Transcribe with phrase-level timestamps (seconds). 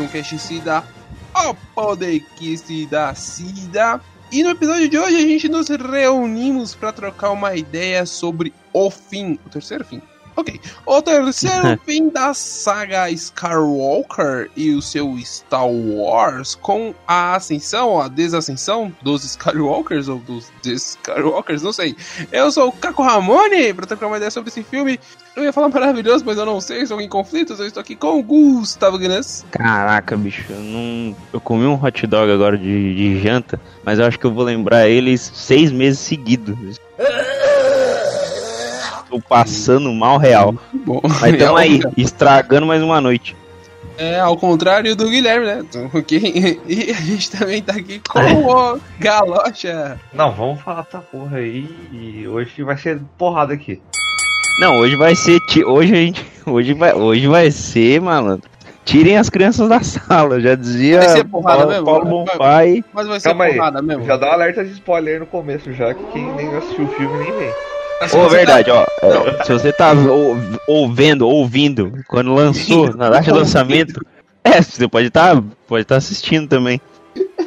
[0.00, 0.82] um Cast Cida,
[1.34, 4.00] o podcast da Cida.
[4.32, 8.90] E no episódio de hoje a gente nos reunimos para trocar uma ideia sobre o
[8.90, 10.00] fim, o terceiro fim.
[10.40, 18.00] Ok, o terceiro fim da saga Skywalker e o seu Star Wars com a ascensão,
[18.00, 21.94] a desascensão dos Skywalkers ou dos Skywalkers, não sei.
[22.32, 24.98] Eu sou o Caco Ramone para trocar uma ideia sobre esse filme.
[25.36, 27.60] Eu ia falar maravilhoso, mas eu não sei, estou em conflitos.
[27.60, 29.44] Eu estou aqui com o Gustavo Guinness.
[29.50, 31.14] Caraca, bicho, eu não.
[31.34, 34.44] Eu comi um hot dog agora de, de janta, mas eu acho que eu vou
[34.44, 36.80] lembrar eles seis meses seguidos.
[39.10, 40.54] Tô passando mal real.
[40.72, 43.36] Bom, Mas tamo aí, estragando mais uma noite.
[43.98, 45.64] É, ao contrário do Guilherme, né?
[45.92, 46.60] Ok?
[46.66, 49.98] E a gente também tá aqui com o Galocha.
[50.12, 53.82] Não, vamos falar essa porra aí e hoje vai ser porrada aqui.
[54.60, 55.38] Não, hoje vai ser.
[55.66, 56.24] Hoje a gente.
[56.46, 58.48] Hoje vai, hoje vai ser, malandro.
[58.84, 61.84] Tirem as crianças da sala, já dizia Vai ser porrada Paulo, mesmo?
[61.84, 62.84] Paulo Bonfai.
[62.92, 64.04] Mas vai ser Calma aí, porrada mesmo.
[64.04, 66.88] já dá um alerta de spoiler aí no começo já, que quem nem assistiu o
[66.88, 67.52] filme nem vem.
[68.14, 68.86] Ô, verdade, ó.
[69.02, 74.04] é, se você tá ou- ouvindo, ouvindo, quando lançou, na data de lançamento,
[74.42, 76.80] é, você pode estar pode tá assistindo também.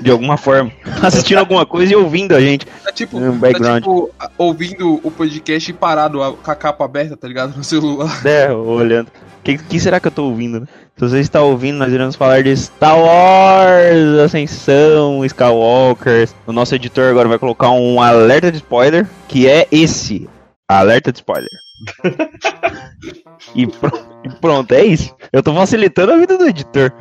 [0.01, 0.71] De alguma forma.
[1.01, 2.65] Assistindo alguma coisa e ouvindo a gente.
[2.65, 3.81] Tá, tá tipo, no tá background.
[3.83, 7.55] tipo a- ouvindo o podcast parado a- com a capa aberta, tá ligado?
[7.55, 8.21] No celular.
[8.25, 9.07] né, olhando.
[9.07, 10.67] O que, que será que eu tô ouvindo, né?
[10.97, 16.29] Se você está ouvindo, nós iremos falar de Star Wars, Ascensão, Skywalker.
[16.45, 20.27] O nosso editor agora vai colocar um alerta de spoiler, que é esse.
[20.69, 21.49] Alerta de spoiler.
[23.55, 25.15] e, pro- e pronto, é isso.
[25.31, 26.91] Eu tô facilitando a vida do editor.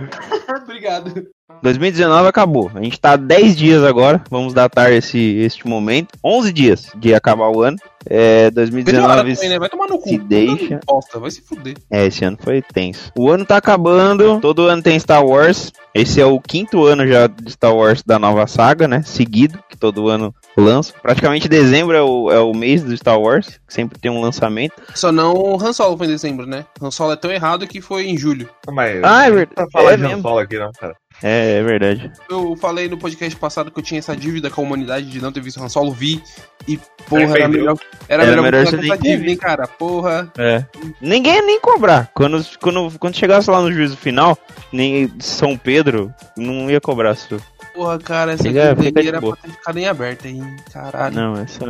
[0.63, 1.27] Obrigado.
[1.62, 2.71] 2019 acabou.
[2.75, 4.22] A gente tá 10 dias agora.
[4.31, 6.09] Vamos datar esse, este momento.
[6.25, 7.77] 11 dias de acabar o ano.
[8.05, 9.59] É, Veja 2019 também, né?
[9.61, 10.09] Vai tomar no cu.
[10.09, 10.81] se deixa.
[10.84, 11.75] Bosta, vai se fuder.
[11.89, 13.12] É, esse ano foi tenso.
[13.16, 15.72] O ano tá acabando, todo ano tem Star Wars.
[15.94, 19.03] Esse é o quinto ano já de Star Wars da nova saga, né?
[19.03, 20.93] Seguido, que todo ano lança.
[21.00, 24.75] Praticamente dezembro é o, é o mês do Star Wars, que sempre tem um lançamento.
[24.97, 26.65] Só não o Han Solo foi em dezembro, né?
[26.81, 28.49] Han Solo é tão errado que foi em julho.
[28.69, 29.47] Mas Ah, é não verdade.
[29.55, 30.22] precisa falar É de Han mesmo.
[30.22, 30.97] Solo aqui não, cara.
[31.23, 32.11] É, é verdade.
[32.31, 35.33] Eu falei no podcast passado que eu tinha essa dívida com a humanidade de não
[35.33, 36.23] ter visto Han Solo, vi.
[36.69, 36.78] E,
[37.09, 37.50] porra, era Arrependeu.
[37.61, 37.77] melhor,
[38.09, 39.67] era Era melhor, melhor essa dívida, hein, cara?
[39.67, 40.33] Porra.
[40.39, 40.65] É.
[41.01, 42.11] Ninguém ia nem cobrar.
[42.15, 44.37] Quando, quando, quando chegasse lá no juízo final,
[44.72, 47.12] nem São Pedro não ia cobrar.
[47.12, 47.41] Isso.
[47.75, 49.37] Porra, cara, essa Fica- dívida fica era boa.
[49.37, 50.56] pra ter ficado em aberta, hein?
[50.72, 51.15] Caralho.
[51.15, 51.65] Não, essa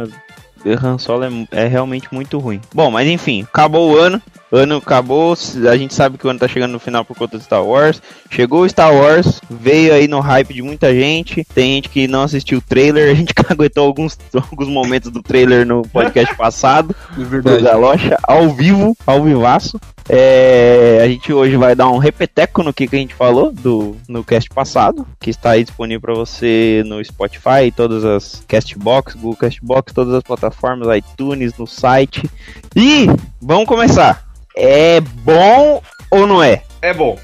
[0.84, 2.60] Han Solo é, é realmente muito ruim.
[2.75, 4.20] Bom, mas enfim, acabou o ano.
[4.52, 5.34] Ano acabou,
[5.66, 8.02] a gente sabe que o ano tá chegando no final por conta do Star Wars.
[8.30, 11.42] Chegou o Star Wars, veio aí no hype de muita gente.
[11.54, 15.66] Tem gente que não assistiu o trailer, a gente caguetou alguns, alguns momentos do trailer
[15.66, 17.62] no podcast passado De do verdade.
[17.62, 19.80] Galocha, ao vivo, ao vivaço.
[20.06, 23.96] É, a gente hoje vai dar um repeteco no que, que a gente falou do,
[24.06, 29.36] no cast passado, que está aí disponível para você no Spotify, todas as Castbox, Google
[29.36, 32.28] Castbox, todas as plataformas, iTunes, no site.
[32.76, 33.06] E
[33.40, 34.30] vamos começar.
[34.56, 36.62] É bom ou não é?
[36.80, 37.18] É bom.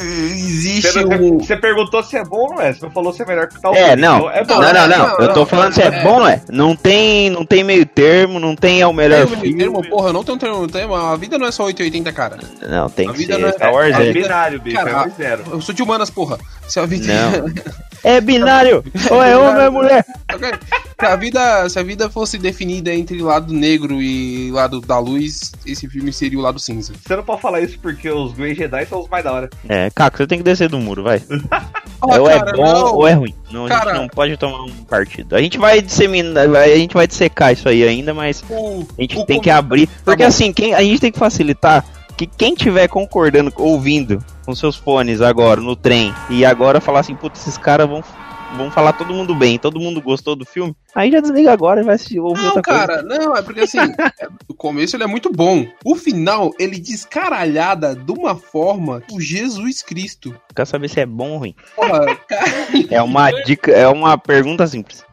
[0.00, 1.38] Existe Você, um.
[1.38, 2.72] você perguntou se é bom ou não é.
[2.72, 3.74] Você não falou se é melhor que tal.
[3.74, 4.30] É, não.
[4.30, 4.60] É bom.
[4.60, 4.98] Não, não, não.
[5.08, 6.02] não, Eu tô falando se é é.
[6.02, 6.42] bom ou não é.
[6.50, 9.58] Não tem, não tem meio termo, não tem é o melhor Tem filme.
[9.58, 10.94] termo, porra, não tenho um termo, termo.
[10.94, 12.38] A vida não é só 880, cara.
[12.68, 13.40] Não, tem A que vida ser.
[13.40, 14.12] não é- Star Wars É é.
[14.12, 14.76] binário, bicho.
[14.76, 15.44] Cara, é zero.
[15.50, 16.38] Eu sou de humanas, porra.
[16.68, 17.12] Se a vida.
[17.12, 17.50] Não.
[18.02, 18.82] É binário.
[19.10, 20.06] Ou é homem ou é mulher.
[20.98, 25.52] Se a vida, se a vida fosse definida entre lado negro e lado da luz,
[25.66, 26.94] esse filme seria o lado cinza.
[27.06, 29.50] Você não pode falar isso porque os Grey Jedi são os mais da hora.
[29.68, 31.22] É, Caco, você tem que descer do muro, vai.
[32.02, 32.94] Ah, ou cara, é bom não.
[32.94, 33.34] ou é ruim.
[33.50, 33.90] Não, a Cara.
[33.90, 35.36] gente não pode tomar um partido.
[35.36, 39.22] A gente vai disseminar, a gente vai dissecar isso aí ainda, mas O, a gente
[39.26, 39.86] tem com- que abrir.
[40.02, 40.28] Porque bom.
[40.30, 41.84] assim, quem, a gente tem que facilitar
[42.16, 47.14] que quem tiver concordando, ouvindo com seus fones agora no trem e agora falar assim,
[47.14, 48.02] putz, esses caras vão,
[48.56, 51.84] vão falar todo mundo bem, todo mundo gostou do filme, aí já desliga agora e
[51.84, 52.86] vai se ouvir Não, outra coisa.
[52.86, 53.78] cara, não, é porque assim,
[54.20, 55.66] é, o começo ele é muito bom.
[55.84, 60.34] O final, ele descaralhada de uma forma o Jesus Cristo.
[60.54, 61.54] Quer saber se é bom ou ruim?
[61.76, 62.44] Porra, cara,
[62.90, 65.04] É uma dica, é uma pergunta simples.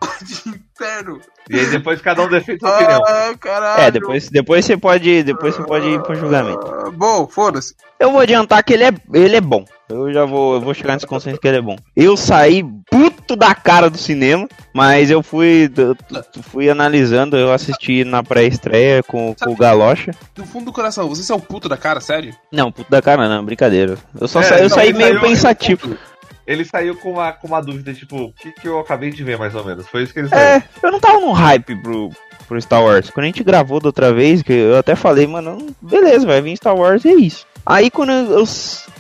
[0.78, 1.19] sério.
[1.50, 3.01] E aí depois cada um defende sua opinião.
[3.07, 3.81] Ah, caralho.
[3.83, 6.68] É, depois, depois você pode, depois você pode ir pro julgamento.
[6.68, 7.74] Ah, bom, foda-se.
[8.00, 9.63] Eu vou adiantar que ele é, ele é bom.
[9.90, 11.78] Eu já vou, eu vou chegar nesse consenso que ele é bom.
[11.95, 15.95] Eu saí puto da cara do cinema, mas eu fui, eu
[16.44, 20.12] fui analisando, eu assisti na pré-estreia com, com o Galocha.
[20.35, 22.35] Do fundo do coração, você é o puto da cara, sério?
[22.51, 23.97] Não, puto da cara não, brincadeira.
[24.19, 25.97] Eu só É, saí, eu não, saí meio saiu- pensativo.
[26.45, 29.38] Ele saiu com uma, com uma dúvida, tipo, o que, que eu acabei de ver,
[29.38, 29.85] mais ou menos.
[29.88, 30.39] Foi isso que ele saiu.
[30.41, 32.09] É, eu não tava num hype pro,
[32.47, 33.09] pro Star Wars.
[33.09, 36.56] Quando a gente gravou da outra vez, que eu até falei, mano, beleza, vai vir
[36.56, 37.45] Star Wars e é isso.
[37.65, 38.45] Aí quando eu, eu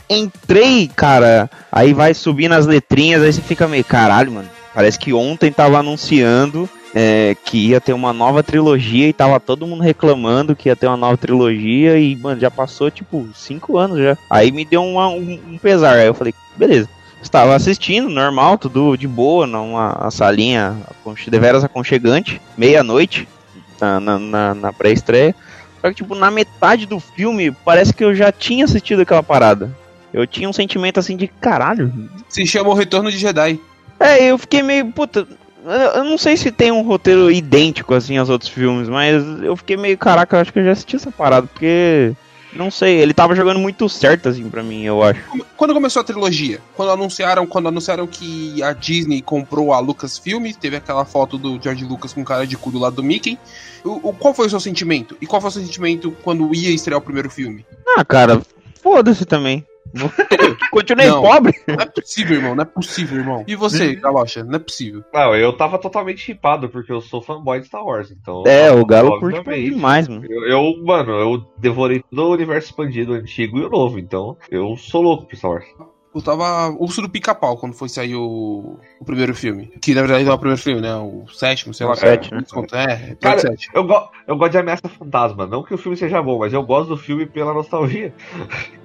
[0.09, 4.49] entrei, cara, aí vai subindo as letrinhas, aí você fica meio, caralho, mano.
[4.73, 9.67] Parece que ontem tava anunciando é, que ia ter uma nova trilogia e tava todo
[9.67, 13.99] mundo reclamando que ia ter uma nova trilogia e, mano, já passou tipo cinco anos
[13.99, 14.17] já.
[14.29, 15.95] Aí me deu uma, um, um pesar.
[15.97, 16.89] Aí eu falei, beleza.
[17.21, 20.77] Estava assistindo, normal, tudo de boa, numa salinha
[21.27, 23.27] deveras aconchegante, meia-noite,
[23.81, 25.35] na, na, na pré-estreia.
[25.81, 29.75] Só que, tipo, na metade do filme, parece que eu já tinha assistido aquela parada.
[30.13, 31.91] Eu tinha um sentimento assim de caralho.
[32.29, 33.59] Se chama o Retorno de Jedi.
[33.99, 34.91] É, eu fiquei meio.
[34.91, 35.27] Puta.
[35.95, 39.75] Eu não sei se tem um roteiro idêntico assim aos outros filmes, mas eu fiquei
[39.75, 39.97] meio.
[39.97, 42.13] Caraca, eu acho que eu já assisti essa parada, porque.
[42.53, 45.21] Não sei, ele tava jogando muito certo, assim, pra mim, eu acho.
[45.55, 46.59] Quando começou a trilogia?
[46.75, 51.83] Quando anunciaram, quando anunciaram que a Disney comprou a Lucasfilm, teve aquela foto do George
[51.83, 53.37] Lucas com cara de cu do lado do Mickey.
[53.83, 55.15] O, o, qual foi o seu sentimento?
[55.21, 57.65] E qual foi o seu sentimento quando ia estrear o primeiro filme?
[57.95, 58.41] Ah, cara,
[58.81, 59.63] foda-se também.
[60.71, 61.21] Continuei Não.
[61.21, 61.53] pobre.
[61.67, 62.55] Não é possível, irmão.
[62.55, 63.43] Não é possível, irmão.
[63.47, 64.43] E você, Galocha?
[64.43, 65.03] Não é possível.
[65.13, 68.43] Não, eu tava totalmente hipado, porque eu sou fanboy de Star Wars, então.
[68.45, 70.25] É, o Galo curte demais, mano.
[70.29, 74.75] Eu, eu, mano, eu devorei todo o universo expandido, antigo e o novo, então eu
[74.77, 75.65] sou louco por Star Wars.
[76.17, 79.71] Eu tava urso do pica-pau quando foi sair o, o primeiro filme.
[79.79, 80.95] Que na verdade não é o primeiro filme, né?
[80.95, 81.93] O sétimo, sei lá.
[81.93, 82.39] O sete, né?
[82.39, 82.41] É,
[83.11, 83.69] episódio Cara, sete.
[83.73, 86.63] Eu, go eu gosto de Ameaça Fantasma, não que o filme seja bom, mas eu
[86.63, 88.11] gosto do filme pela nostalgia.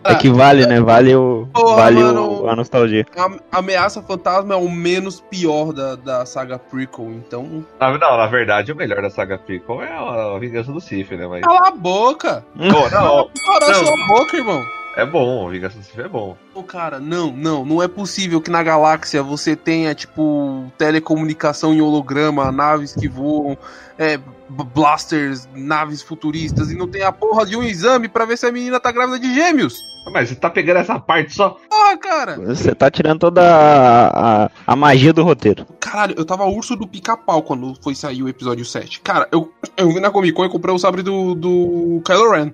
[0.05, 0.81] É que vale, né?
[0.81, 2.49] Vale, o, Porra, vale o- mano.
[2.51, 3.07] a nostalgia.
[3.17, 7.65] A Ameaça Fantasma é o menos pior da, da saga prequel, então.
[7.81, 11.27] Na, não, na verdade, o melhor da saga prequel é a Vingança do Sith, né?
[11.27, 11.41] Mas.
[11.41, 12.45] Cala a boca!
[12.57, 13.75] Pô, não, Para Não.
[13.87, 14.82] sua boca, irmão!
[14.97, 16.37] É bom, a Vingança do Sith é bom.
[16.55, 21.81] Ô, cara, não, não, não é possível que na galáxia você tenha, tipo, telecomunicação em
[21.81, 23.57] holograma, naves que voam,
[23.99, 24.19] é,
[24.49, 28.53] blasters, naves futuristas, e não tem a porra de um exame pra ver se a
[28.53, 29.83] menina tá grávida de gêmeos.
[30.11, 31.57] Mas você tá pegando essa parte só.
[31.71, 32.37] Porra, cara!
[32.37, 35.65] Você tá tirando toda a, a, a magia do roteiro.
[35.79, 39.01] Caralho, eu tava urso do pica-pau quando foi sair o episódio 7.
[39.01, 42.53] Cara, eu, eu vi na Comic Con e comprei o sabre do, do Kylo Ren.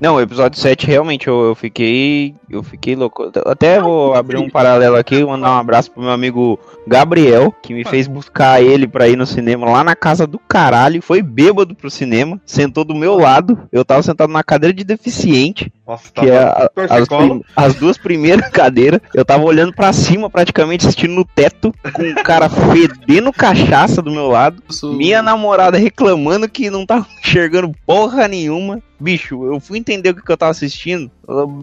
[0.00, 2.34] Não, o episódio 7 realmente eu, eu fiquei.
[2.50, 3.30] Eu fiquei louco.
[3.46, 7.84] Até vou abrir um paralelo aqui, mandar um abraço pro meu amigo Gabriel, que me
[7.84, 11.00] fez buscar ele pra ir no cinema lá na casa do caralho.
[11.00, 13.58] Foi bêbado pro cinema, sentou do meu lado.
[13.70, 17.08] Eu tava sentado na cadeira de deficiente, Nossa, que é a- as,
[17.56, 19.00] as duas primeiras cadeiras.
[19.14, 24.10] Eu tava olhando pra cima, praticamente assistindo no teto, com o cara fedendo cachaça do
[24.10, 24.62] meu lado.
[24.96, 28.80] Minha namorada reclamando que não tava enxergando porra nenhuma.
[28.98, 31.10] Bicho, eu fui entender o que, que eu tava assistindo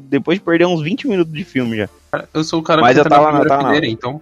[0.04, 1.90] depois de perder uns 20 minutos de filme já.
[2.34, 4.22] Eu sou o cara Mas que eu na tava na- primeira na- então.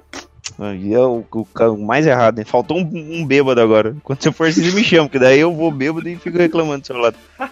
[0.80, 2.46] E é o, o mais errado, hein?
[2.46, 3.96] Faltou um, um bêbado agora.
[4.04, 6.88] Quando você for, vocês me chamam, que daí eu vou bêbado e fico reclamando do
[6.88, 7.16] seu lado.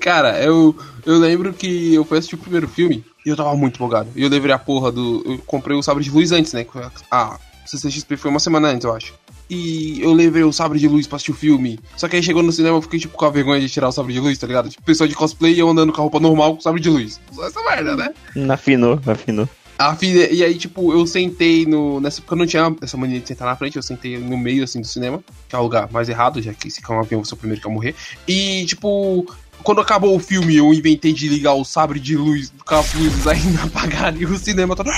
[0.00, 0.74] Cara, eu,
[1.04, 4.08] eu lembro que eu fui assistir o primeiro filme e eu tava muito empolgado.
[4.14, 5.22] E eu levei a porra do.
[5.26, 6.66] Eu comprei o sabre de luz antes, né?
[7.10, 9.14] a- A CCXP foi uma semana antes, eu acho.
[9.48, 11.78] E eu levei o sabre de luz pra assistir o filme.
[11.96, 13.92] Só que aí chegou no cinema eu fiquei tipo com a vergonha de tirar o
[13.92, 14.68] sabre de luz, tá ligado?
[14.68, 16.88] Tipo, pessoa de cosplay e eu andando com a roupa normal com o sabre de
[16.90, 17.20] luz.
[17.32, 18.10] Só essa merda, né?
[18.52, 19.48] Afinou, afinou.
[19.78, 22.00] A filha, e aí, tipo, eu sentei no.
[22.00, 24.64] Nessa época eu não tinha essa mania de sentar na frente, eu sentei no meio
[24.64, 27.20] assim do cinema, que é o lugar mais errado, já que se cair um avião,
[27.20, 27.94] eu sou o primeiro que a morrer.
[28.26, 29.26] E, tipo,
[29.62, 33.26] quando acabou o filme, eu inventei de ligar o sabre de luz, com as luzes
[33.28, 34.90] ainda apagadas, e o cinema todo.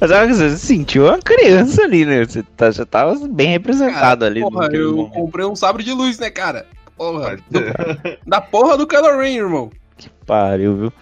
[0.00, 2.24] Mas olha que você sentiu uma criança ali, né?
[2.24, 4.40] Você, tá, já tava bem representado ali.
[4.40, 5.12] Porra, eu momento.
[5.12, 6.66] comprei um sabre de luz, né, cara?
[6.96, 7.36] Porra.
[7.50, 7.60] Do-
[8.26, 9.70] da porra do Kylo Ren, irmão.
[10.26, 10.92] Pariu, viu?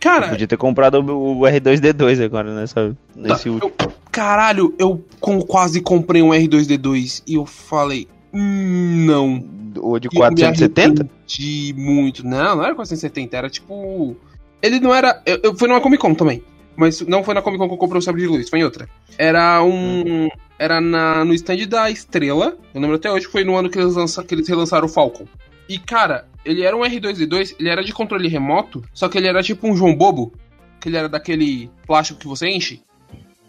[0.00, 3.72] Cara, Podia ter comprado o, o R2D2 agora nessa, nesse Tá, último.
[3.80, 8.08] eu- caralho, eu com- quase comprei um R2D2 e eu falei.
[8.34, 9.44] "Hum, não.
[9.80, 11.02] O de E eu me 470?
[11.02, 12.26] arrependi muito.
[12.26, 14.16] Não, não era 470, era tipo.
[14.60, 15.22] Ele não era.
[15.24, 16.42] Eu, eu fui numa Comic Con também.
[16.76, 18.64] Mas não foi na Comic Con que eu comprei o Sabre de Luz, foi em
[18.64, 18.88] outra.
[19.16, 20.28] Era um.
[20.58, 22.56] Era na, no stand da Estrela.
[22.74, 24.88] Eu lembro até hoje que foi no ano que eles, lança, que eles relançaram o
[24.88, 25.26] Falcon.
[25.68, 29.42] E, cara, ele era um R2D2, ele era de controle remoto, só que ele era
[29.42, 30.32] tipo um João Bobo.
[30.80, 32.82] Que ele era daquele plástico que você enche.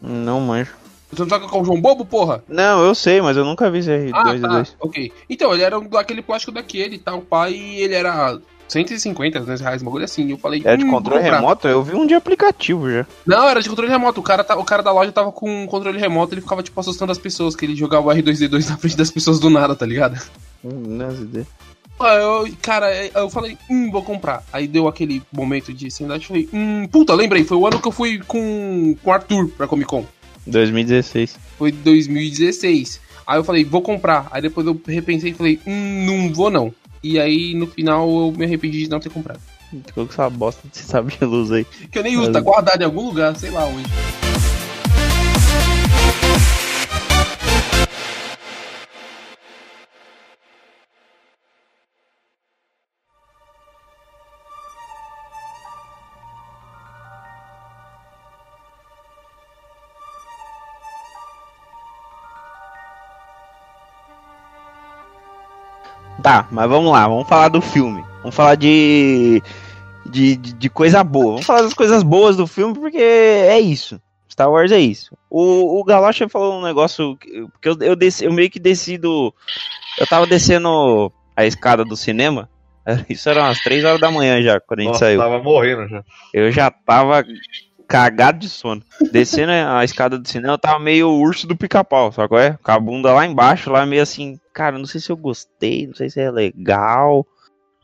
[0.01, 0.71] Não manjo.
[1.11, 2.43] Você não qual é o João Bobo, porra?
[2.47, 4.45] Não, eu sei, mas eu nunca vi esse R2D2.
[4.45, 4.65] Ah, tá.
[4.79, 5.11] Ok.
[5.29, 9.81] Então, ele era daquele plástico daquele e tal, pai, e ele era 150, 200 reais,
[9.81, 10.25] um bagulho assim.
[10.27, 10.61] E eu falei.
[10.65, 11.67] É de "Hum, controle vou comprar." remoto?
[11.67, 13.05] Eu vi um de aplicativo já.
[13.25, 14.19] Não, era de controle remoto.
[14.19, 16.79] O cara, tá- o cara da loja tava com um controle remoto, ele ficava, tipo,
[16.79, 19.85] assustando as pessoas, que ele jogava o R2D2 na frente das pessoas do nada, tá
[19.85, 20.19] ligado?
[20.63, 21.47] Hum, Não, ideia.
[21.99, 24.43] Aí eu, cara, eu falei, hum, vou comprar.
[24.51, 27.91] Aí deu aquele momento de sanidade, falei, hum, puta, lembrei, foi o ano que eu
[27.91, 30.05] fui com, com o Arthur pra Comic Con.
[30.45, 31.37] 2016.
[31.57, 32.99] Foi 2016.
[33.25, 34.27] Aí eu falei, vou comprar.
[34.31, 36.73] Aí depois eu repensei e falei, hum, não vou não.
[37.01, 39.39] E aí, no final, eu me arrependi de não ter comprado.
[39.85, 41.65] Ficou com essa bosta de luz aí.
[41.91, 44.22] Que eu nem uso, tá guardado em algum lugar, sei lá onde.
[66.23, 68.01] Tá, mas vamos lá, vamos falar do filme.
[68.19, 69.43] Vamos falar de,
[70.05, 71.31] de, de, coisa boa.
[71.31, 74.01] Vamos falar das coisas boas do filme, porque é isso.
[74.31, 75.17] Star Wars é isso.
[75.29, 78.97] O, o Galocha falou um negócio que que eu, eu, desci, eu meio que desci
[78.97, 79.33] do.
[79.99, 82.49] Eu tava descendo a escada do cinema.
[83.09, 85.19] Isso era umas 3 horas da manhã já, quando a gente Nossa, saiu.
[85.19, 86.03] tava morrendo já.
[86.33, 87.23] Eu já tava
[87.87, 88.81] cagado de sono.
[89.11, 92.57] Descendo a escada do cinema, eu tava meio urso do pica-pau, só que é?
[92.63, 95.95] Com a bunda lá embaixo, lá meio assim, cara, não sei se eu gostei, não
[95.95, 97.25] sei se é legal.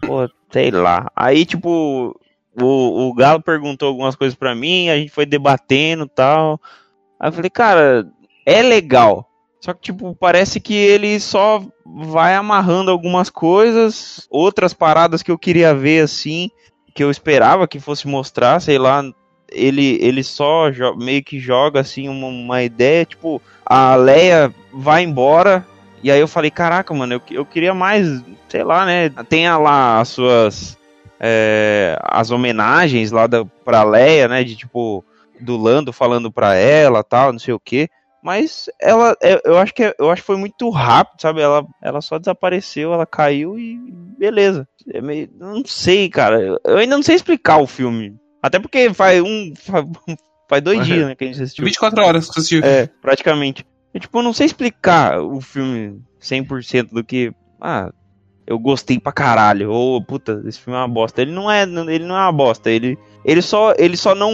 [0.02, 1.12] Pô, sei lá.
[1.16, 2.16] Aí, tipo,
[2.60, 6.60] o, o Galo perguntou algumas coisas pra mim, a gente foi debatendo tal.
[7.20, 8.08] Aí eu falei, cara,
[8.46, 9.30] é legal.
[9.60, 15.38] Só que, tipo, parece que ele só vai amarrando algumas coisas, outras paradas que eu
[15.38, 16.50] queria ver assim,
[16.96, 19.04] que eu esperava que fosse mostrar, sei lá,
[19.52, 25.66] ele, ele só meio que joga assim uma, uma ideia, tipo, a Leia vai embora,
[26.04, 28.06] e aí eu falei, caraca, mano, eu, eu queria mais,
[28.48, 29.10] sei lá, né?
[29.28, 30.78] Tenha lá as suas.
[31.20, 34.44] é, as homenagens lá da, pra Leia, né?
[34.44, 35.04] De tipo,
[35.40, 37.90] do Lando falando pra ela tal, não sei o que.
[38.22, 41.40] Mas ela, é, eu acho que é- eu acho que foi muito rápido, sabe?
[41.42, 43.78] Ela, ela só desapareceu, ela caiu e
[44.18, 44.68] beleza.
[44.94, 46.42] É meio, não sei, cara.
[46.66, 48.16] Eu- ainda não sei explicar o filme.
[48.42, 49.86] Até porque faz um, faz,
[50.50, 51.64] faz dois dias, né, que a gente assistiu.
[51.66, 52.62] 24 horas que você assistiu.
[52.64, 53.66] É, praticamente.
[53.98, 57.34] Tipo, eu não sei explicar o filme 100% do que.
[57.60, 57.92] Ah,
[58.46, 59.72] eu gostei pra caralho.
[59.72, 61.22] Ou, puta, esse filme é uma bosta.
[61.22, 62.70] Ele não é, ele não é uma bosta.
[62.70, 64.32] Ele, ele, só, ele só não.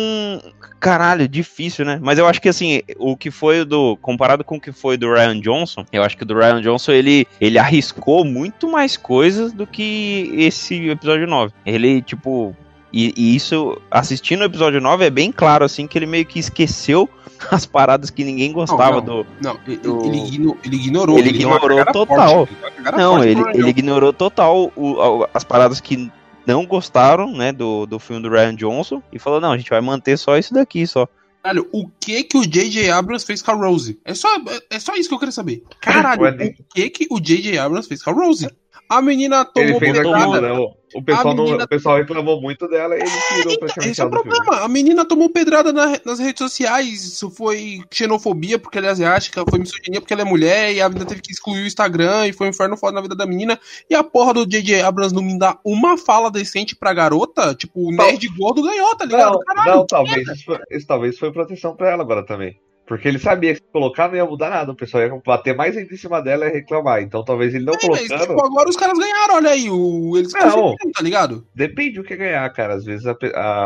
[0.79, 1.99] Caralho, difícil, né?
[2.01, 3.97] Mas eu acho que assim, o que foi do.
[3.97, 6.93] Comparado com o que foi do Ryan Johnson, eu acho que o do Ryan Johnson
[6.93, 11.53] ele, ele arriscou muito mais coisas do que esse episódio 9.
[11.65, 12.55] Ele, tipo.
[12.97, 16.39] E, e isso, assistindo o episódio 9, é bem claro, assim, que ele meio que
[16.39, 17.09] esqueceu
[17.51, 19.03] as paradas que ninguém gostava não.
[19.23, 19.27] do.
[19.41, 21.19] Não, ele, Do- ele igno- ele ignorou.
[21.19, 22.47] Ele ignorou total.
[22.47, 26.09] forte, ele Não, forte ele, ele ignorou total o- as paradas que
[26.47, 29.81] não gostaram, né, do, do filme do Ryan Johnson e falou, não, a gente vai
[29.81, 31.05] manter só isso daqui, só.
[31.43, 32.89] Caralho, o que que o J.J.
[32.91, 33.99] Abrams fez com a Rose?
[34.05, 34.29] É só,
[34.69, 35.63] é, só isso que eu quero saber.
[35.81, 37.57] Caralho, o que que o J.J.
[37.59, 38.47] Abrams fez com a Rose?
[38.87, 40.17] A menina Ele tomou pedrada.
[40.17, 40.51] aquilo, né?
[40.95, 44.01] O- pessoal, menina- não, o pessoal reclamou muito dela e ele tirou Então, praticamente esse
[44.01, 44.29] é o do filme.
[44.37, 44.63] problema.
[44.63, 47.03] A menina tomou pedrada na- nas redes sociais.
[47.03, 50.87] Isso foi xenofobia porque ela é asiática, foi misoginia porque ela é mulher, e a
[50.87, 53.59] menina teve que excluir o Instagram, e foi um inferno foda na vida da menina.
[53.89, 54.81] E a porra do J.J.
[54.83, 57.53] Abrams não me dá uma fala decente pra garota.
[57.55, 59.33] Tipo, o nerd gordo ganhou, tá ligado?
[59.33, 59.71] Não, Caralho.
[59.77, 62.57] não, talvez isso, isso talvez foi proteção pra ela agora também.
[62.87, 65.75] Porque ele sabia que se colocar não ia mudar nada, o pessoal ia bater mais
[65.75, 67.01] ainda em cima dela e reclamar.
[67.01, 68.27] Então talvez ele não É, mas, colocando.
[68.27, 69.69] tipo, agora os caras ganharam, olha aí.
[69.69, 70.41] O, eles Não.
[70.41, 71.47] conseguiram, tá ligado?
[71.55, 72.75] Depende do que ganhar, cara.
[72.75, 73.15] Às vezes a,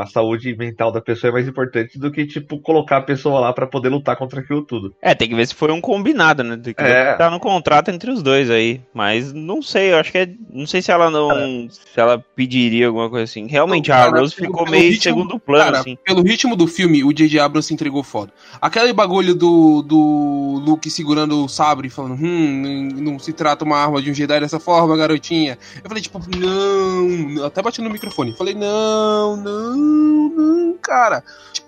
[0.02, 3.52] a saúde mental da pessoa é mais importante do que, tipo, colocar a pessoa lá
[3.52, 4.96] pra poder lutar contra aquilo tudo.
[5.02, 7.14] É, tem que ver se foi um combinado, né, do que É.
[7.16, 10.66] tá no contrato entre os dois aí, mas não sei, eu acho que é, não
[10.66, 13.48] sei se ela não, se ela pediria alguma coisa assim.
[13.48, 15.98] Realmente, Não, a cara, Rose pelo- ficou meio ritmo- segundo plano, Cara, assim.
[16.06, 17.40] pelo ritmo do filme, o J.J.
[17.40, 18.32] Abrams se entregou foda.
[18.62, 24.02] Aquele bagulho do, do Luke segurando o sabre falando, hum, não se trata uma arma
[24.02, 25.58] de um Jedi dessa forma, garotinha.
[25.84, 27.44] Eu falei, tipo, não.
[27.46, 28.34] Até bati no microfone.
[28.34, 29.78] Falei, não, não,
[30.30, 31.24] não, cara.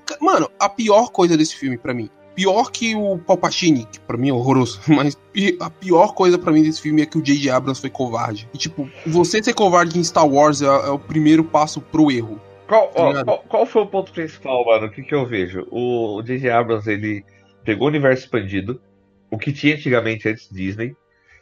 [0.06, 2.10] Ca- mano, a pior coisa desse filme pra mim.
[2.34, 5.18] Pior que o Palpatine, que pra mim é horroroso, mas
[5.60, 7.50] a pior coisa pra mim desse filme é que o J.J.
[7.50, 8.48] Abrams foi covarde.
[8.54, 12.40] E, tipo, você ser covarde em Star Wars é, é o primeiro passo pro erro.
[12.72, 14.86] Qual, ó, qual, qual foi o ponto principal, mano?
[14.86, 15.68] O que, que eu vejo?
[15.70, 16.50] O J.J.
[16.52, 17.22] Abrams, ele
[17.66, 18.82] pegou o universo expandido,
[19.30, 20.96] o que tinha antigamente antes Disney,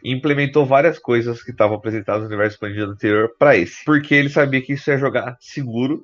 [0.03, 3.85] e implementou várias coisas que estavam apresentadas no universo expandido anterior pra esse.
[3.85, 6.03] Porque ele sabia que isso ia jogar seguro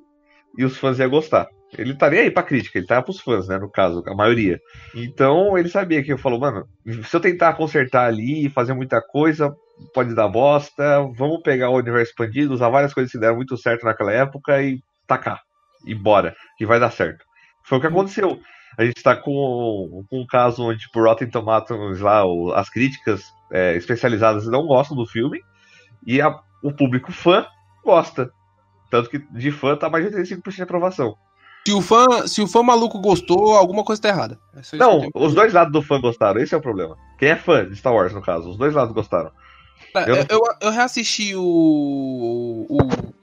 [0.56, 1.48] e os fãs iam gostar.
[1.76, 3.58] Ele estaria aí pra crítica, ele tava pros fãs, né?
[3.58, 4.60] No caso, a maioria.
[4.94, 6.68] Então ele sabia que eu falou, mano,
[7.02, 9.52] se eu tentar consertar ali, fazer muita coisa,
[9.92, 11.00] pode dar bosta.
[11.16, 14.78] Vamos pegar o universo expandido, usar várias coisas que deram muito certo naquela época e
[15.06, 15.40] tacar.
[15.86, 17.24] E bora, que vai dar certo.
[17.64, 18.40] Foi o que aconteceu.
[18.78, 22.22] A gente tá com, com um caso onde, tipo, Rotten Tomatoes lá,
[22.54, 25.40] as críticas é, especializadas não gostam do filme
[26.06, 27.46] e a- o público fã
[27.84, 28.30] gosta.
[28.90, 31.16] Tanto que de fã tá mais de 85% de aprovação.
[31.66, 34.38] Se o fã, se o fã maluco gostou, alguma coisa tá errada.
[34.54, 36.96] É Não, os dois lados do fã gostaram, esse é o problema.
[37.18, 39.32] Quem é fã de Star Wars, no caso, os dois lados gostaram.
[39.94, 42.66] É, Eu Eu, eu, reassisti o.
[42.68, 42.78] o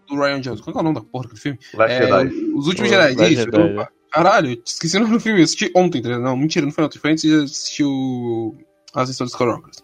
[0.08, 0.64] do Ryan Johnson.
[0.64, 1.60] Qual que é o nome da porra do filme?
[1.74, 2.28] Last É, Jedi.
[2.56, 3.16] Os Últimos Os Jedi.
[3.16, 3.44] Last Isso.
[3.44, 3.88] Jedi, né?
[4.12, 5.40] caralho, esqueci o nome do filme.
[5.40, 6.24] Eu assisti ontem, tá ligado?
[6.24, 7.00] Não, mentira, não foi ontem.
[7.00, 8.56] Foi antes de assistir o.
[8.94, 9.84] A sessão dos Skywalkers.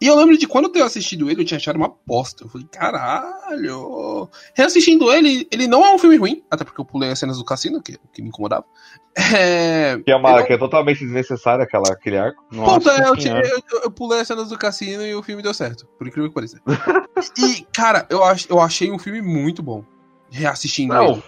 [0.00, 2.44] E eu lembro de quando eu tenho assistido ele, eu tinha achado uma bosta.
[2.44, 4.28] Eu falei, caralho.
[4.54, 7.44] Reassistindo ele, ele não é um filme ruim, até porque eu pulei as cenas do
[7.44, 8.64] cassino, que, que me incomodava.
[9.16, 9.98] É.
[10.04, 12.42] Que é, uma, não- que é totalmente desnecessária aquela, aquele arco.
[12.48, 16.06] Puta, eu, eu- eu- pulei as cenas do cassino e o filme deu certo, por
[16.06, 16.60] incrível que pareça.
[17.38, 19.84] e, cara, eu, ach, eu achei um filme muito bom.
[20.30, 21.22] Reassistindo Não, ele.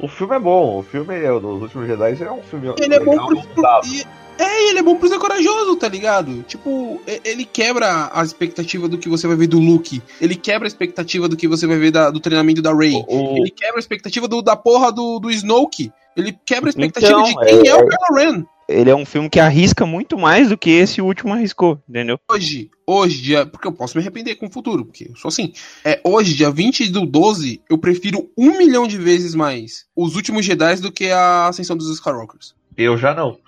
[0.00, 0.80] o filme é bom.
[0.80, 3.80] O filme é, o dos últimos Jedi é um filme Ele é bom legal, pro.
[3.88, 4.04] e-
[4.38, 6.42] é, ele é bom por ser corajoso, tá ligado?
[6.42, 10.02] Tipo, ele quebra a expectativa do que você vai ver do Luke.
[10.20, 12.94] Ele quebra a expectativa do que você vai ver da- do treinamento da Rey.
[13.08, 15.90] O- Ele quebra a expectativa do, da porra do, do Snoke.
[16.16, 18.44] Ele quebra a expectativa Então, de quem é, é- o Kylo Ren.
[18.68, 22.18] Ele é um filme que arrisca muito mais do que esse último arriscou, entendeu?
[22.28, 23.46] Hoje, hoje, dia.
[23.46, 25.52] Porque eu posso me arrepender com o futuro, porque eu sou assim.
[25.84, 30.44] É, hoje, dia 20 do 12, eu prefiro um milhão de vezes mais os últimos
[30.44, 32.56] Jedi do que a ascensão dos Skywalkers.
[32.76, 33.38] Eu já não.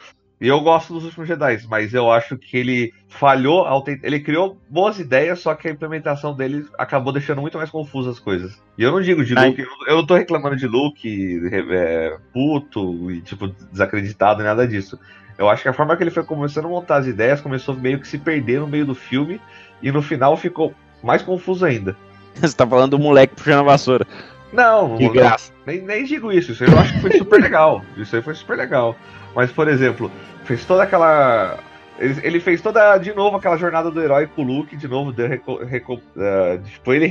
[0.40, 3.66] E eu gosto dos últimos Jedi, mas eu acho que ele falhou.
[4.04, 8.20] Ele criou boas ideias, só que a implementação dele acabou deixando muito mais confusas as
[8.20, 8.62] coisas.
[8.78, 9.48] E eu não digo de Ai.
[9.48, 14.96] Luke, eu- não tô reclamando de Luke é, puto e, tipo, desacreditado, nada disso.
[15.36, 17.98] Eu acho que a forma que ele foi começando a montar as ideias começou meio
[17.98, 19.40] que se perder no meio do filme,
[19.82, 21.96] e no final ficou mais confuso ainda.
[22.34, 24.06] Você tá falando do moleque puxando a vassoura.
[24.52, 25.52] Não, Que não- graça.
[25.66, 27.82] nem, nem digo isso, isso aí eu acho que foi super legal.
[27.96, 28.96] Isso aí foi super legal.
[29.38, 30.10] Mas, por exemplo,
[30.42, 31.60] fez toda aquela.
[31.96, 35.28] Ele, fez toda, de novo, aquela jornada do herói com o Luke, de novo, deu
[35.28, 37.06] reco, reco, ah, foi ele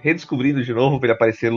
[0.00, 1.50] redescobrindo de novo pra ele aparecer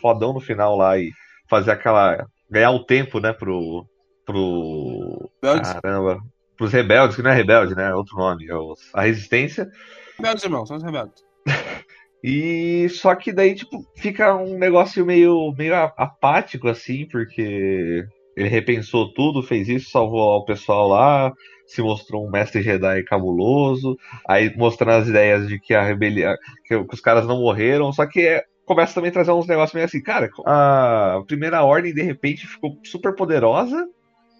[0.00, 1.12] fodão no final lá e
[1.48, 2.26] fazer aquela.
[2.50, 3.86] ganhar o tempo, né, pro.
[4.26, 5.30] pro.
[5.40, 6.18] Rebeldes, Caramba.
[6.56, 7.90] Pros rebeldes, que não é rebelde, né?
[7.90, 8.48] É outro nome.
[8.48, 9.70] É os- a resistência.
[10.18, 11.22] rebeldes, irmão, são os rebeldes.
[12.22, 18.04] E só que daí, tipo, fica um negócio meio, meio apático, assim, porque
[18.40, 21.32] ele repensou tudo, fez isso, salvou o pessoal lá,
[21.66, 26.74] se mostrou um mestre Jedi cabuloso, aí mostrando as ideias de que a rebelião, que,
[26.74, 30.02] os caras não morreram, só que é- começa também a trazer uns negócios meio assim,
[30.02, 33.86] cara, a primeira ordem de repente ficou super poderosa,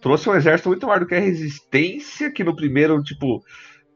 [0.00, 3.42] trouxe um exército muito maior do que a resistência, que no primeiro, tipo,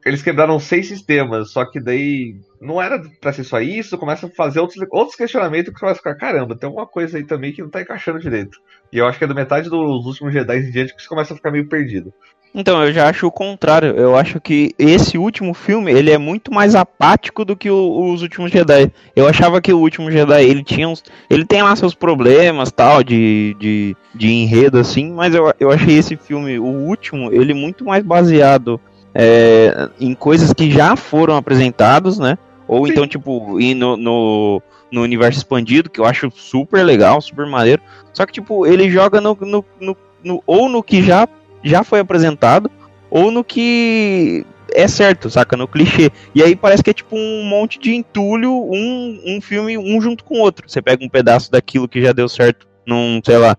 [0.04, 4.30] eles quebraram seis sistemas, só que daí não era pra ser só isso, começa a
[4.30, 7.62] fazer outros, outros questionamentos que você vai ficar, caramba, tem alguma coisa aí também que
[7.62, 8.58] não tá encaixando direito.
[8.92, 11.32] E eu acho que é da metade dos últimos Jedi em diante que você começa
[11.32, 12.12] a ficar meio perdido.
[12.56, 13.96] Então, eu já acho o contrário.
[13.96, 18.22] Eu acho que esse último filme, ele é muito mais apático do que o- os
[18.22, 18.92] últimos Jedi.
[19.16, 23.02] Eu achava que o último Jedi, ele tinha uns, ele tem lá seus problemas, tal,
[23.02, 27.84] de, de, de enredo, assim, mas eu, eu achei esse filme, o último, ele muito
[27.84, 28.80] mais baseado
[29.14, 32.36] é, em coisas que já foram apresentados, né?
[32.66, 32.92] Ou Sim.
[32.92, 37.82] então, tipo, ir no, no, no universo expandido, que eu acho super legal, super maneiro.
[38.12, 41.28] Só que, tipo, ele joga no, no, no- no- ou no que já,
[41.62, 42.70] já foi apresentado,
[43.10, 45.56] ou no que é certo, saca?
[45.56, 46.10] No clichê.
[46.34, 50.24] E aí parece que é tipo um monte de entulho, um, um filme, um junto
[50.24, 50.68] com o outro.
[50.68, 53.56] Você pega um pedaço daquilo que já deu certo num, sei lá,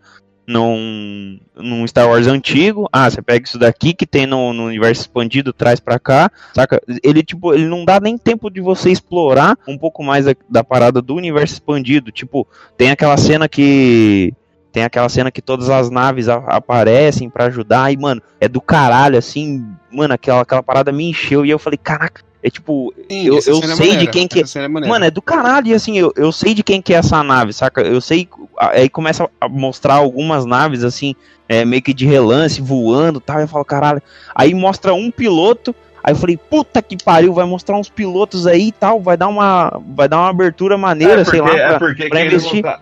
[0.48, 2.88] num, num Star Wars antigo.
[2.92, 6.82] Ah, você pega isso daqui que tem no, no universo expandido, traz pra cá, saca?
[7.04, 10.64] Ele, tipo, ele não dá nem tempo de você explorar um pouco mais da, da
[10.64, 12.12] parada do universo expandido.
[12.12, 14.34] Tipo, tem aquela cena que.
[14.72, 17.94] Tem aquela cena que todas as naves aparecem pra ajudar.
[17.94, 19.66] E, mano, é do caralho, assim.
[19.90, 21.46] Mano, aquela, aquela parada me encheu.
[21.46, 22.94] E eu falei, caraca, é tipo.
[23.10, 24.94] Sim, Eu- eu é sei de maneira, quem que- é maneira.
[24.94, 27.52] Mano, é do caralho, e assim, eu, eu sei de quem que é essa nave,
[27.54, 27.82] saca?
[27.82, 28.28] Eu sei.
[28.58, 31.16] Aí começa a mostrar algumas naves, assim,
[31.50, 33.40] é, meio que de relance, voando e tal.
[33.40, 34.02] Eu falo, caralho.
[34.34, 35.74] Aí mostra um piloto.
[36.04, 39.28] Aí eu falei, puta que pariu, vai mostrar uns pilotos aí e tal, vai dar
[39.28, 42.64] uma, vai dar uma abertura maneira, sei lá, é pra, porque pra investir.
[42.64, 42.80] monta-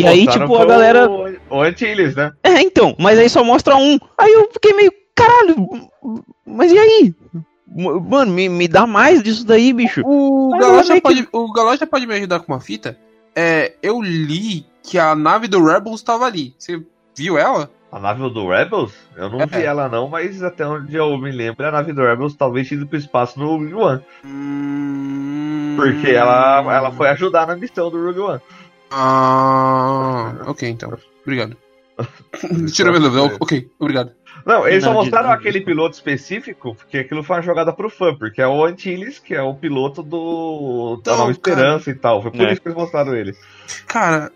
[0.00, 2.32] E aí, tipo, a galera- O, o Antilles, né?
[2.42, 3.96] É, então, mas aí só mostra um.
[4.18, 5.68] Aí eu fiquei meio, caralho,
[6.44, 7.14] mas e aí?
[7.74, 10.02] Mano, me, me dá mais disso daí, bicho.
[10.04, 12.98] O Galocha meio que- pode, o Galocha pode me ajudar com uma fita?
[13.34, 16.54] É, eu li que a nave do Rebels estava ali.
[16.58, 16.82] Você
[17.16, 17.70] viu ela?
[17.90, 18.92] A nave do Rebels?
[19.16, 19.46] Eu não É.
[19.46, 22.78] vi ela não, mas até onde eu me lembro, a nave do Rebels talvez tinha
[22.78, 24.02] ido pro espaço no Rogue One.
[24.24, 25.76] Hum...
[25.76, 28.40] Porque ela, ela foi ajudar na missão do Rogue One.
[28.90, 30.92] Ah, ok, então.
[31.22, 31.56] Obrigado.
[32.72, 33.36] Tira minha dúvida.
[33.40, 34.12] Ok, obrigado.
[34.44, 38.14] Não, eles só mostraram de- aquele piloto específico, porque aquilo foi uma jogada pro fã,
[38.14, 42.22] porque é o Antilles, que é o piloto do da Então, Nova Esperança e tal.
[42.22, 42.52] Foi por É.
[42.52, 43.34] isso que eles mostraram ele.
[43.86, 44.30] Cara,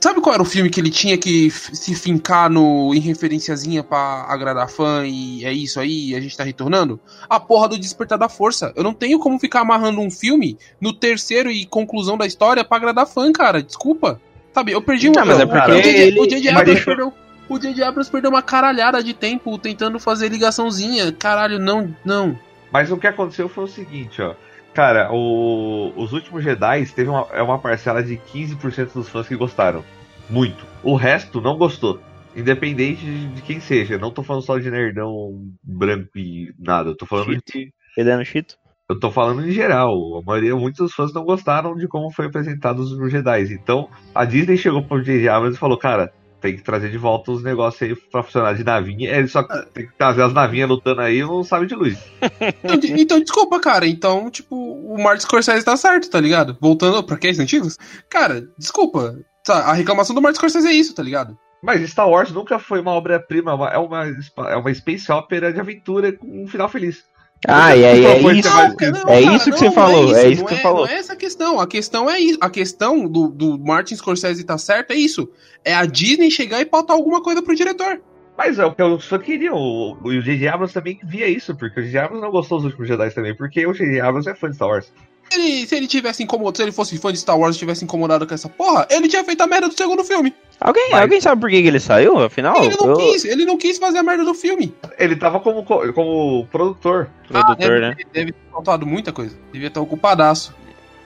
[0.00, 4.26] sabe qual era o filme que ele tinha que se fincar no, em referenciazinha pra
[4.28, 7.00] agradar fã e é isso aí, a gente tá retornando?
[7.30, 8.72] A porra do Despertar da Força.
[8.76, 12.76] Eu não tenho como ficar amarrando um filme no terceiro e conclusão da história pra
[12.76, 13.62] agradar fã, cara.
[13.62, 14.20] Desculpa.
[14.52, 15.12] Sabe, eu perdi um.
[15.12, 15.88] Não, mas é o- porque o J.J.
[16.02, 16.50] ele- o J.J.
[16.50, 17.12] Abrams perdeu.
[17.52, 17.82] O J.J.
[17.84, 21.12] Abrams perdeu uma caralhada de tempo tentando fazer ligaçãozinha.
[21.12, 22.38] Caralho, não, não.
[22.72, 24.34] Mas o que aconteceu foi o seguinte, ó.
[24.72, 29.36] Cara, o- os últimos Jedi teve uma, é uma parcela de 15% dos fãs que
[29.36, 29.84] gostaram.
[30.30, 30.64] Muito.
[30.82, 32.00] O resto não gostou.
[32.34, 33.98] Independente de, de quem seja.
[33.98, 36.88] Não tô falando só de nerdão branco e nada.
[36.90, 37.52] Eu tô falando Cheeto.
[37.52, 37.72] de.
[37.94, 38.56] Fedendo Chito?
[38.88, 39.92] Eu tô falando em geral.
[40.18, 43.52] A maioria, muitos dos fãs não gostaram de como foi apresentado os Jedi.
[43.52, 45.28] Então, a Disney chegou pro J.J.
[45.28, 46.10] Abrams e falou, cara,
[46.42, 49.08] tem que trazer de volta os negócios aí pra funcionar de navinha.
[49.16, 51.96] Ele só tem que trazer as navinhas lutando aí e não sabe de luz.
[52.62, 53.86] Então, de- então, desculpa, cara.
[53.86, 56.56] Então, tipo, o Martin Scorsese tá certo, tá ligado?
[56.60, 57.78] Voltando pra aqueles antigos.
[58.10, 59.16] Cara, desculpa.
[59.44, 61.36] Tá, a reclamação do Martin Scorsese é isso, tá ligado?
[61.64, 64.04] Mas Star Wars nunca foi uma obra-prima, é uma- é uma,
[64.50, 67.04] é uma space opera de aventura com um final feliz.
[67.48, 68.48] Ah, e aí Qual é foi isso.
[68.48, 70.62] que mais- cara, é isso que você não falou, isso, é isso não que você
[70.62, 70.86] falou.
[70.86, 71.60] Não é essa a questão.
[71.60, 72.38] A questão é isso.
[72.40, 75.28] A questão do, do Martin Scorsese tá certo é isso.
[75.64, 78.00] É a Disney chegar e pautar alguma coisa pro diretor.
[78.38, 79.52] Mas é o que eu só queria.
[79.52, 80.48] O, o J.J.
[80.48, 81.98] Abrams também via isso, porque o J.J.
[81.98, 84.00] Abrams não gostou dos últimos Jedi também, porque o J.J.
[84.00, 84.92] Abrams é fã de Star Wars.
[85.32, 87.84] Se ele, se ele tivesse incomodado, se ele fosse fã de Star Wars e tivesse
[87.84, 90.34] incomodado com essa porra, ele tinha feito a merda do segundo filme.
[90.60, 92.56] Alguém, Mas- alguém sabe por que ele saiu, afinal?
[92.62, 94.74] ele não Eu- quis, ele não quis fazer a merda do filme.
[94.98, 97.08] Ele tava como, co- como produtor.
[97.28, 97.96] Produtor, deve, né?
[98.12, 99.36] deve ter faltado muita coisa.
[99.52, 100.54] Devia estar ocupadaço.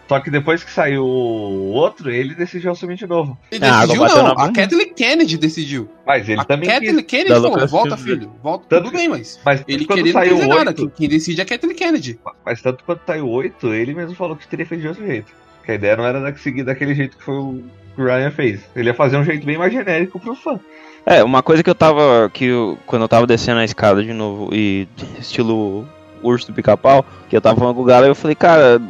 [0.08, 3.36] Só que depois que saiu o outro, ele decidiu assumir de novo.
[3.50, 4.34] Ele Ah, decidiu, bateu não.
[4.34, 4.52] na A.
[4.52, 5.88] Kathleen Kennedy decidiu.
[6.06, 7.04] Mas ele a também Kathleen quis.
[7.06, 8.20] Kennedy falou: Lucas volta, Filmes.
[8.20, 8.32] filho.
[8.42, 8.64] Volta.
[8.68, 9.40] Tanto Tudo que- bem, mas.
[9.44, 10.70] Mas Ele quando queria não saiu fazer o nada.
[10.70, 12.20] 8, Quem, quem decide é a Kathleen Kennedy.
[12.44, 15.32] mas tanto quando saiu o 8, ele mesmo falou que teria feito de outro jeito.
[15.64, 17.64] Que a ideia não era da- seguir daquele jeito que foi o
[17.96, 18.60] que o Ryan fez.
[18.76, 20.60] Ele ia fazer um jeito bem mais genérico pro fã.
[21.04, 22.30] É, uma coisa que eu tava.
[22.32, 24.86] que eu- quando eu tava descendo a escada de novo e
[25.18, 25.88] estilo
[26.26, 28.80] urso do pica-pau, que eu tava falando com o Galo, eu falei, cara,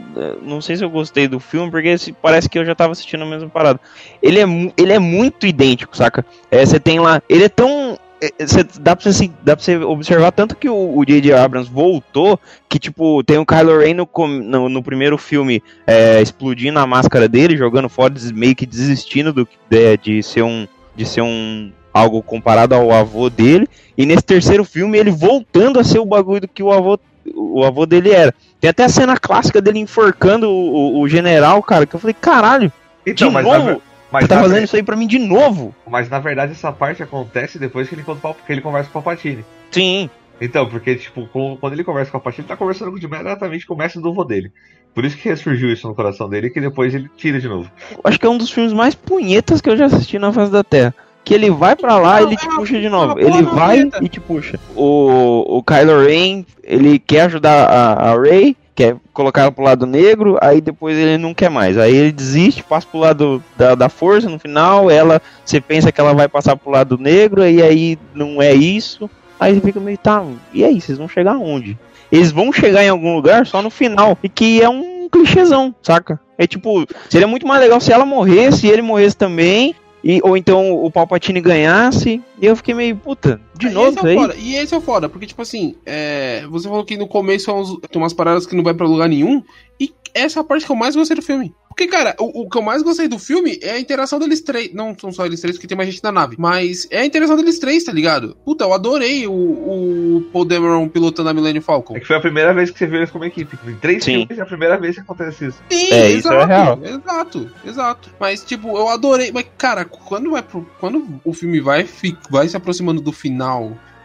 [0.42, 3.26] não sei se eu gostei do filme, porque parece que eu já tava assistindo a
[3.26, 3.80] mesma parada.
[4.22, 4.44] Ele é,
[4.76, 6.24] ele é muito idêntico, saca?
[6.50, 7.22] É, Você tem lá.
[7.28, 7.98] Ele é tão.
[8.20, 11.34] é, é, cê- dá, pra você, dá pra você observar tanto que o J.J.
[11.34, 14.08] Abrams voltou, que tipo, tem o Kylo Ren no,
[14.42, 19.48] no, no primeiro filme é, explodindo a máscara dele, jogando fora, meio que desistindo do,
[19.68, 20.66] de, de ser um.
[20.96, 21.70] de ser um.
[21.92, 23.68] algo comparado ao avô dele.
[23.98, 26.98] E nesse terceiro filme ele voltando a ser o bagulho do que o avô,
[27.34, 28.34] o avô dele era.
[28.60, 32.14] Tem até a cena clássica dele enforcando o, o- o general, cara, que eu falei,
[32.18, 32.72] caralho,
[33.06, 33.82] Então, de mas, na, novo?
[34.10, 35.74] mas, Você tá na fazendo ver- isso aí pra mim de novo?
[35.88, 39.02] mas na verdade essa parte acontece depois que ele, o que ele conversa com o
[39.02, 39.44] Palpatine.
[39.70, 40.08] Sim.
[40.40, 43.72] Então, porque, tipo, quando ele conversa com o Palpatine, ele tá conversando com- diretamente com
[43.74, 44.52] o mestre do vô dele.
[44.94, 47.70] Por isso que ressurgiu isso no coração dele, que depois ele tira de novo.
[48.04, 50.64] Acho que é um dos filmes mais punhetas que eu já assisti na face da
[50.64, 50.94] Terra.
[51.26, 53.18] Que ele vai pra lá e ele te é puxa de novo.
[53.18, 54.60] Ele vai e te puxa.
[54.76, 59.86] O, o Kylo Ren, ele quer ajudar a, a Rey, quer colocar ela pro lado
[59.86, 61.76] negro, aí depois ele não quer mais.
[61.76, 66.00] Aí ele desiste, passa pro lado da, da força no final, ela, você pensa que
[66.00, 69.10] ela vai passar pro lado negro, e aí não é isso.
[69.40, 71.76] Aí você fica meio, tá, e aí, vocês vão chegar aonde?
[72.12, 76.20] Eles vão chegar em algum lugar só no final, e que é um clichêzão, saca?
[76.38, 80.36] É tipo, seria muito mais legal se ela morresse e ele morresse também, e, ou
[80.36, 84.16] então o Palpatine ganhasse, e eu fiquei meio, puta, de E novo esse é aí?
[84.16, 84.34] foda.
[84.36, 87.88] E esse é o foda, porque, tipo assim, é, você falou que no começo é
[87.88, 89.42] tem umas paradas que não vai pra lugar nenhum,
[89.80, 91.54] e essa é a parte que eu mais gostei do filme.
[91.68, 94.72] Porque, cara, o, o que eu mais gostei do filme é a interação deles três.
[94.72, 96.34] Não são só eles três, porque tem mais gente na nave.
[96.38, 98.34] Mas é a interação deles três, tá ligado?
[98.46, 101.94] Puta, eu adorei o, o Paul Dameron pilotando a Millennium Falcon.
[101.94, 103.58] É que foi a primeira vez que você viu eles como equipe.
[103.66, 104.20] Em três Sim.
[104.20, 105.58] filmes é a primeira vez que acontece isso.
[105.70, 106.80] Sim, É, isso é real.
[106.82, 108.10] Exato, exato.
[108.18, 109.30] Mas, tipo, eu adorei.
[109.30, 113.45] Mas, cara, quando vai pro, Quando o filme vai, fi- vai se aproximando do final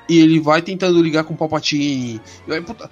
[0.10, 2.20] e ele vai tentando ligar com o Palpatine.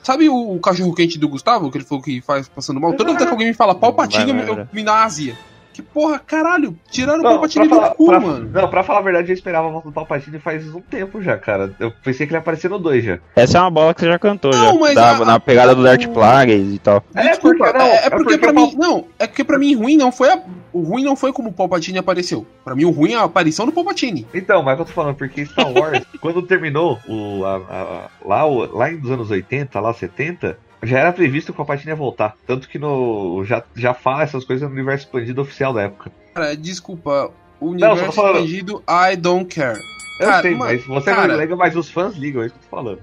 [0.01, 2.93] sabe o, o cachorro quente do Gustavo, que ele falou que faz passando mal?
[2.93, 4.63] Toda vez que alguém me fala Palpatine, Vai, vai, eu, vai.
[4.63, 5.37] eu me dá azia.
[5.79, 8.49] Que porra, caralho, tiraram o Não, Palpatine pra do falar, cu, pra- mano.
[8.51, 11.37] não, pra falar a verdade, eu esperava a volta do Palpatine faz um tempo já,
[11.37, 11.73] cara.
[11.79, 13.19] Eu pensei que ele ia aparecer no 2 já.
[13.35, 14.79] Essa é uma bola que você já cantou, Não, já.
[14.79, 17.01] mas Da- a- na pegada do Darth o- Plagueis e tal.
[17.15, 18.71] É, Desculpa, porque- não, é, é é porque, porque pra o mim.
[18.71, 20.41] Pal- Não, é porque pra mim ruim não foi a.
[20.73, 22.45] O ruim não foi como o Palpatine apareceu.
[22.63, 24.27] Pra mim, o ruim é a aparição do Palpatine.
[24.33, 27.55] Então, mas é o que eu tô falando, porque Star Wars, quando terminou o, a-
[27.57, 31.91] a- lá, o- lá nos anos 80, lá 70, já era previsto que o Palpatine
[31.91, 32.35] ia voltar.
[32.47, 36.11] Tanto que no, já, já fala essas coisas no universo expandido oficial da época.
[36.33, 37.31] Cara, desculpa.
[37.59, 39.79] O Não, universo falando- expandido, I don't care.
[40.19, 42.55] Eu Cara, sei, mas- mas você cara- não liga, mas os fãs ligam, é isso
[42.55, 42.99] que eu tô falando.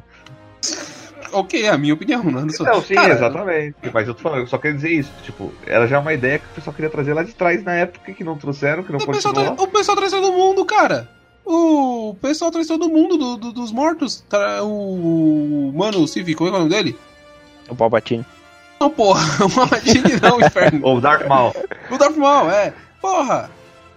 [1.32, 2.64] Ok, é a minha opinião, não é seu.
[2.64, 3.74] Não, sim, Cara, exatamente.
[3.92, 5.10] Mas eu tô falando, eu só quero dizer isso.
[5.22, 8.12] Tipo, era já uma ideia que o pessoal queria trazer lá de trás na época
[8.12, 11.08] que não trouxeram, que não O pessoal, tra- o pessoal traz todo mundo, cara.
[11.44, 14.24] O pessoal traz todo mundo do- do- dos mortos.
[14.28, 15.72] Tra- O.
[15.74, 16.96] Mano, o Civi, como é é o nome dele?
[17.68, 18.24] O Palpatine.
[18.80, 19.22] Não, porra.
[19.44, 20.80] O Mamadini não, o inferno.
[20.82, 21.54] Ou Dark Maul.
[21.90, 22.72] O Darth Maul, é.
[23.00, 23.50] Porra.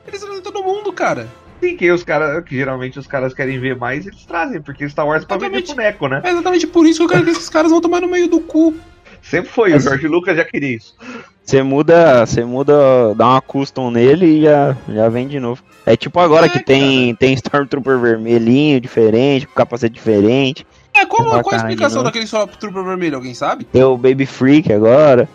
[0.07, 1.27] Eles trazem todo mundo, cara.
[1.61, 5.05] Sim, que os caras, que geralmente os caras querem ver mais, eles trazem, porque Star
[5.05, 5.75] Wars é pra vender Exatamente.
[5.75, 6.21] boneco, né?
[6.23, 8.39] É exatamente por isso que eu quero que esses caras vão tomar no meio do
[8.39, 8.73] cu.
[9.21, 10.95] Sempre foi, o George Lucas já queria isso.
[11.43, 15.61] Você muda, você muda, dá uma custom nele e já, já vem de novo.
[15.85, 20.65] É tipo agora É, que tem, tem Stormtrooper vermelhinho, diferente, com capacete diferente.
[21.01, 22.03] É, qual, Vai qual a explicação não.
[22.05, 23.15] daquele só Trooper vermelho?
[23.15, 23.63] Alguém sabe?
[23.63, 25.27] Tem o Baby Freak agora,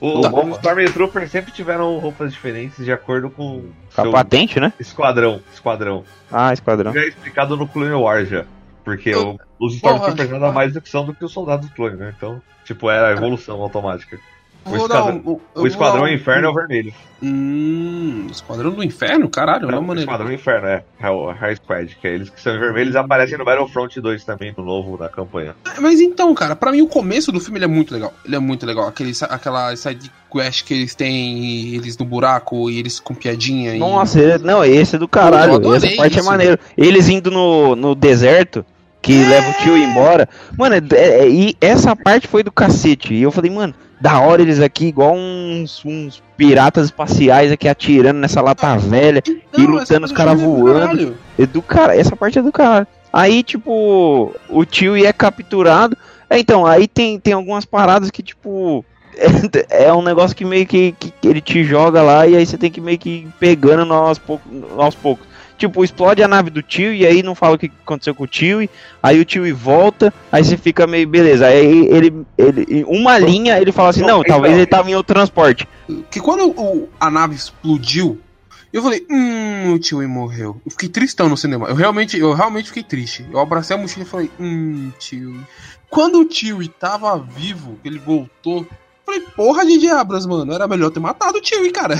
[0.00, 0.28] O, Tá.
[0.30, 3.62] Os Stormtroopers sempre tiveram roupas diferentes de acordo com
[3.94, 4.72] com a seu patente, né?
[4.78, 5.40] esquadrão.
[5.54, 6.04] Esquadrão.
[6.30, 6.92] Ah, esquadrão.
[6.92, 8.44] Já é explicado no Clone Wars já.
[8.84, 9.74] Porque Eu- o- os.
[9.74, 12.12] Stormtroopers nada mais do que são do que os soldados do clone, né?
[12.16, 14.18] Então, tipo, era a evolução automática.
[14.66, 16.92] O Vou dar esquadrão- um- eu O vou Esquadrão dar um- Inferno é o vermelho.
[17.22, 19.28] Hum, Esquadrão do Inferno?
[19.28, 20.10] Caralho, não, Não, maneiro.
[20.10, 20.84] Esquadrão Inferno, é.
[21.00, 24.24] É o High Squad, que é eles que são vermelhos e aparecem no Battlefront 2
[24.24, 25.54] também, no novo da campanha.
[25.80, 28.12] Mas então, cara, pra mim o começo do filme ele é muito legal.
[28.24, 28.86] Ele é muito legal.
[28.88, 33.74] Aquele, aquela side quest que eles têm, eles no buraco e eles com piadinha.
[33.74, 35.74] e- Nossa, ele- não, esse é do caralho.
[35.74, 36.20] Essa parte isso.
[36.20, 36.58] é maneiro.
[36.76, 38.64] Eles indo no, no deserto,
[39.00, 39.28] que É.
[39.28, 40.28] leva o tio embora.
[40.58, 40.86] Mano, é-
[41.24, 43.14] é- e essa parte foi do cacete.
[43.14, 48.18] E eu falei, mano, da hora eles aqui, igual uns, uns piratas espaciais aqui atirando
[48.18, 49.22] nessa lata velha.
[49.26, 51.16] Não, e lutando os caras é do voando.
[51.38, 52.86] É do cara, essa parte é do caralho.
[53.12, 55.96] Aí, tipo, o tio é capturado.
[56.28, 58.84] É, então, aí tem, tem algumas paradas que, tipo.
[59.70, 62.58] É, é um negócio que meio que, que ele te joga lá e aí você
[62.58, 64.20] tem que meio que ir pegando aos,
[64.76, 65.26] aos poucos.
[65.56, 68.26] Tipo, explode a nave do tio e aí não fala o que aconteceu com o
[68.26, 68.68] tio.
[69.02, 71.46] Aí o tio volta, aí você fica meio beleza.
[71.46, 74.90] Aí ele, ele em uma linha ele fala assim: Não, Não, talvez então- ele tava
[74.90, 75.66] em outro transporte.
[76.10, 78.20] Que quando o- a nave explodiu,
[78.72, 80.60] eu falei, hum, o tio morreu.
[80.66, 81.68] Eu fiquei tristão no cinema.
[81.68, 83.24] Eu realmente, eu realmente fiquei triste.
[83.32, 85.34] Eu abracei a mochila e falei, hum, tio.
[85.88, 88.66] Quando o tio tava vivo, ele voltou.
[89.06, 90.52] Eu Falei, porra de diabras, mano.
[90.52, 91.94] Era melhor ter matado o tio, cara.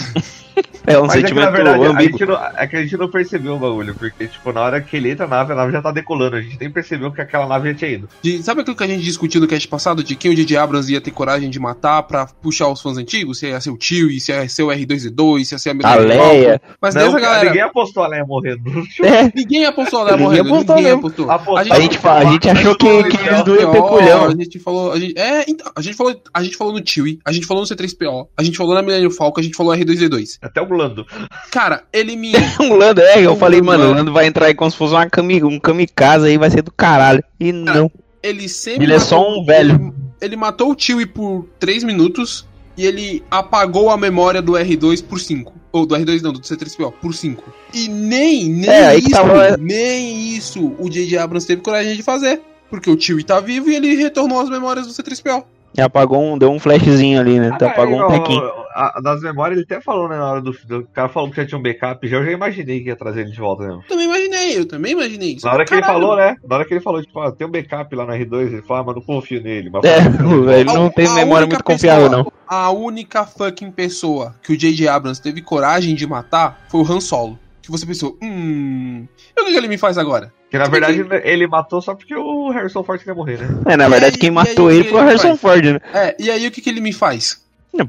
[0.87, 2.97] É um Mas é que na sentimento verdade a gente, não, é que a gente
[2.97, 5.73] não percebeu o bagulho, porque tipo, na hora que ele entra na nave, a nave
[5.73, 8.09] já tá decolando, a gente nem percebeu que aquela nave já tinha ido.
[8.23, 10.03] De- sabe aquilo que a gente discutiu no cast passado?
[10.03, 10.57] De quem o J.J.
[10.57, 13.39] Abrams ia ter coragem de matar pra puxar os fãs antigos?
[13.39, 15.75] Se ia ser o tio, se ia ser o R2D2, se ia ser a A
[15.75, 16.63] Millennium Leia.
[16.81, 17.45] Mas Não, dessa galera.
[17.51, 18.63] ninguém apostou a Leia morrendo.
[19.03, 20.49] É, Ninguém apostou ela Ninguém morrendo.
[20.55, 21.31] apostou ninguém apostou.
[21.31, 21.59] Apostou.
[21.73, 24.25] a gente, fa- a gente achou que, que eles não iam ter C3PO, culhão.
[24.25, 24.93] A gente falou.
[24.93, 27.63] A gente, é, então, a gente falou, a gente falou no Chewie, a gente falou
[27.63, 30.39] no C3PO, a gente falou na Millennium Falcon, a gente falou R2D2.
[30.41, 31.07] Até o Glando.
[31.51, 32.33] Cara, ele me.
[32.61, 33.97] O Lando, é, eu O falei, Lando, mano, o é.
[33.99, 36.73] Lando vai entrar aí como se fosse uma kami, um kamikaze aí, vai ser do
[36.73, 37.23] caralho.
[37.39, 37.91] E não.
[38.23, 38.85] Ele sempre.
[38.85, 39.95] Ele é só um velho.
[40.21, 45.21] Ele, matou o Chewie por 3 minutos e ele apagou a memória do R2 por
[45.21, 45.55] 5.
[45.73, 47.45] Ou do R2 não, do C3PO, por 5.
[47.75, 51.19] E nem, nem É, isso, tava- nem isso o J.J.
[51.19, 52.41] Abrams teve coragem de fazer.
[52.71, 55.45] Porque o Chewie tá vivo e ele retornou as memórias do C3PO.
[55.77, 57.51] E apagou um, deu um flashzinho ali, né?
[57.55, 58.43] Então Ah, apagou um não, tequinho.
[58.75, 60.51] a- Das memórias, ele até falou, né, na hora do.
[60.51, 63.21] O cara falou que já tinha um backup, já eu já imaginei que ia trazer
[63.23, 63.83] ele de volta mesmo.
[63.83, 65.47] Eu também imaginei, eu também imaginei isso.
[65.47, 66.01] Na hora que ele Caralho.
[66.01, 66.37] falou, né?
[66.49, 68.83] Na hora que ele falou, tipo, ah, tem um backup lá no R2, ele falou,
[68.83, 69.71] ah, mas não confio nele.
[69.71, 69.97] Mas É,
[70.61, 72.33] ele não tem a memória única muito confiável, pessoa- não.
[72.49, 74.89] A única fucking pessoa que o J.J.
[74.89, 77.39] Abrams teve coragem de matar foi o Han Solo.
[77.63, 79.07] Que você pensou, hum.
[79.37, 80.33] E o que que ele me faz agora?
[80.49, 83.49] Que na verdade ele matou só porque o Harrison Ford queria morrer, né?
[83.67, 85.41] É, na E verdade, aí- quem matou aí, ele foi o Harrison faz?
[85.41, 85.81] Ford, né?
[85.95, 87.41] É, e aí o que, que ele me faz?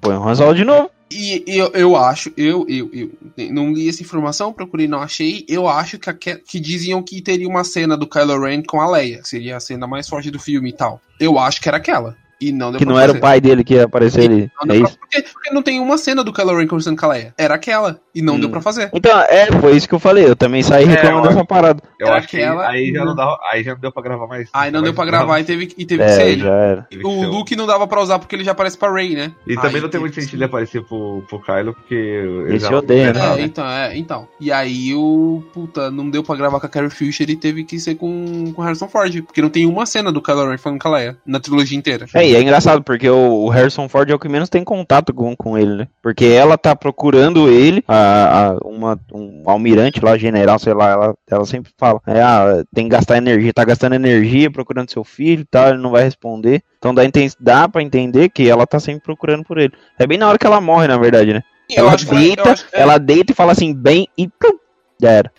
[0.01, 0.89] Põe o Han Solo de novo.
[1.09, 3.09] E eu, eu acho, eu, eu, eu
[3.53, 5.45] não li essa informação, procurei, não achei.
[5.47, 8.91] Eu acho que, aque- que diziam que teria uma cena do Kylo Ren com a
[8.91, 9.21] Leia.
[9.23, 10.99] Seria a cena mais forte do filme e tal.
[11.17, 12.17] Eu acho que era aquela.
[12.39, 14.51] E não deu Que pra não era o pai dele que ia aparecer ali.
[14.63, 14.99] Não É pra- isso.
[14.99, 17.33] porque, porque não tem uma cena do Kylo Ren conversando com a Leia.
[17.37, 17.99] Era aquela.
[18.13, 18.39] E não Hum.
[18.39, 18.89] deu pra fazer.
[18.93, 20.25] Então, é, foi isso que eu falei.
[20.25, 21.81] Eu também saí É, reclamando eu dessa parada.
[21.99, 24.27] Eu Era acho que aquela- aí já não dava, aí já não deu pra gravar
[24.27, 24.49] mais.
[24.53, 26.41] Aí não deu pra gravar e teve, e teve que É, ser ele.
[26.41, 26.81] já era.
[26.83, 29.31] Teve que O Luke não dava pra usar porque ele já aparece pra Rey, né?
[29.47, 31.95] E também Aí não tem muito que sentido ele aparecer pro, pro Kylo, porque.
[31.95, 33.19] ele já- se odeia, né?
[33.39, 34.27] É, então, é, então.
[34.39, 35.43] E aí o.
[35.53, 38.61] Puta, não deu pra gravar com a Carrie Fisher e teve que ser com com
[38.61, 39.21] Harrison Ford.
[39.23, 42.05] Porque não tem uma cena do Kylo Ren falando com a Leia na trilogia inteira.
[42.13, 45.13] É, e é engraçado, porque o, o Harrison Ford é o que menos tem contato
[45.13, 45.87] com, com ele, né?
[46.01, 51.15] Porque ela tá procurando ele, a, a- uma, um almirante lá, general, sei lá, ela,
[51.29, 55.41] ela sempre fala, é, ah, tem que gastar energia, tá gastando energia procurando seu filho
[55.41, 56.61] e tal, ele não vai responder.
[56.77, 57.01] Então dá,
[57.39, 59.73] dá pra entender que ela tá sempre procurando por ele.
[59.97, 61.41] É bem na hora que ela morre, na verdade, né?
[61.69, 64.57] Eu ela deita, acho- é, ela deita e fala assim, bem, e plum,
[65.01, 65.31] Já era.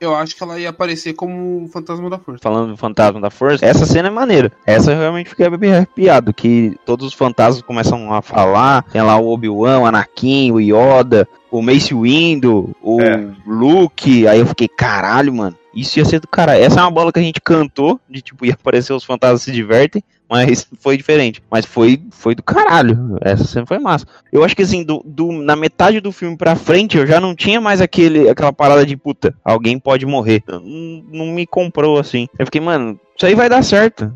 [0.00, 2.40] Eu acho que ela ia aparecer como o fantasma da força.
[2.42, 4.52] Falando do fantasma da força, essa cena é maneira.
[4.64, 6.32] Essa eu realmente fiquei bem arrepiado.
[6.32, 8.84] Que todos os fantasmas começam a falar.
[8.84, 13.26] Tem lá o Obi-Wan, o Anakin, o Yoda, o Mace Windu, o É.
[13.46, 14.26] Luke.
[14.28, 15.56] Aí eu fiquei, caralho, mano.
[15.74, 16.56] Isso ia ser do cara.
[16.58, 18.00] Essa é uma bola que a gente cantou.
[18.08, 20.02] De tipo, ia aparecer os fantasmas se divertem.
[20.28, 21.42] Mas foi diferente.
[21.50, 23.16] Mas foi, foi do caralho.
[23.22, 24.06] Essa cena foi massa.
[24.30, 27.34] Eu acho que assim, do, do- na metade do filme pra frente, eu já não
[27.34, 30.42] tinha mais aquele, aquela parada de puta, alguém pode morrer.
[30.46, 30.60] Não,
[31.10, 32.28] não me comprou assim.
[32.38, 34.12] Eu fiquei, mano, isso aí vai dar certo.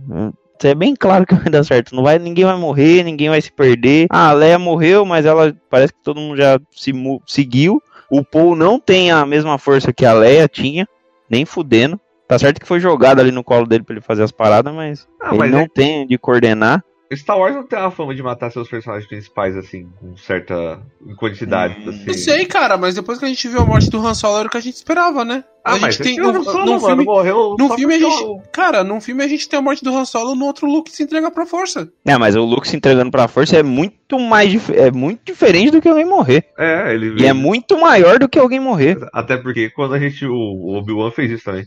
[0.62, 1.94] É bem claro que vai dar certo.
[1.94, 4.07] Não vai, ninguém vai morrer, ninguém vai se perder.
[4.11, 6.92] Ah, a Leia morreu, mas ela parece que todo mundo já se
[7.27, 7.83] seguiu.
[8.11, 10.87] O Paul não tem a mesma força que a Leia tinha,
[11.29, 11.98] nem fudendo.
[12.32, 15.06] Tá certo que foi jogado ali no colo dele pra ele fazer as paradas, mas
[15.20, 16.82] Ah, ele mas não é- tem de coordenar.
[17.16, 20.81] Star Wars não tem uma fama de matar seus personagens principais, assim, com certa
[21.16, 21.77] quantidade.
[21.81, 21.90] Hum.
[21.90, 22.05] assim.
[22.07, 24.48] Não sei, cara, mas depois que a gente viu a morte do Han Solo era
[24.48, 25.44] o que a gente esperava, né?
[25.64, 26.12] Ah, a mas gente tem.
[26.18, 28.25] esse No, Solo, no mano, filme, morreu no filme a gente.
[28.25, 30.90] o- Cara, num filme a gente tem a morte do Han Solo, no outro Luke
[30.90, 31.88] se entrega pra força.
[32.05, 35.70] É, mas o Luke se entregando pra força é muito mais dif- é muito diferente
[35.70, 36.46] do que alguém morrer.
[36.59, 37.22] É, ele.
[37.22, 38.98] E é muito maior do que alguém morrer.
[39.12, 40.27] Até porque quando a gente.
[40.27, 41.64] O Obi-Wan fez isso também.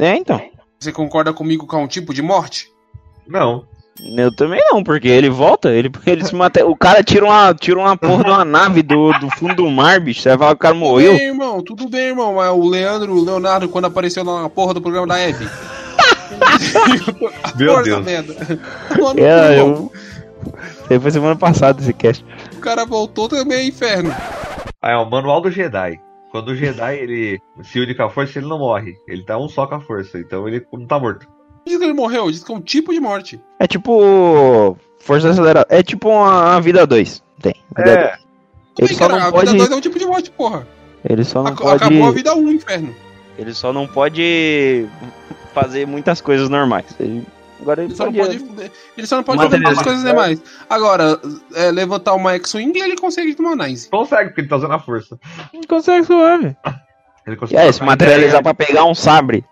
[0.00, 0.40] É, então.
[0.80, 2.68] Você concorda comigo com um tipo de morte?
[3.28, 3.64] Não.
[4.18, 6.64] Eu também não, porque ele volta, ele, ele se mata.
[6.66, 10.00] O cara tira uma, tira uma porra de uma nave do, do fundo do mar,
[10.00, 10.20] bicho.
[10.20, 11.12] Você vai falar que o cara Tudo morreu?
[11.16, 12.34] bem, irmão, tudo bem, irmão.
[12.34, 15.48] Mas o Leandro, o Leonardo, quando apareceu na porra do programa da Hebe.
[17.56, 18.04] Meu Força, Deus.
[18.04, 18.34] merda.
[19.00, 19.92] Mano, É, eu.
[21.00, 22.24] Foi semana passada esse cast.
[22.56, 24.14] O cara voltou também é inferno.
[24.82, 25.98] Ah, é o manual do Jedi.
[26.30, 28.94] Quando o Jedi ele se une com a força, ele não morre.
[29.08, 30.18] Ele tá um só com a força.
[30.18, 31.26] Então ele não tá morto.
[31.66, 33.40] Diz que ele morreu, diz que é um tipo de morte.
[33.58, 34.76] É tipo.
[35.00, 35.66] Força acelerada.
[35.68, 37.22] É tipo uma, uma vida 2.
[37.40, 37.54] Tem.
[37.76, 37.96] Vida É.
[37.96, 38.18] dois.
[38.90, 39.46] Ele só cara, não a pode.
[39.46, 40.66] vida 2 é um tipo de morte, porra.
[41.08, 41.76] Ele só não Ac- pode.
[41.84, 42.94] Acabou a vida 1, um, inferno.
[43.38, 44.86] Ele só não pode
[45.54, 46.86] fazer muitas coisas normais.
[46.98, 47.24] Ele-
[47.60, 48.38] Agora ele, Ele só não pode.
[48.38, 50.42] pode, ele só não pode fazer ele- muitas coisas demais.
[50.68, 51.18] Agora,
[51.54, 53.88] é, levantar uma X-Wing, ele consegue de uma Nice.
[53.88, 55.18] Consegue, porque ele tá usando a força.
[55.54, 56.54] Não consegue suave.
[57.26, 59.42] Ele consegue é, se materializar pra pegar um sabre.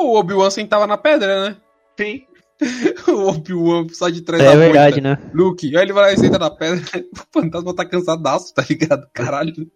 [0.00, 1.56] O Obi-Wan sentava na pedra, né?
[1.98, 2.22] Sim.
[3.08, 5.22] O Obi-Wan sai de trás É da verdade, moita.
[5.22, 5.30] né?
[5.32, 6.82] Luke, aí ele vai lá e senta na pedra.
[7.12, 9.06] O fantasma tá cansadaço, tá ligado?
[9.14, 9.70] Caralho.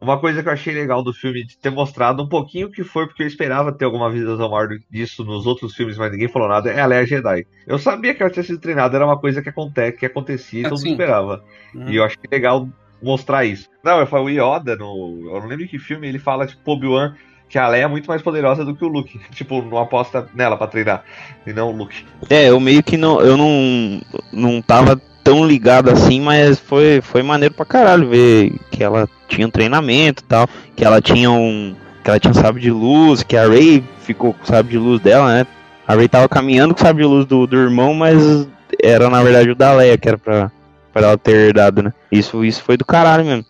[0.00, 2.82] Uma coisa que eu achei legal do filme de ter mostrado um pouquinho o que
[2.82, 6.48] foi, porque eu esperava ter alguma visão maior disso nos outros filmes, mas ninguém falou
[6.48, 7.46] nada, é a Leia Jedi.
[7.66, 10.64] Eu sabia que ela tinha sido treinada, era uma coisa que, acontece, que acontecia e
[10.64, 11.44] É, todo mundo esperava.
[11.74, 11.90] Hum.
[11.90, 12.66] E eu achei legal
[13.02, 13.68] mostrar isso.
[13.84, 16.70] Não, eu falo, o Yoda, no, eu não lembro em que filme, ele fala, tipo,
[16.70, 17.14] Obi-Wan,
[17.50, 19.20] que a Leia é muito mais poderosa do que o Luke.
[19.34, 21.02] Tipo, não aposta nela pra treinar,
[21.44, 22.06] e não o Luke.
[22.30, 23.20] É, eu meio que não.
[23.20, 24.00] Eu não.
[24.32, 29.46] Não tava tão ligado assim, mas foi, foi maneiro pra caralho ver que ela tinha
[29.46, 30.48] um treinamento e tal.
[30.76, 31.74] Que ela tinha um.
[32.04, 34.78] Que ela tinha um sabre de luz, que a Ray ficou com o sabre de
[34.78, 35.46] luz dela, né?
[35.86, 38.48] A Ray tava caminhando com o sabre de luz do, do irmão, mas
[38.82, 40.50] era na verdade o da Leia que era pra,
[40.92, 41.92] pra ela ter herdado, né?
[42.10, 43.44] Isso, isso foi do caralho mesmo.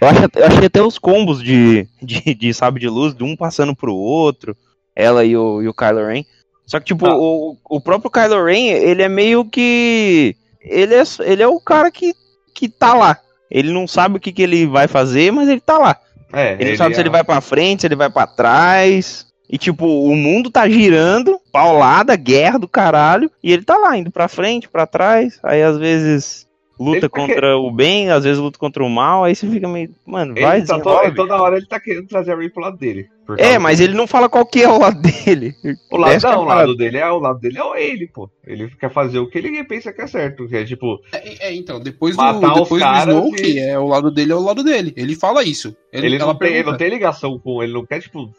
[0.00, 3.36] Eu, acho, eu achei até os combos de, de, de sabre de luz, de um
[3.36, 4.56] passando pro outro,
[4.94, 6.24] ela e o, e o Kylo Ren.
[6.66, 7.16] Só que, tipo, Ah.
[7.16, 10.36] o, o próprio Kylo Ren, ele é meio que.
[10.60, 12.12] Ele é, ele é o cara que,
[12.54, 13.18] que tá lá.
[13.50, 15.96] Ele não sabe o que, que ele vai fazer, mas ele tá lá.
[16.32, 19.26] É, Ele, não sabe se é- ele vai pra frente, se ele vai pra trás.
[19.50, 23.30] E, tipo, o mundo tá girando, paulada, guerra do caralho.
[23.42, 25.38] E ele tá lá, indo pra frente, pra trás.
[25.42, 26.46] Aí, às vezes,
[26.78, 29.24] luta Ele tá contra o bem, às vezes luta contra o mal.
[29.24, 29.90] Aí você fica meio.
[30.06, 31.16] Mano, Ele vai, tá desenrola, to- bicho.
[31.16, 33.08] toda hora ele tá querendo trazer a Ray pro lado dele.
[33.36, 35.54] É, mas do- ele não fala qual que é o lado dele.
[35.90, 37.74] O lado, Essa que é não, o lado dele é o lado dele é o
[37.74, 38.30] ele, pô.
[38.46, 41.54] Ele quer fazer o que ele pensa que é certo, que é tipo, É, é,
[41.54, 44.40] então, depois do, Matar os depois do Snoke, e- é, o lado dele é o
[44.42, 44.94] lado dele.
[44.96, 45.76] Ele fala isso.
[45.92, 48.30] Ele, ele, não tem, ele não tem ligação com, ele não quer tipo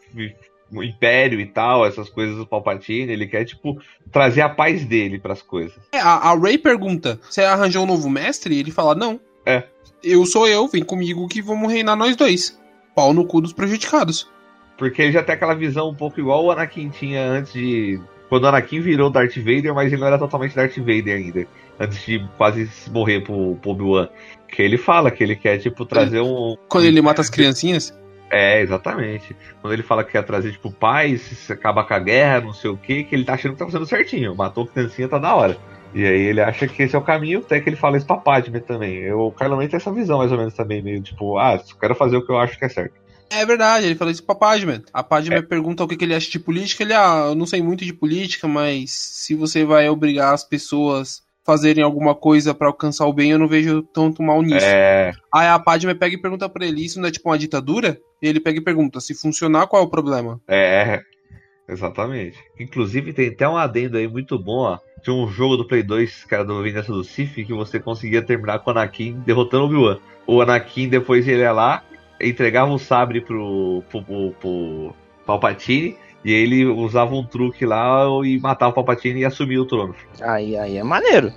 [0.72, 3.80] império e tal, essas coisas do Palpatine, ele quer tipo
[4.10, 5.78] trazer a paz dele pras coisas.
[5.92, 8.54] É, a, a Ray pergunta: Você arranjou um novo mestre?
[8.54, 9.20] E ele fala: Não.
[9.44, 9.64] É.
[10.02, 12.58] Eu sou eu, vem comigo que vamos reinar nós dois.
[12.94, 14.30] Pau no cu dos prejudicados.
[14.78, 18.00] Porque ele já tem aquela visão um pouco igual o Anakin tinha antes de
[18.30, 21.46] quando o Anakin virou Darth Vader, mas ele não era totalmente Darth Vader ainda,
[21.78, 24.08] antes de quase morrer pro, pro Obi-Wan.
[24.48, 27.92] Que ele fala que ele quer tipo trazer um Quando ele mata as criancinhas.
[28.30, 29.34] É, exatamente.
[29.60, 32.70] Quando ele fala que quer trazer, tipo, paz, se acabar com a guerra, não sei
[32.70, 34.34] o que, que ele tá achando que tá fazendo certinho.
[34.36, 35.58] Matou a criancinha, tá da hora.
[35.92, 38.16] E aí ele acha que esse é o caminho, até que ele fala isso pra
[38.16, 38.98] Padme também.
[38.98, 42.16] Eu, o Kylo tem essa visão, mais ou menos, também, meio tipo, ah, quero fazer
[42.16, 42.94] o que eu acho que é certo.
[43.32, 44.82] É verdade, ele fala isso pra Padme.
[44.92, 45.42] A Padme É.
[45.42, 46.84] pergunta o que, que ele acha de política.
[46.84, 51.22] Ele, ah, eu não sei muito de política, mas se você vai obrigar as pessoas
[51.50, 54.64] fazerem alguma coisa pra alcançar o bem, eu não vejo tanto mal nisso.
[54.64, 57.98] É, Aí a Padme pega e pergunta pra ele, isso não é tipo uma ditadura?
[58.22, 60.40] E ele pega e pergunta, se funcionar, qual é o problema?
[60.46, 61.02] é,
[61.68, 62.38] exatamente.
[62.58, 64.78] Inclusive tem até um adendo aí muito bom, ó.
[65.02, 68.22] Tinha um jogo do Play 2, que era do Vingança do Sith, que você conseguia
[68.22, 69.98] terminar com o Anakin derrotando o Obi-Wan.
[70.26, 71.82] O Anakin, depois ele ia lá,
[72.20, 74.94] entregava o sabre pro, pro, pro, pro
[75.26, 79.94] Palpatine, e ele usava um truque lá e matava o Palpatine e assumia o trono.
[80.20, 81.32] Aí, aí é maneiro.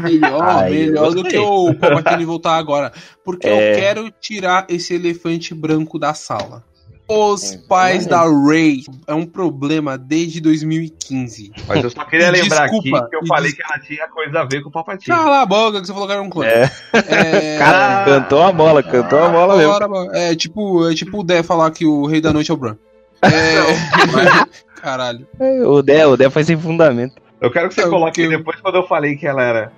[0.00, 2.92] Melhor, melhor do que o Palpatine voltar agora.
[3.24, 3.72] Porque É.
[3.74, 6.64] eu quero tirar esse elefante branco da sala.
[7.08, 8.46] Os É, pais da maneiro.
[8.48, 11.52] Rey é um problema desde 2015.
[11.68, 14.40] Mas eu só queria lembrar desculpa, aqui que eu falei des- que ela tinha coisa
[14.40, 15.14] a ver com o Palpatine.
[15.16, 16.48] Cala a boca que você falou que era um clone.
[16.48, 16.70] É.
[16.94, 19.70] É, Cara, cantou a bola, cantou a bola mesmo.
[19.70, 22.54] agora, mano, é tipo, é tipo o Dé falar que o Rei da Noite é
[22.54, 22.76] o Bran.
[23.22, 24.80] É...
[24.80, 25.26] Caralho.
[25.66, 27.14] O Dé, o Dé foi sem fundamento.
[27.40, 29.72] Eu quero que você É, coloque porque- depois quando eu falei que ela era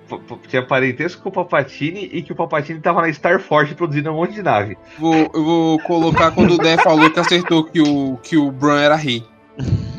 [0.49, 4.14] tinha parentesco com o Palpatine e que o Palpatine tava na Star Force produzindo um
[4.14, 4.76] monte de nave.
[4.99, 8.80] Vou, eu vou colocar quando o Dé falou que acertou que o, que o Bran
[8.80, 9.24] era rei.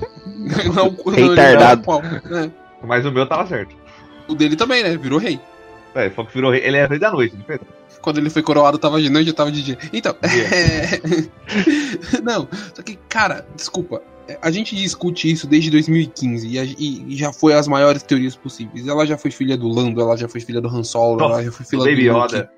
[0.73, 1.83] Não, não, Retardado.
[1.83, 2.01] pau.
[2.01, 2.49] É.
[2.83, 3.75] Mas o meu tava certo.
[4.27, 4.95] O dele também, né?
[4.97, 5.39] Virou rei.
[5.93, 6.61] É, ele falou que virou rei.
[6.63, 7.65] Ele é rei da noite, diferente.
[8.01, 9.77] Quando ele foi coroado, tava de noite, eu tava de dia.
[9.91, 10.99] Então, é...
[12.23, 14.01] não, só que, cara, desculpa.
[14.41, 18.87] A gente discute isso desde 2015 e, a- e- já foi as maiores teorias possíveis.
[18.87, 21.51] Ela já foi filha do Lando, ela já foi filha do Han Solo, ela já
[21.51, 22.35] foi filha Baby do Luke.
[22.35, 22.51] Yoda.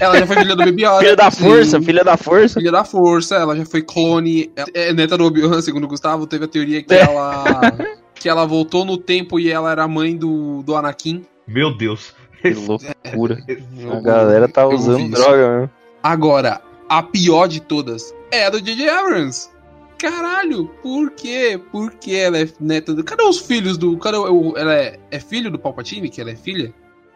[0.00, 0.98] Ela já foi filha do Baby Yoda.
[1.00, 1.42] Filha da sim.
[1.44, 2.58] força, filha da força.
[2.58, 4.50] Filha da força, ela já foi clone.
[4.56, 6.26] ela É neta do Obi-Wan, segundo o Gustavo.
[6.26, 7.00] Teve a teoria que É.
[7.02, 7.72] ela.
[8.14, 11.22] que ela voltou no tempo e ela era mãe do, do Anakin.
[11.46, 12.12] Meu Deus.
[12.40, 13.38] Que loucura.
[13.48, 15.70] Eu- A galera tá usando droga mesmo.
[16.02, 18.88] Agora, a pior de todas é a do J.J.
[18.88, 19.50] Abrams.
[19.98, 21.60] Caralho, por quê?
[21.72, 23.02] Por que ela é neta do.
[23.02, 23.96] Cadê os filhos do.
[23.98, 24.56] Cadê o.
[24.56, 26.08] Ela é, é filho do Palpatine?
[26.08, 26.72] Que ela é filha?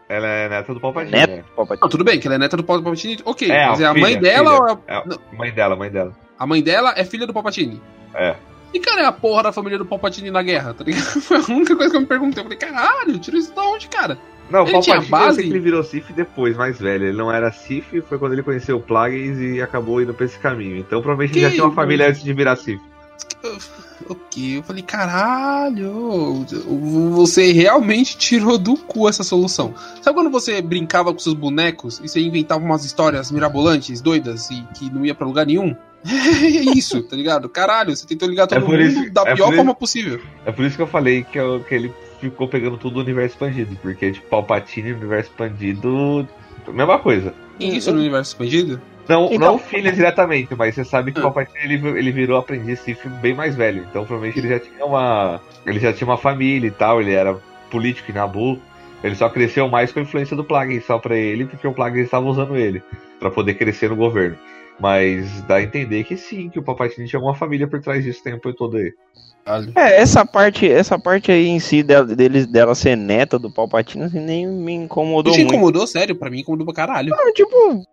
[0.09, 1.13] Ela é neta do Palpatine.
[1.13, 1.31] Neto?
[1.31, 1.45] né?
[1.81, 3.19] Não, tudo bem, que ela é neta do Palpatine.
[3.25, 4.61] Ok, É, mas a é a mãe filha, dela filha.
[4.63, 4.99] ou é a...
[4.99, 6.13] É, mãe dela, mãe dela.
[6.39, 7.81] a mãe dela é filha do Palpatine?
[8.15, 8.35] É.
[8.75, 11.05] E cara, é a porra da família do Palpatine na guerra, tá ligado?
[11.23, 12.41] Foi a única coisa que eu me perguntei.
[12.41, 14.19] Eu falei, caralho, tirou isso da onde, cara?
[14.51, 15.29] Não, o Ele tinha Palpatine base?
[15.29, 17.07] eu sei que ele virou Sith depois, mais velho.
[17.07, 20.39] Ele não era Sith, foi quando ele conheceu o Plagueis e acabou indo pra esse
[20.39, 20.77] caminho.
[20.77, 22.81] Então provavelmente ele já Que tinha uma família antes de virar Sith.
[24.09, 26.45] Ok, eu falei, caralho,
[27.13, 29.75] você realmente tirou do cu essa solução.
[30.01, 34.63] Sabe quando você brincava com seus bonecos e você inventava umas histórias mirabolantes, doidas e
[34.75, 35.75] que não ia pra lugar nenhum?
[36.05, 37.49] É isso, tá ligado?
[37.49, 40.21] Caralho, você tentou ligar todo É mundo isso- da é pior forma possível.
[40.45, 41.93] É por isso que eu falei que, eu- que ele
[42.31, 43.77] ficou pegando tudo do universo expandido.
[43.83, 46.29] Porque, tipo, Palpatine no universo expandido.
[46.69, 47.35] Mesma coisa.
[47.59, 48.81] E isso no universo expandido?
[49.09, 51.31] Não, Então- não filha diretamente, mas você sabe que o Ah.
[51.31, 53.85] Palpatine ele, ele virou aprendiz Sith bem mais velho.
[53.91, 55.41] Então provavelmente ele já tinha uma.
[55.67, 57.35] Ele já tinha uma família e tal, ele era
[57.71, 58.61] político em Nabu.
[59.03, 62.05] Ele só cresceu mais com a influência do Plagueis só pra ele, porque o Plagueis
[62.05, 62.81] estava usando ele
[63.19, 64.37] pra poder crescer no governo.
[64.79, 68.21] Mas dá a entender que sim, que o Palpatine tinha uma família por trás disso
[68.21, 68.93] o tempo todo aí.
[69.75, 74.05] É, essa parte, essa parte aí em si dela, deles, dela ser neta do Palpatine
[74.05, 75.49] assim, nem me incomodou muito.
[75.49, 76.15] incomodou, sério?
[76.15, 77.13] Pra mim incomodou pra caralho.
[77.13, 77.85] Ah, tipo,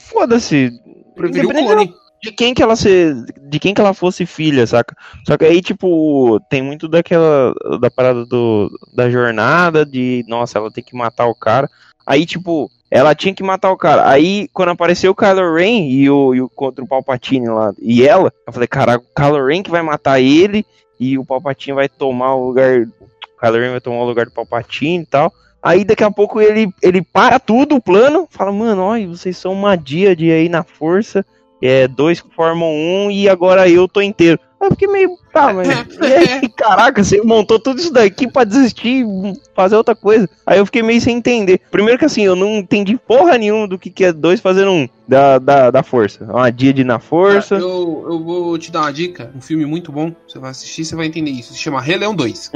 [0.00, 0.72] foda-se.
[1.14, 1.94] Preferi o clone.
[2.22, 3.14] de quem que ela se,
[3.48, 4.96] de quem que ela fosse filha, saca?
[5.26, 10.70] Só que aí tipo tem muito daquela da parada do da jornada de nossa, ela
[10.70, 11.70] tem que matar o cara.
[12.04, 14.08] Aí tipo, ela tinha que matar o cara.
[14.08, 18.06] Aí quando apareceu o Kylo Ren e o, e o contra o Palpatine lá e
[18.06, 20.66] ela, eu falei, caraca, o Kylo Ren que vai matar ele
[20.98, 24.32] e o Palpatine vai tomar o lugar, o Kylo Ren vai tomar o lugar do
[24.32, 25.32] Palpatine e tal.
[25.62, 29.52] Aí daqui a pouco ele, ele para tudo o plano, fala, mano, olha, vocês são
[29.52, 31.24] uma díade aí na força,
[31.60, 34.38] é, dois formam um e agora eu tô inteiro.
[34.60, 35.68] Aí eu fiquei meio, tá, mas
[36.00, 40.28] e aí, caraca, você montou tudo isso daqui pra desistir e fazer outra coisa.
[40.46, 41.60] Aí eu fiquei meio sem entender.
[41.70, 44.88] Primeiro que assim, eu não entendi porra nenhuma do que, que é dois fazendo um
[45.06, 46.24] da, da, da força.
[46.24, 47.56] Uma díade na força.
[47.56, 50.12] Eu, eu vou te dar uma dica, um filme muito bom.
[50.26, 51.52] Você vai assistir, você vai entender isso.
[51.52, 52.52] Se chama Rei Leão 2.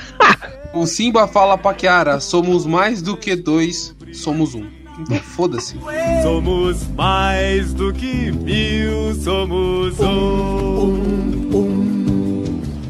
[0.74, 4.83] o Simba fala pra Kiara: somos mais do que dois, somos um.
[4.98, 5.76] Então foda-se.
[6.22, 11.24] Somos mais do que mil, somos um.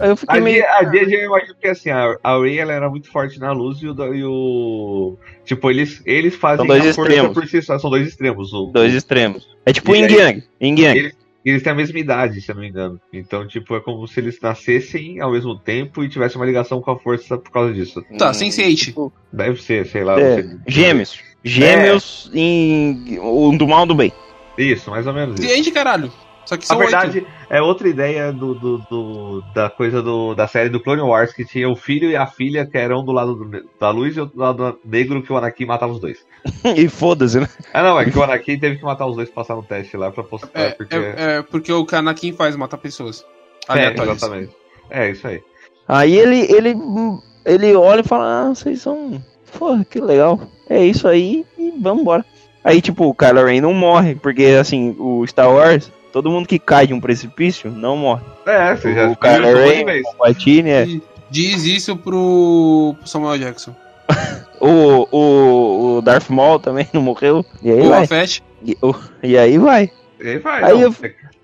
[0.01, 0.57] Aí eu fiquei A meio.
[0.57, 3.53] Dia, a Dia eu imagino que assim, a, a Rey ela era muito forte na
[3.53, 4.15] luz e o.
[4.15, 7.35] e o- tipo, eles, eles fazem São dois a força extremos.
[7.35, 8.53] por si só, são dois extremos.
[8.53, 9.49] O, Dois extremos.
[9.65, 10.45] É tipo E Yin Yang.
[10.61, 10.99] Yin Yang.
[10.99, 11.13] Eles,
[11.45, 13.01] eles têm a mesma idade, se eu não me engano.
[13.13, 16.91] Então, tipo, é como se eles nascessem ao mesmo tempo e tivessem uma ligação com
[16.91, 18.05] a força por causa disso.
[18.19, 19.13] Tá, Sense8.
[19.33, 20.19] Deve ser, sei lá.
[20.21, 20.51] É, sei.
[21.45, 22.31] Gêmeos.
[22.31, 23.19] Gêmeos em.
[23.21, 24.13] Um do mal do bem.
[24.57, 25.49] Isso, mais ou menos isso.
[25.49, 26.11] Gente, caralho.
[26.47, 27.29] Só que Na são verdade, oito.
[27.49, 31.43] é outra ideia do, do- do- da coisa do, da série do Clone Wars, que
[31.43, 34.37] tinha o filho e a filha, que eram do lado do- da luz e outro
[34.37, 36.19] do lado negro, que o Anakin matava os dois.
[36.77, 37.49] e foda-se, né?
[37.73, 39.97] Ah, não, é que o Anakin teve que matar os dois pra passar no teste
[39.97, 40.95] lá pra postar, É, porque...
[40.95, 43.25] é, é porque o Anakin faz matar pessoas.
[43.71, 44.55] É, exatamente.
[44.91, 45.43] É, isso aí.
[45.89, 46.75] Aí ele, ele,
[47.47, 49.23] ele olha e fala, ah, vocês são.
[49.59, 50.41] Porra, que legal.
[50.69, 52.25] É isso aí e vambora.
[52.63, 56.59] Aí, tipo, o Kylo Ren não morre, porque assim, o Star Wars, todo mundo que
[56.59, 58.23] cai de um precipício não morre.
[58.47, 60.87] É, você já o Kylo Ren, o Palpatine, é.
[61.31, 63.75] Diz isso pro, Samuel Jackson.
[64.61, 67.45] O, o, o Darth Maul também não morreu.
[67.63, 68.07] E aí O vai.
[68.65, 69.91] E, o- e aí vai.
[70.19, 70.95] E aí vai, Aí não, eu-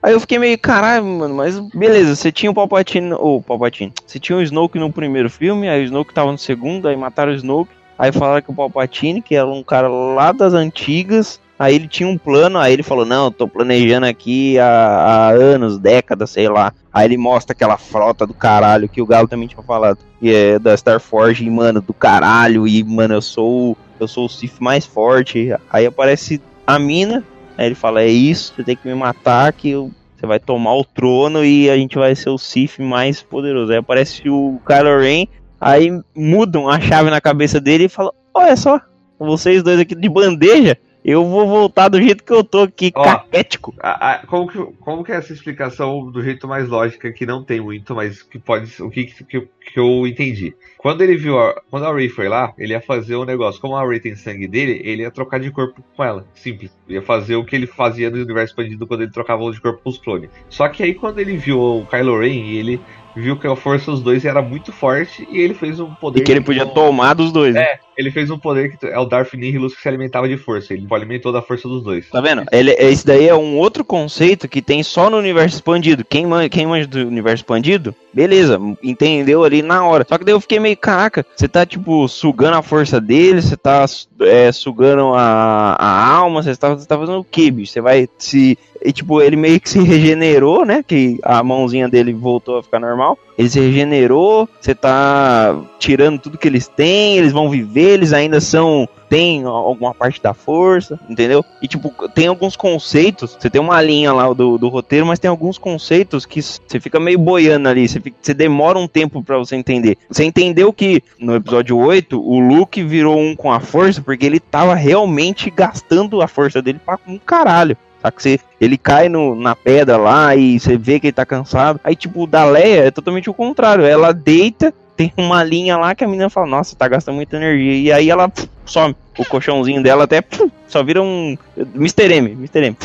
[0.02, 4.18] Aí eu fiquei meio, caralho, mano, mas beleza, você tinha o Palpatine, o Palpatine, você
[4.18, 7.34] tinha o Snoke no primeiro filme, aí o Snoke tava no segundo, aí mataram o
[7.34, 7.70] Snoke,
[8.00, 12.08] aí falaram que o Palpatine, que era um cara lá das antigas, aí ele tinha
[12.08, 16.48] um plano, aí ele falou, não, eu tô planejando aqui há, há anos, décadas, sei
[16.48, 16.72] lá.
[16.92, 20.58] Aí ele mostra aquela frota do caralho que o Galo também tinha falado, que é
[20.58, 24.86] da Starforge, e, mano, do caralho, e, mano, eu sou, eu sou o Sith mais
[24.86, 25.54] forte.
[25.70, 27.22] Aí aparece a mina,
[27.60, 30.74] Aí ele fala: É isso, você tem que me matar, que eu- você vai tomar
[30.74, 33.70] o trono e a gente vai ser o Sith mais poderoso.
[33.70, 35.26] Aí aparece o Kylo Ren,
[35.60, 38.80] aí mudam a chave na cabeça dele e falam: Olha só,
[39.18, 43.02] vocês dois aqui de bandeja, eu vou voltar do jeito que eu tô aqui, Ó.
[43.02, 43.74] caquético.
[43.80, 47.42] A- a- como, que, como que é essa explicação do jeito mais lógica, que não
[47.42, 48.70] tem muito, mas que pode.
[48.82, 50.54] O que, que, que eu entendi?
[50.76, 51.38] Quando ele viu.
[51.38, 53.60] A, quando a Ray foi lá, ele ia fazer um negócio.
[53.60, 56.26] Como a Ray tem sangue dele, ele ia trocar de corpo com ela.
[56.34, 56.70] Simples.
[56.88, 59.90] Ia fazer o que ele fazia no universo expandido quando ele trocava de corpo com
[59.90, 60.28] os clones.
[60.50, 62.78] Só que aí quando ele viu o Kylo Ren, ele
[63.16, 66.20] viu que a força dos dois era muito forte e ele fez um poder.
[66.20, 67.54] E que ele podia não- tomar dos dois.
[67.54, 67.62] né?
[67.62, 70.72] É, ele fez um poder que é o Darth Nihilus que se alimentava de força.
[70.72, 72.08] Ele alimentou da força dos dois.
[72.08, 72.44] Tá vendo?
[72.52, 76.04] Ele, esse daí é um outro conceito que tem só no universo expandido.
[76.04, 80.04] Quem, man, quem manja do universo expandido, beleza, entendeu ali na hora.
[80.08, 83.56] Só que daí eu fiquei meio, caraca, você tá, tipo, sugando a força dele, você
[83.56, 83.84] tá
[84.20, 87.72] é, sugando a, a alma, você tá, tá fazendo o que, bicho?
[87.72, 88.58] Você vai se.
[88.82, 90.82] E, tipo, ele meio que se regenerou, né?
[90.86, 93.18] Que a mãozinha dele voltou a ficar normal.
[93.40, 98.38] Ele se regenerou, você tá tirando tudo que eles têm, eles vão viver, eles ainda
[98.38, 101.42] são tem alguma parte da força, entendeu?
[101.60, 105.28] E tipo, tem alguns conceitos, você tem uma linha lá do, do roteiro, mas tem
[105.28, 109.38] alguns conceitos que você fica meio boiando ali, você, fica- você demora um tempo pra
[109.38, 109.96] você entender.
[110.08, 114.38] Você entendeu que no episódio 8, o Luke virou um com a força porque ele
[114.38, 117.76] tava realmente gastando a força dele pra um caralho.
[118.02, 118.20] Saca?
[118.20, 121.80] Você, ele cai no, na pedra lá e você vê que ele tá cansado.
[121.84, 123.84] Aí, tipo, o da Leia é totalmente o contrário.
[123.84, 127.76] Ela deita, tem uma linha lá que a menina fala, nossa, tá gastando muita energia.
[127.76, 128.96] E aí ela pff, some.
[129.18, 131.36] O colchãozinho dela até pff, só vira um.
[131.74, 132.12] Mr.
[132.12, 132.66] M, Mr.
[132.66, 132.76] M.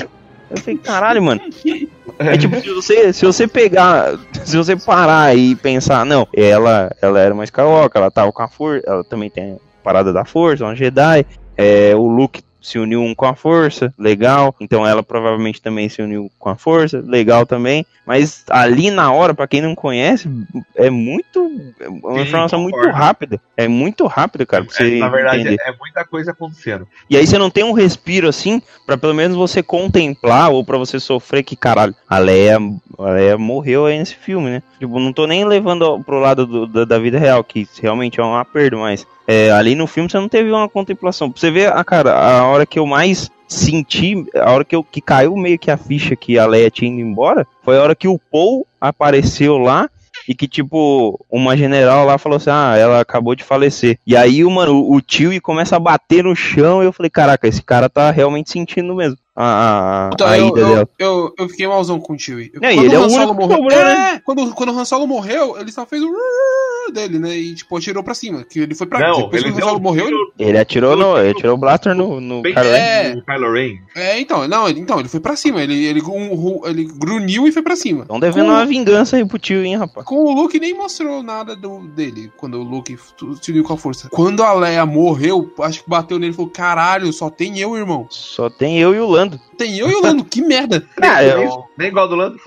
[0.50, 1.42] Eu falei, caralho, mano.
[2.18, 7.20] É tipo, se você, se você pegar, se você parar e pensar, não, ela, ela
[7.20, 10.64] era uma Skywalker, ela tava com a força, ela também tem a parada da força,
[10.64, 11.26] uma Jedi,
[11.58, 16.02] é, o Luke se uniu um com a força, legal, então ela provavelmente também se
[16.02, 20.30] uniu com a força, legal também, mas ali na hora, pra quem não conhece,
[20.76, 25.62] é muito, é uma informação muito rápida, é muito rápido, cara, É, na verdade, entender.
[25.62, 26.88] é muita coisa acontecendo.
[27.10, 30.78] E aí você não tem um respiro assim, pra pelo menos você contemplar ou pra
[30.78, 32.58] você sofrer que caralho, a Leia,
[32.98, 34.64] a Leia morreu aí nesse filme, né?
[34.80, 38.24] Tipo, não tô nem levando pro lado do- da, da vida real, que realmente é
[38.24, 41.32] uma perda, mas é, ali no filme você não teve uma contemplação.
[41.32, 44.84] Pra você ver, a cara, a hora que eu mais senti, a hora que, eu,
[44.84, 47.96] que caiu meio que a ficha que a Leia tinha ido embora, foi a hora
[47.96, 49.90] que o Paul apareceu lá
[50.28, 54.00] e que, tipo, uma general lá falou assim: ah, ela acabou de falecer.
[54.06, 57.48] E aí, o, mano, o tio começa a bater no chão e eu falei: caraca,
[57.48, 60.90] esse cara tá realmente sentindo mesmo a, a, Puta, a eu, ida eu, dela.
[60.98, 62.52] eu, eu fiquei malzão com o Chewie.
[62.62, 64.70] Não, e Quando ele é o Han Solo único que morreu, sobrou, é, quando, quando
[64.72, 67.36] o Han Solo morreu, ele só fez o dele, né?
[67.36, 68.44] E, tipo, atirou pra cima.
[68.44, 70.16] Que ele foi pra Não, Depois ele que o Han Solo um morreu, ele...
[70.16, 71.18] tiro Ele atirou no.
[71.18, 72.68] Ele tirou o blaster no, no bem Kylo.
[72.68, 73.16] É.
[73.26, 73.78] Kylo Ren.
[73.96, 75.62] É, então, não, ele, então, ele foi pra cima.
[75.62, 78.04] Ele, ele, um, ele grunhiu e foi pra cima.
[78.04, 80.06] Estão devendo Com- uma vingança aí pro tio, hein, rapaz.
[80.06, 82.98] Com o Luke nem mostrou nada do, dele, quando o Luke
[83.42, 84.08] se uniu com a força.
[84.10, 88.08] Quando a Leia morreu, acho que bateu nele e falou: caralho, só tem eu, irmão.
[88.10, 89.25] Só tem eu e o Lando.
[89.58, 90.86] Tem eu e o Lando, que merda.
[91.02, 92.38] Ah, nem, eu, nem igual do Lando.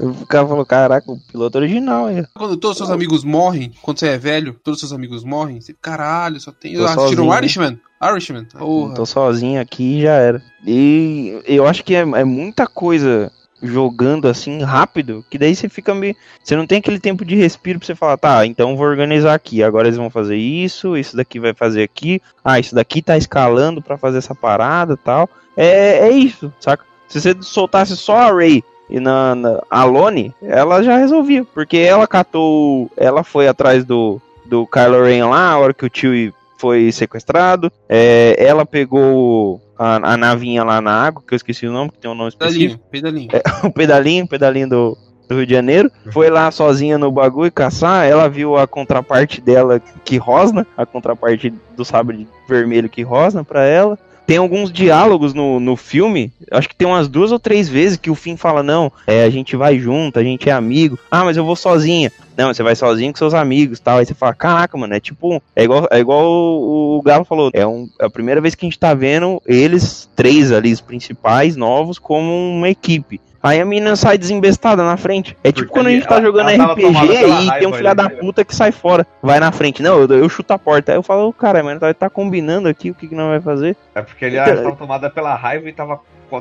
[0.00, 2.24] o cara falou: caraca, o piloto original aí.
[2.34, 6.40] Quando todos seus amigos morrem, quando você é velho, todos seus amigos morrem, você, caralho,
[6.40, 6.74] só tem.
[6.74, 7.38] Tô Assistiram sozinho, o né?
[7.38, 7.80] Irishman?
[8.02, 8.44] Irishman?
[8.44, 8.94] Porra.
[8.94, 10.42] Tô sozinho aqui e já era.
[10.66, 13.30] E eu acho que é, é muita coisa
[13.64, 16.14] jogando assim rápido, que daí você fica meio.
[16.42, 19.62] Você não tem aquele tempo de respiro pra você falar, tá, então vou organizar aqui.
[19.62, 22.20] Agora eles vão fazer isso, isso daqui vai fazer aqui.
[22.44, 25.28] Ah, isso daqui tá escalando pra fazer essa parada tal.
[25.56, 26.84] É, é isso, saca?
[27.08, 31.76] Se você soltasse só a Ray E na, na a Lone, ela já resolvia, porque
[31.76, 36.32] ela catou, ela foi atrás do do Kylo Ren lá, a hora que o tio
[36.58, 37.72] foi sequestrado.
[37.88, 41.98] É, ela pegou a, a, navinha lá na água, que eu esqueci o nome, que
[41.98, 42.82] tem um nome específico.
[42.90, 43.30] Pedalinho, pedalinho.
[43.32, 44.98] É, o pedalinho, pedalinho do,
[45.28, 45.90] do Rio de Janeiro.
[46.12, 48.06] Foi lá sozinha no bagulho caçar.
[48.06, 53.64] Ela viu a contraparte dela que rosna, a contraparte do sabre vermelho que rosna pra
[53.64, 53.98] ela.
[54.26, 58.10] Tem alguns diálogos no, no filme, acho que tem umas duas ou três vezes que
[58.10, 60.98] o Finn fala: Não, é, a gente vai junto, a gente é amigo.
[61.10, 62.10] Ah, mas eu vou sozinha.
[62.36, 63.98] Não, você vai sozinho com seus amigos tal.
[63.98, 65.42] Aí você fala: Caraca, mano, é tipo.
[65.54, 68.64] É igual, é igual o, o Galo falou: é, um, é a primeira vez que
[68.64, 73.20] a gente tá vendo eles, três ali, os principais, novos, como uma equipe.
[73.44, 75.36] Aí a menina sai desembestada na frente.
[75.44, 77.74] É tipo Porque quando a gente tá ela- jogando ela tava RPG e tem um
[77.74, 79.06] filho da puta que sai fora.
[79.22, 79.82] Vai na frente.
[79.82, 80.92] Não, eu, eu chuto a porta.
[80.92, 83.76] Aí eu falo, cara, mas tá, tá combinando aqui o que, que não vai fazer.
[83.94, 86.00] É porque ele estava tomada pela raiva e tava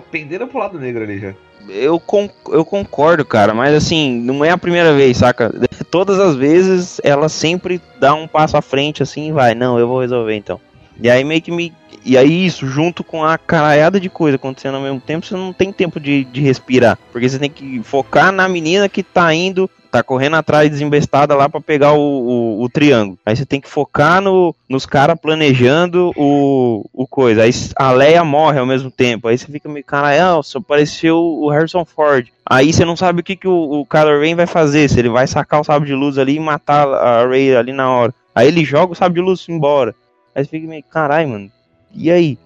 [0.10, 1.34] pendendo pro lado negro ali já.
[1.68, 5.54] Eu, con eu concordo, cara, mas assim, não é a primeira vez, saca?
[5.92, 9.88] Todas as vezes ela sempre dá um passo à frente assim e vai, não, eu
[9.88, 10.60] vou resolver então.
[11.00, 11.74] E aí meio que me.
[12.06, 15.54] E aí isso, junto com a caralhada de coisa acontecendo ao mesmo tempo, você não
[15.54, 16.98] tem tempo de, de respirar.
[17.12, 21.48] Porque você tem que focar na menina que tá indo, tá correndo atrás desembestada lá
[21.48, 23.18] pra pegar o, o, o triângulo.
[23.26, 27.44] Aí você tem que focar no, nos caras planejando o, o coisa.
[27.44, 29.28] Aí a Leia morre ao mesmo tempo.
[29.28, 32.28] Aí você fica meio, caralho, só apareceu o Harrison Ford.
[32.46, 34.90] Aí você não sabe o que, que o, o Kylo Ren vai fazer.
[34.90, 37.90] Se ele vai sacar o sabre de luz ali e matar a Rey ali na
[37.90, 38.14] hora.
[38.36, 39.96] Aí ele joga o sabre de luz embora.
[40.36, 41.52] Aí você fica meio, caralho, mano.
[41.94, 42.38] E aí?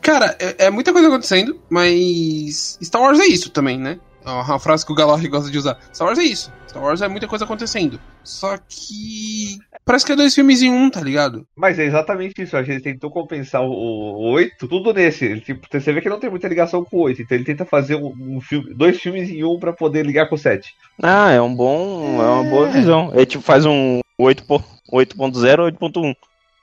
[0.00, 3.98] Cara, é, é muita coisa acontecendo, mas Star Wars é isso também, né?
[4.24, 5.78] É uma frase que o Galorri gosta de usar.
[5.92, 6.50] Star Wars é isso.
[6.68, 8.00] Star Wars é muita coisa acontecendo.
[8.22, 9.58] Só que.
[9.84, 11.46] Parece que é dois filmes em um, tá ligado?
[11.54, 12.56] Mas é exatamente isso.
[12.56, 15.26] A gente tentou compensar o, o 8, tudo nesse.
[15.26, 17.20] Ele, tipo, você vê que não tem muita ligação com o 8.
[17.20, 20.36] Então ele tenta fazer um, um filme, dois filmes em um pra poder ligar com
[20.36, 20.74] o 7.
[21.02, 22.18] Ah, é um bom.
[22.22, 23.10] É uma boa visão.
[23.14, 26.14] Ele tipo faz um 8 po- 8.0 8.1.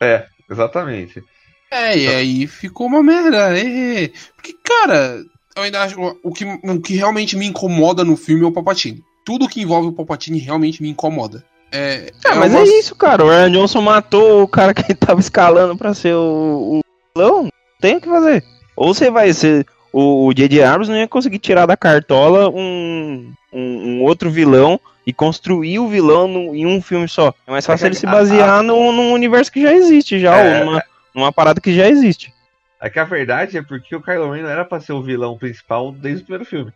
[0.04, 1.24] É, exatamente.
[1.72, 3.58] É, e aí ficou uma merda.
[3.58, 4.10] é.
[4.36, 5.24] Porque, cara,
[5.56, 5.98] eu ainda acho.
[6.24, 9.02] O que, o que realmente me incomoda no filme é o Palpatine.
[9.26, 11.46] Tudo que envolve o Palpatine realmente me incomoda.
[11.72, 13.24] É, Ah, mas uma- é isso, cara.
[13.24, 16.82] O Ryan Johnson matou o cara que ele tava escalando pra ser o, o
[17.16, 17.44] vilão.
[17.44, 18.44] Não tem o que fazer.
[18.76, 19.66] Ou você vai ser.
[19.94, 20.64] O o J.J.
[20.64, 25.88] Abrams não ia conseguir tirar da cartola um, um, um outro vilão e construir o
[25.88, 27.34] vilão no- em um filme só.
[27.48, 30.38] É mais fácil É ele se a- basear num, num universo que já existe, já,
[30.38, 30.60] É.
[30.60, 30.84] ou numa,
[31.14, 32.34] numa parada que já existe.
[32.80, 35.38] É que a verdade é porque o Kylo Ren não era pra ser o vilão
[35.38, 36.72] principal desde o primeiro filme.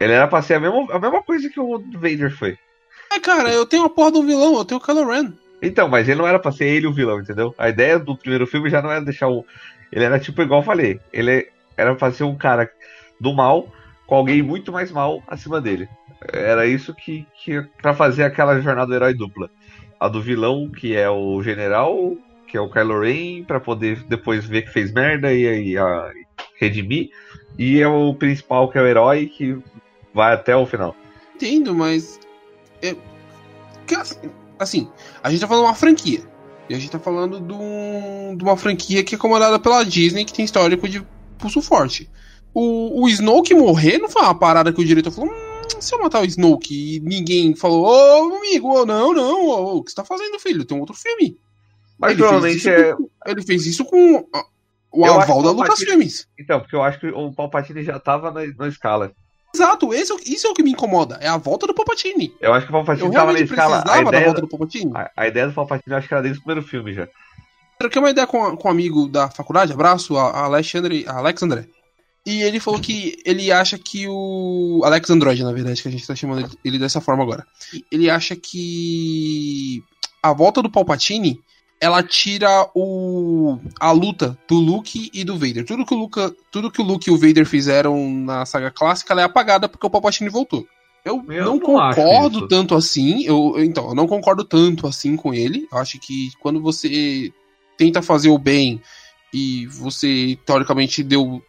[0.00, 2.58] Ele era pra ser a mesma, a mesma coisa que o Vader foi.
[3.12, 5.32] É, cara, eu tenho a porra do vilão, eu tenho o Kylo Ren.
[5.62, 7.54] Então, mas ele não era pra ser ele o vilão, entendeu?
[7.56, 9.44] A ideia do primeiro filme já não era deixar o.
[9.90, 11.00] Ele era tipo igual eu falei.
[11.12, 11.48] Ele
[11.78, 12.70] era pra ser um cara
[13.20, 13.72] do mal
[14.06, 15.88] com alguém muito mais mal acima dele.
[16.32, 19.48] Era isso que, que para fazer aquela jornada do herói dupla.
[20.00, 22.16] A do vilão, que é o general,
[22.46, 26.10] que é o Kylo Ren, pra poder depois ver que fez merda e aí a,
[26.60, 27.10] redimir.
[27.58, 29.58] E é o principal, que é o herói, que
[30.14, 30.94] vai até o final.
[31.34, 32.18] Entendo, mas.
[32.82, 32.96] é-
[34.58, 34.90] assim,
[35.22, 36.20] a gente tá falando uma franquia.
[36.68, 40.24] E a gente tá falando de, um- de uma franquia que é comandada pela Disney,
[40.24, 41.02] que tem histórico de
[41.38, 42.08] pulso forte.
[42.54, 45.30] O, o Snoke morrer não foi uma parada que o diretor falou.
[45.30, 49.90] Hum, se eu matar o Snoke e ninguém falou, ô amigo, não, não, o que
[49.90, 50.64] você tá fazendo, filho?
[50.64, 51.36] Tem um outro filme.
[51.98, 52.92] Mas Ele fez provavelmente isso é.
[52.94, 54.24] com- ele fez isso com
[54.92, 56.26] o Eu aval da Lucasfilmes.
[56.38, 59.12] Então, porque eu acho que o Palpatine já tava na, na escala.
[59.54, 61.18] Exato, esse, é isso é o que me incomoda.
[61.20, 62.34] É a volta do Palpatine.
[62.40, 63.78] Eu acho que o Eu Palpatine tava na escala.
[63.78, 64.92] A precisava da ideia, volta do Palpatine.
[64.94, 67.08] a, a ideia do Palpatine eu acho que era desde o primeiro filme já.
[67.78, 71.66] Troquei uma ideia com, com um amigo da faculdade, abraço, a, Alexandre, a Alex André.
[72.26, 74.82] E ele falou que ele acha que o.
[74.84, 77.46] Alex Android, na verdade, que a gente tá chamando ele- dessa forma agora.
[77.90, 79.82] Ele acha que
[80.22, 81.40] a volta do Palpatine
[81.80, 85.64] ela tira o a luta do Luke e do Vader.
[85.64, 86.20] Tudo que o Luke,
[86.50, 89.86] tudo que o Luke e o Vader fizeram na saga clássica ela é apagada porque
[89.86, 90.66] o Palpatine voltou.
[91.04, 93.22] Eu, Eu não, não concordo tanto assim.
[93.24, 95.66] Eu, eu- então, eu não concordo tanto assim com ele.
[95.72, 97.32] Eu acho que quando você
[97.78, 98.82] tenta fazer o bem
[99.32, 101.42] e você teoricamente deu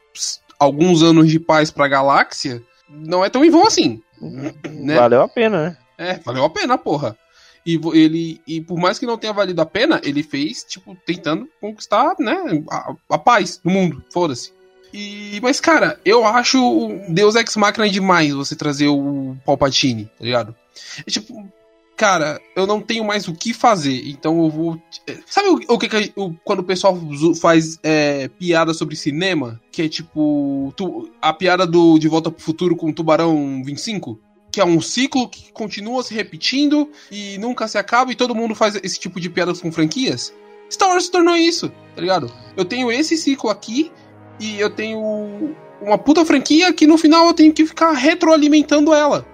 [0.57, 4.01] alguns anos de paz pra galáxia, não é tão em vão assim.
[4.21, 4.95] Né?
[4.95, 5.77] Valeu a pena, né?
[5.97, 7.17] É, valeu a pena, porra.
[7.65, 11.47] E ele, e por mais que não tenha valido a pena, ele fez, tipo, tentando
[11.59, 14.03] conquistar, né, a, a paz no mundo.
[14.11, 14.53] Foda-se.
[14.93, 20.55] E, mas, cara, eu acho Deus Ex Machina demais você trazer o Palpatine, tá ligado?
[21.05, 21.47] É, tipo,
[21.99, 24.81] cara, eu não tenho mais o que fazer, então eu vou.
[25.25, 26.97] Sabe o, o que, que o- quando o pessoal
[27.41, 29.59] faz é, piada sobre cinema?
[29.69, 30.73] Que é tipo.
[30.77, 34.17] tu- a piada do De Volta pro Futuro com o Tubarão 25?
[34.49, 38.55] Que é um ciclo que continua se repetindo e nunca se acaba, e todo mundo
[38.55, 40.33] faz esse tipo de piadas com franquias?
[40.71, 42.31] Star Wars se tornou isso, tá ligado?
[42.55, 43.91] Eu tenho esse ciclo aqui
[44.39, 49.25] e eu tenho uma puta franquia que no final eu tenho que ficar retroalimentando ela.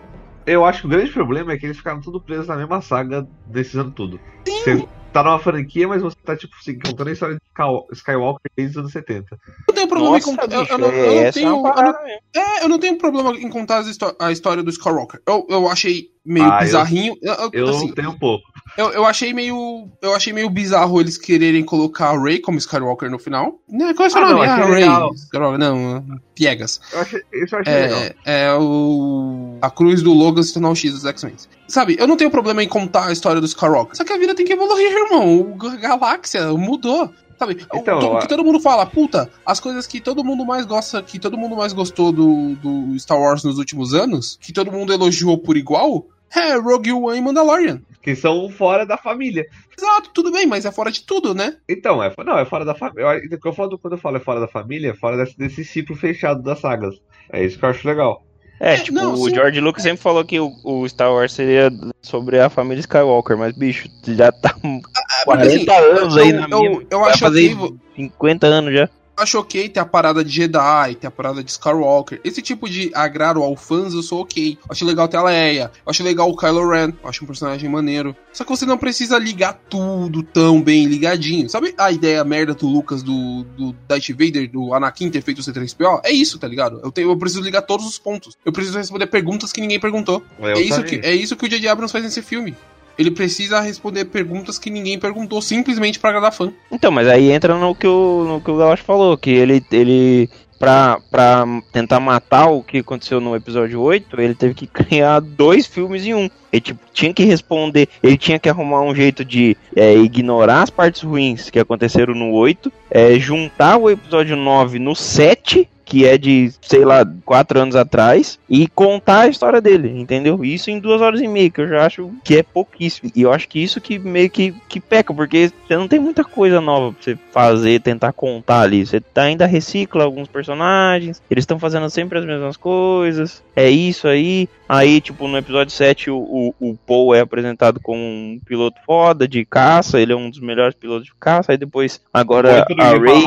[0.45, 3.25] Eu acho que o grande problema é que eles ficaram tudo presos na mesma saga
[3.47, 4.19] desses anos tudo.
[4.47, 8.51] Você tá numa franquia, mas você tá, tipo, assim, contando a história de Sky- Skywalker
[8.55, 9.27] desde os anos 70.
[9.31, 9.39] Eu
[9.69, 10.53] não tenho problema Nossa, em contar.
[10.53, 11.55] Eu, bicho, eu não, eu não essa é tenho.
[11.55, 11.95] eu não-
[12.35, 15.19] é, eu não tenho problema em contar histó- a história do Skywalker.
[15.27, 17.15] Eu, eu achei meio Ah, bizarrinho.
[17.21, 18.43] Eu, eu- Eu assim, tenho um pouco.
[18.77, 19.87] eu, eu achei meio.
[20.01, 23.59] Eu achei meio bizarro eles quererem colocar a Rey como Skywalker no final.
[23.69, 24.47] Não, qual é o seu Ah, nome?
[24.47, 25.13] não, Ah, legal.
[25.13, 26.79] Skywalker, não, Piegas.
[26.91, 27.99] Eu achei, isso eu achei legal.
[27.99, 29.57] É, é o.
[29.61, 31.35] A cruz do Logan se tornar o X dos X-Men.
[31.67, 33.95] Sabe, eu não tenho problema em contar a história do Skywalker.
[33.95, 35.55] Só que a vida tem que evoluir, irmão.
[35.57, 37.09] O G- galáxia mudou.
[37.37, 40.45] Sabe, o- Então, o a- que todo mundo fala, puta, as coisas que todo mundo
[40.45, 44.53] mais gosta, que todo mundo mais gostou do, do Star Wars nos últimos anos, que
[44.53, 46.05] todo mundo elogiou por igual,
[46.39, 47.81] é Rogue One e Mandalorian.
[48.01, 49.45] Que são fora da família.
[49.77, 51.57] Exato, tudo bem, mas é fora de tudo, né?
[51.67, 53.21] Então, é, não, é fora da família.
[53.31, 55.95] Eu, eu falo, quando eu falo é fora da família, é fora desse, desse ciclo
[55.95, 56.95] fechado das sagas.
[57.31, 58.23] É isso que eu acho legal.
[58.59, 59.33] É, É, tipo, não, o sim.
[59.33, 61.69] George Lucas sempre falou que o, o Star Wars seria
[62.01, 66.59] sobre a família Skywalker, mas, bicho, já tá Ah, 40 assim, anos aí na eu,
[66.59, 66.71] minha.
[66.71, 68.89] eu, eu acho fazer ok, 50 anos já.
[69.17, 72.19] Acho ok ter a parada de Jedi, ter a parada de Skywalker.
[72.23, 74.57] Esse tipo de agrado ao fãs eu sou ok.
[74.61, 77.27] Eu acho legal ter a Leia, eu acho legal o Kylo Ren, eu acho um
[77.27, 78.15] personagem maneiro.
[78.33, 81.49] Só que você não precisa ligar tudo tão bem ligadinho.
[81.49, 85.41] Sabe a ideia merda do Lucas do, do Darth Vader, do Anakin ter feito o
[85.41, 86.01] C3PO?
[86.03, 86.79] É isso, tá ligado?
[86.83, 88.37] Eu, tenho, eu preciso ligar todos os pontos.
[88.45, 90.23] Eu preciso responder perguntas que ninguém perguntou.
[90.39, 91.67] Eu É isso, que, é isso que o J.J.
[91.69, 92.55] Abrams faz nesse filme.
[92.97, 96.51] Ele precisa responder perguntas que ninguém perguntou simplesmente pra agradar fã.
[96.71, 100.29] Então, mas aí entra no que o, no que o Galash falou, que ele, ele
[100.59, 105.65] pra, pra tentar matar o que aconteceu no episódio 8, ele teve que criar dois
[105.65, 106.29] filmes em um.
[106.51, 110.69] Ele tipo, tinha que responder, ele tinha que arrumar um jeito de é, ignorar as
[110.69, 116.17] partes ruins que aconteceram no 8, é, juntar o episódio 9 no 7, que é
[116.17, 120.43] de, sei lá, quatro anos atrás, e contar a história dele, entendeu?
[120.43, 123.11] Isso em duas horas e meia, que eu já acho que é pouquíssimo.
[123.15, 126.23] E eu acho que isso que meio que, que peca, porque você não tem muita
[126.23, 128.85] coisa nova pra você fazer, tentar contar ali.
[128.85, 134.07] Você tá- ainda recicla alguns personagens, eles estão fazendo sempre as mesmas coisas, é isso
[134.07, 134.49] aí.
[134.67, 139.27] Aí, tipo, no episódio 7, o, o, o Paul é apresentado como um piloto foda
[139.27, 143.23] de caça, ele é um dos melhores pilotos de caça, aí depois, agora a Ray...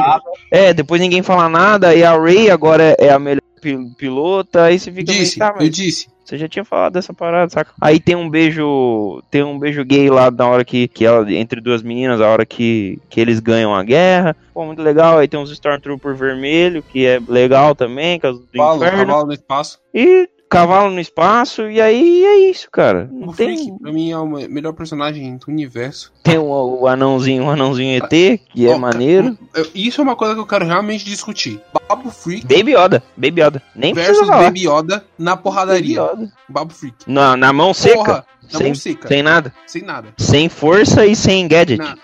[0.51, 4.79] É, depois ninguém fala nada, e a Ray agora é a melhor pi- pilota, aí
[4.79, 6.09] você fica Disse, meio, tá, eu mas disse.
[6.25, 7.73] você já tinha falado dessa parada, saca?
[7.81, 11.61] Aí tem um beijo, tem um beijo gay lá na hora que, que ela, entre
[11.61, 14.37] duas meninas, a hora que, que eles ganham a guerra.
[14.55, 15.19] Pô, muito legal.
[15.19, 19.07] Aí tem uns Stormtrooper vermelho, que é legal também, causa do Cavalo, inferno.
[19.07, 19.79] cavalo no espaço.
[19.95, 23.09] E cavalo no espaço, e aí é isso, cara.
[23.13, 26.13] Não O tem, Freak, pra mim, é o melhor personagem do universo.
[26.23, 26.45] tem o,
[26.81, 28.09] o anãozinho, o anãozinho ET,
[28.51, 29.37] que é Ó, maneiro.
[29.75, 31.61] Isso é uma coisa que eu quero realmente discutir.
[31.89, 33.63] Babu Freak Baby Yoda, Baby Yoda.
[33.75, 34.45] Nem versus falar.
[34.45, 36.01] Baby Yoda na Baby porradaria.
[36.01, 36.33] Yoda.
[36.49, 36.97] Babu Freak.
[37.07, 39.09] Na, na mão seca, Porra, na sem, mão seca.
[39.09, 39.55] sem nada.
[39.67, 40.09] Sem nada.
[40.19, 41.79] Sem força e sem gadget.
[41.79, 41.97] Na-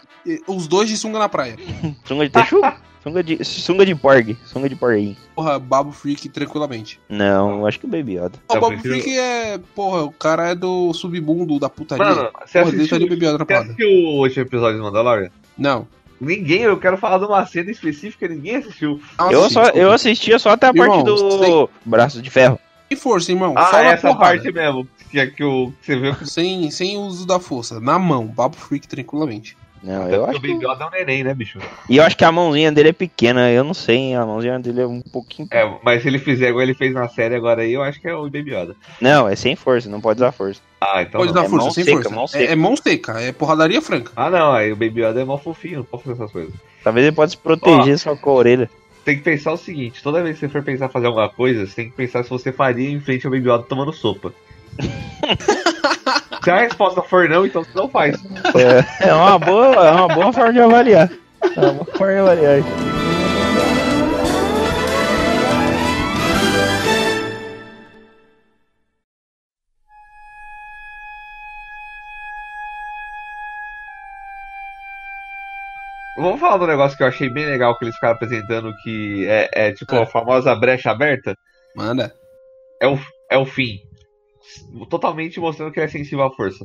[0.47, 1.57] Os dois de sunga na praia.
[2.05, 2.77] Sunga de texuga?
[3.05, 5.17] sunga de sunga de porg, sunga de porguinho.
[5.37, 6.99] Porra, Babu Freak tranquilamente.
[7.09, 8.33] Não, eu acho que o Baby Yoda.
[8.49, 9.59] O Eu Babu prefiro- Freak é.
[9.75, 12.05] Porra, o cara é do submundo da putaria.
[12.05, 14.85] Mano, você porra, deixa assistiu, ele Baby Yoda na você assistiu o último episódio do
[14.85, 15.31] Mandalorian?
[15.57, 15.87] Não.
[16.21, 19.01] Ninguém, eu quero falar de uma cena específica, ninguém assistiu.
[19.19, 19.79] Eu, assisti, só, desculpa.
[19.79, 21.69] eu assistia só até a parte Irmão, do sei.
[21.85, 22.59] braço de ferro.
[22.89, 23.53] Sem força, irmão.
[23.57, 24.19] Ah, essa porrada.
[24.21, 27.81] parte mesmo, que é que, o, que você viu Sem, sem uso da força.
[27.81, 28.27] Na mão.
[28.27, 29.57] Babu Freak tranquilamente.
[29.85, 30.49] Não, eu o acho que...
[30.55, 31.59] Baby Yoda é um neném, né, bicho?
[31.91, 34.81] E eu acho que a mãozinha dele é pequena, eu não sei, a mãozinha dele
[34.81, 35.47] é um pouquinho...
[35.51, 38.09] É, mas se ele fizer igual ele fez na série agora aí, eu acho que
[38.09, 38.75] é o Baby Yoda.
[38.99, 40.61] Não, é sem força, não pode usar força.
[40.81, 41.43] Ah, então Pode não.
[41.43, 42.15] dar é força, mão sem seca, força.
[42.15, 42.53] mão É, seca.
[42.53, 44.11] é mão seca, é porradaria franca.
[44.17, 46.55] Ah, não, aí o Baby Yoda é mó fofinho, não pode fazer essas coisas.
[46.83, 48.71] Talvez ele pode se proteger só com a orelha.
[49.05, 51.67] Tem que pensar o seguinte, toda vez que você for pensar em fazer alguma coisa,
[51.67, 54.33] você tem que pensar se você faria em frente ao Baby Yoda tomando sopa.
[56.45, 58.23] se a resposta for não, então você não faz.
[58.55, 61.11] É, é uma boa, é uma boa forma de avaliar.
[61.43, 62.63] É uma boa forma de avaliar.
[76.17, 79.49] Vamos falar do negócio que eu achei bem legal que eles ficaram apresentando, que é,
[79.53, 81.35] é tipo a famosa brecha aberta.
[81.75, 82.15] Manda.
[82.81, 82.99] É o,
[83.31, 83.79] é o fim.
[84.89, 86.65] Totalmente mostrando que ele é sensível à força.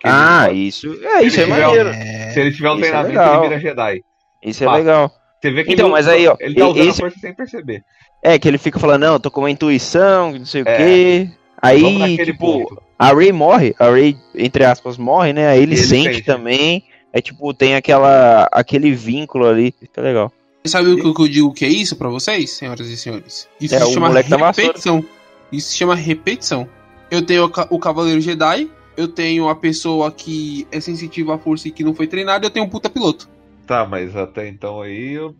[0.00, 1.88] Que Ah, ele- isso, é, isso é maneiro.
[1.88, 2.30] É.
[2.32, 3.34] Se ele tiver um Isso é treinamento, legal.
[3.44, 4.00] ele vira Jedi.
[4.44, 5.10] Isso é legal.
[5.40, 7.34] Você vê que Então, ele, mas aí, ó, ele tá usando esse- a força sem
[7.34, 7.82] perceber.
[8.22, 10.76] É, que ele fica falando, não, eu tô com uma intuição, não sei o É.
[10.76, 11.30] quê.
[11.60, 12.82] Aí, tipo, ponto.
[12.98, 15.48] a Ray morre, a Ray, entre aspas, morre, né?
[15.48, 16.22] Aí ele, Ele sente, sente.
[16.22, 16.84] também.
[17.12, 19.74] É tipo, tem aquela, aquele vínculo ali.
[19.78, 20.32] Fica legal.
[20.66, 23.48] Sabe o que eu digo que é isso pra vocês, senhoras e senhores?
[23.60, 24.50] Isso É, se chama vassoura.
[24.52, 25.04] repetição.
[25.50, 26.68] Isso se chama repetição.
[27.10, 31.38] Eu tenho o ca- o Cavaleiro Jedi, eu tenho a pessoa que é sensitiva à
[31.38, 33.28] força e que não foi treinada, e eu tenho um puta piloto.
[33.66, 35.34] Tá, mas até então aí, eu,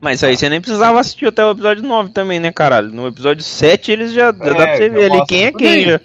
[0.00, 2.88] Mas aí você nem precisava assistir até o episódio 9 também, né, caralho?
[2.90, 5.84] No episódio 7 eles já dá É, pra você já ver ali quem é quem
[5.84, 6.00] já.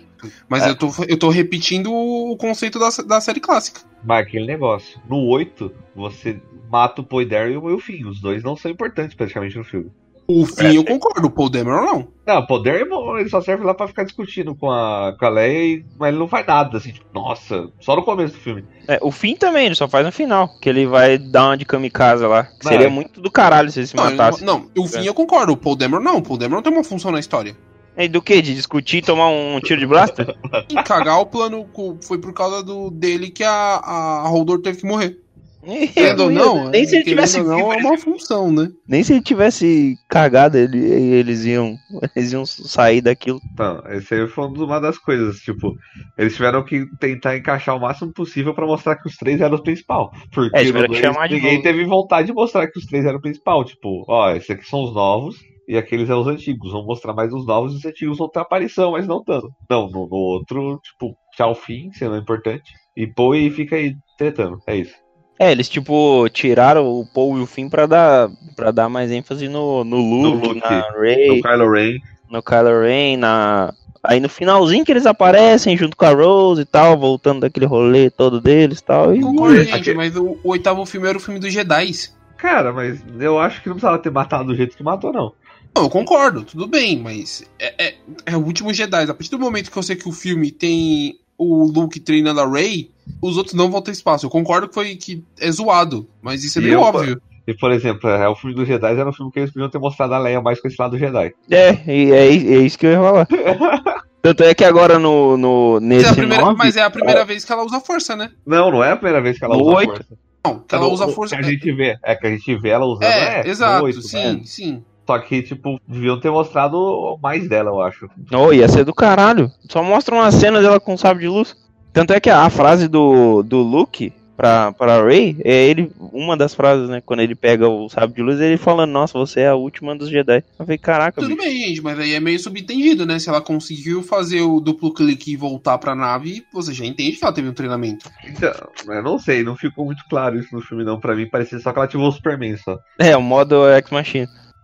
[0.48, 0.70] Mas É.
[0.70, 3.82] eu, tô, eu tô repetindo o conceito da, da série clássica.
[4.04, 5.00] mas aquele negócio.
[5.10, 6.42] No 8, você
[6.72, 8.08] mata o Poe Dameron e o Finn.
[8.08, 9.92] Os dois não são importantes praticamente no filme.
[10.28, 12.08] O fim eu concordo, o Paul não.
[12.26, 15.76] Não, o Dameron, ele só serve lá pra ficar discutindo com a, com a Leia,
[15.76, 18.64] e- mas ele não faz nada, assim, tipo, nossa, só no começo do filme.
[18.88, 20.50] É, o fim também, ele só faz no final.
[20.62, 22.44] Que ele vai dar uma de kamikaze lá.
[22.46, 22.90] Que Não, seria é.
[22.90, 24.44] muito do caralho se ele se Não, matasse.
[24.46, 26.18] não, não, o fim eu concordo, o Paul Dameron não.
[26.18, 27.56] O Paul Dameron tem uma função na história.
[27.96, 28.42] E do que?
[28.42, 30.36] De discutir e tomar um tiro de blaster?
[30.70, 31.68] E cagar o plano
[32.02, 35.20] foi por causa do, dele que a, a Holdor teve que morrer.
[35.94, 38.70] Querendo ou não, nem se ele tivesse não, vivo, é uma função, né?
[38.88, 41.76] Nem se ele tivesse cagado, ele, eles iam.
[42.16, 43.40] Eles iam sair daquilo.
[43.54, 45.74] Então, esse aí foi uma das coisas, tipo,
[46.18, 49.64] eles tiveram que tentar encaixar o máximo possível pra mostrar que os três eram o
[49.64, 50.12] principal.
[50.34, 53.64] Porque É, dois, ninguém teve vontade de mostrar que os três eram o principal.
[53.64, 55.38] Tipo, ó, esses aqui são os novos
[55.68, 56.72] e aqueles são os antigos.
[56.72, 59.50] Vamos mostrar mais os novos e os antigos vão ter aparição, mas não tanto.
[59.70, 62.70] Não, no, no outro, tipo, tchau fim, sendo importante.
[62.96, 64.60] E pô e fica aí tretando.
[64.68, 65.03] É isso.
[65.40, 69.48] É, eles tipo tiraram o Paul e o Finn pra dar, pra dar mais ênfase
[69.48, 71.98] no, no Luke, Luke, na Rey, No Kylo Ren.
[72.30, 73.74] no Kylo Ren, na...
[74.04, 78.10] Aí no finalzinho que eles aparecem junto com a Rose e tal, voltando daquele rolê
[78.10, 79.16] todo deles e tal.
[79.16, 79.22] E...
[79.22, 81.92] Concordo, gente, Aqui- mas o, o oitavo filme era o filme dos Jedi.
[82.38, 85.32] Cara, mas eu acho que não precisava ter matado do jeito que matou, não.
[85.76, 87.94] Não, eu concordo, tudo bem, mas é, é,
[88.26, 89.04] é o último Jedi.
[89.10, 92.50] A partir do momento que eu sei que o filme tem o Luke treinando a
[92.50, 92.90] Rey,
[93.22, 94.26] os outros não vão ter espaço.
[94.26, 97.22] Eu concordo que foi que é zoado, mas isso é E meio eu- óbvio.
[97.46, 99.78] E, por exemplo, é, o filme dos Jedi era um filme que eles podiam ter
[99.78, 101.34] mostrado a Leia mais com esse lado Jedi.
[101.52, 103.28] É, e é, é isso que eu ia falar.
[104.22, 106.90] Tanto é que agora no, no Mas é, nesse a primeira, nove, mas é a
[106.90, 108.32] primeira vez que ela usa força, né?
[108.46, 109.90] Não, não é a primeira vez que ela No usa oito.
[109.92, 110.08] força.
[110.46, 111.36] Não, que ela usa força.
[111.36, 111.98] Que a gente vê.
[112.02, 113.04] É que a gente vê ela usando.
[113.04, 114.42] É, É, exato, oito, sim, né?
[114.46, 114.84] sim.
[115.06, 118.10] Só que, tipo, deviam ter mostrado mais dela, eu acho.
[118.32, 119.52] Oh, ia ser do caralho.
[119.70, 121.56] Só mostra uma cena dela com sabre de luz.
[121.92, 126.36] Tanto é que a, a frase do, do Luke pra, pra Rey é ele, uma
[126.36, 127.02] das frases, né?
[127.06, 130.10] Quando ele pega o sabre de luz, ele fala, nossa, você é a última dos
[130.10, 130.44] Jedi.
[130.58, 131.48] Eu falei, caraca, Tudo bicho.
[131.48, 133.20] bem, gente, mas aí é meio subentendido, né?
[133.20, 137.24] Se ela conseguiu fazer o duplo clique e voltar pra nave, você já entende que
[137.24, 138.10] ela teve um treinamento.
[138.28, 138.52] Então,
[138.88, 141.00] eu não sei, não ficou muito claro isso no filme, não.
[141.00, 142.80] Pra mim, parecia só que ela ativou o Superman só.
[142.98, 143.68] É, o modo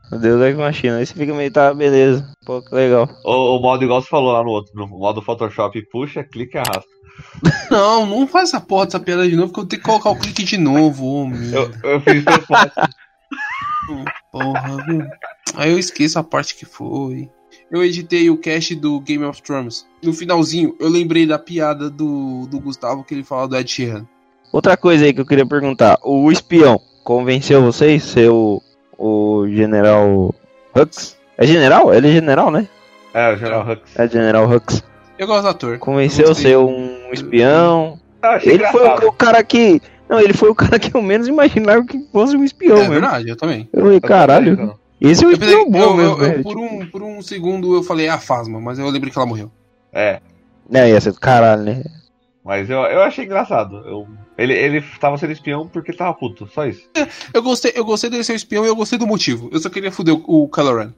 [0.10, 0.12] Ex-Machina.
[0.12, 0.98] Meu Deus, Ex-Machina.
[0.98, 2.32] Aí você fica meio, tá, beleza.
[2.46, 3.10] Pô, que legal.
[3.24, 6.62] O, o modo igual você falou lá no outro, no modo Photoshop, puxa, clica e
[6.62, 7.00] arrasta.
[7.70, 10.16] Não, não faz essa porra dessa piada de novo, porque eu tenho que colocar o
[10.16, 12.72] clique de novo, ô, Eu, eu fiz fácil.
[14.32, 15.06] Porra, viu?
[15.56, 17.30] Aí eu esqueço a parte que foi.
[17.70, 19.86] Eu editei o cast do Game of Thrones.
[20.04, 24.08] No finalzinho, eu lembrei da piada do, do Gustavo que ele fala do Ed Sheeran.
[24.52, 26.00] Outra coisa aí que eu queria perguntar.
[26.04, 28.30] O espião convenceu vocês ser
[29.00, 30.34] o, General
[30.76, 31.18] Hux?
[31.38, 31.94] É general?
[31.94, 32.68] Ele é general, né?
[33.14, 33.82] É, o General Hux.
[33.98, 34.84] É General Hux.
[35.18, 35.78] Eu gosto do ator.
[35.80, 38.00] Convenceu Eu a ser um espião.
[38.22, 39.06] Ah, achei Ele foi engraçado.
[39.06, 39.82] o, o cara que.
[40.08, 42.94] Não, ele foi o cara que eu menos imaginava que fosse um espião, É mesmo.
[42.94, 43.70] verdade, eu também.
[43.72, 44.52] Eu falei, caralho.
[44.58, 44.80] também, então.
[45.02, 46.44] Esse é um Eu pensei, espião bom eu- mesmo, eu- eu- velho.
[46.44, 49.50] por, um, por um segundo eu falei, ah, Fasma, mas eu lembrei que ela morreu.
[49.94, 50.20] É,
[50.74, 51.84] É, ia ser do caralho, né?
[52.44, 53.78] mas eu, eu achei engraçado.
[53.88, 54.08] Eu,
[54.40, 56.88] ele, ele tava sendo espião porque tava puto, só isso.
[57.34, 59.50] Eu gostei, eu gostei dele ser o espião e eu gostei do motivo.
[59.52, 60.94] Eu só queria foder o, o Kylo Ren.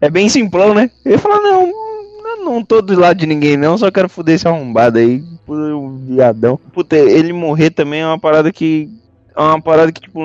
[0.00, 0.90] É bem simplão, né?
[1.04, 4.46] Ele falou, não, eu não tô do lado de ninguém não, só quero foder esse
[4.46, 6.58] arrombado aí, um viadão.
[6.72, 8.88] Puta, ele morrer também é uma parada que.
[9.36, 10.24] É uma parada que, tipo,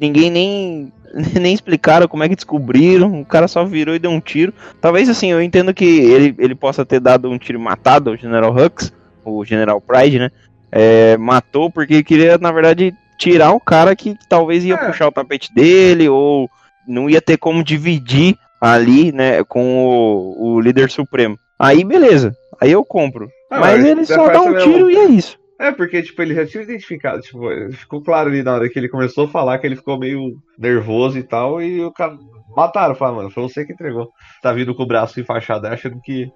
[0.00, 0.92] ninguém nem.
[1.40, 3.20] Nem explicaram como é que descobriram.
[3.20, 4.54] O cara só virou e deu um tiro.
[4.80, 8.16] Talvez assim, eu entendo que ele, ele possa ter dado um tiro e matado o
[8.16, 8.92] General Hux,
[9.24, 10.30] o General Pride, né?
[10.72, 14.86] É, matou porque queria, na verdade, tirar o cara que talvez ia É.
[14.86, 16.48] puxar o tapete dele, ou
[16.86, 21.38] não ia ter como dividir ali, né, com o, o líder supremo.
[21.58, 23.28] Aí beleza, aí eu compro.
[23.50, 24.72] Ah, mas ele só dá um mesmo.
[24.72, 25.38] tiro e é isso.
[25.58, 27.40] É, porque, tipo, ele já tinha identificado, tipo,
[27.72, 31.18] ficou claro ali na hora que ele começou a falar que ele ficou meio nervoso
[31.18, 32.16] e tal, e o cara
[32.56, 34.08] mataram, falaram, mano, foi você que entregou.
[34.42, 36.30] Tá vindo com o braço enfaixado, achando que,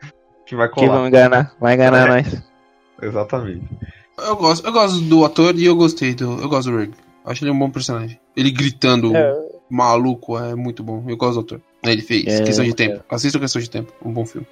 [0.46, 0.96] que vai Que colar.
[0.98, 2.08] vão enganar, vai enganar É.
[2.22, 2.42] nós.
[3.00, 3.66] Exatamente.
[4.18, 6.40] Eu gosto, eu gosto do ator e eu gostei do.
[6.40, 6.92] Eu gosto do Rig.
[7.24, 8.18] Acho ele um bom personagem.
[8.36, 9.34] Ele gritando É.
[9.70, 11.04] maluco é muito bom.
[11.08, 11.60] Eu gosto do ator.
[11.82, 12.74] Ele fez É, Questão de é.
[12.74, 13.04] Tempo.
[13.10, 13.92] Assista Questão de Tempo.
[14.04, 14.46] Um bom filme.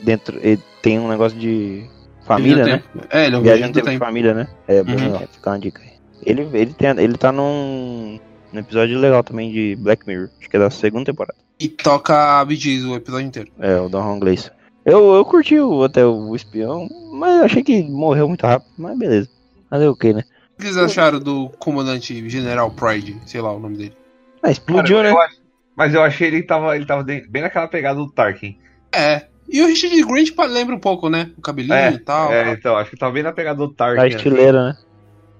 [0.00, 1.84] Dentro, ele tem um negócio de
[2.26, 2.82] família, né?
[3.10, 4.48] É, ele é um viajante tempo de família, né?
[4.66, 5.16] É, bom, Uhum.
[5.16, 5.90] é, fica uma dica aí.
[6.24, 8.18] Ele, ele, tem, ele tá num,
[8.52, 10.30] num episódio legal também de Black Mirror.
[10.38, 11.34] Acho que é da segunda temporada.
[11.58, 13.50] E toca Bee Gees o episódio inteiro.
[13.58, 14.50] É, o Don Gleason.
[14.84, 18.70] Eu, eu curti o, até o espião, mas achei que morreu muito rápido.
[18.78, 19.28] Mas beleza.
[19.68, 20.24] Fazer o que, né?
[20.54, 23.18] O que vocês acharam do comandante General Pride?
[23.26, 23.96] Sei lá o nome dele.
[24.42, 25.14] Ah, explodiu, Cara, né?
[25.14, 25.40] eu acho-
[25.76, 28.58] Mas eu achei ele tava, ele tava bem naquela pegada do Tarkin.
[28.92, 29.26] É.
[29.48, 31.30] E o Richard Grant lembra um pouco, né?
[31.36, 32.32] O cabelinho É, e tal.
[32.32, 33.96] é, então, acho que tava bem na pegada do Tarkin.
[34.00, 34.76] Tá estileira, né?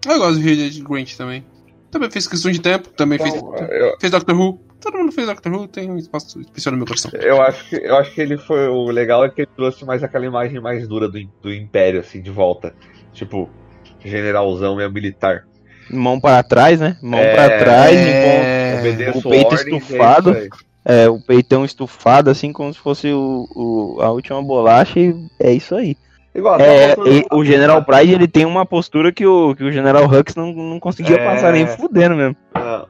[0.07, 1.45] Eu gosto do Richard Grant também.
[1.91, 2.89] Também fez Questão de Tempo.
[2.91, 3.31] Também assim.
[3.31, 4.61] fez, Então, eu, fez Doctor Who.
[4.81, 5.69] Todo mundo fez Doctor Who.
[5.69, 7.11] Tem um espaço especial no meu coração.
[7.15, 8.69] eu acho que, eu acho que ele foi.
[8.69, 12.21] O legal é que ele trouxe mais aquela imagem mais dura do, do Império, assim,
[12.23, 12.75] de volta.
[13.13, 13.49] Tipo,
[14.05, 15.45] generalzão meio militar.
[15.91, 16.97] Mão para trás, né?
[17.03, 20.37] Mão É, pra trás, é, Obedeço o peito ordens, é estufado.
[20.85, 25.53] É, o peitão estufado, assim como se fosse o, o- a última bolacha, e é
[25.53, 25.97] isso aí.
[26.35, 30.05] Igual, É, e o General Pride ele tem uma postura que o, que o General
[30.07, 31.25] Hux não, não conseguia É.
[31.25, 32.37] passar nem fudendo mesmo.
[32.55, 32.87] Ah,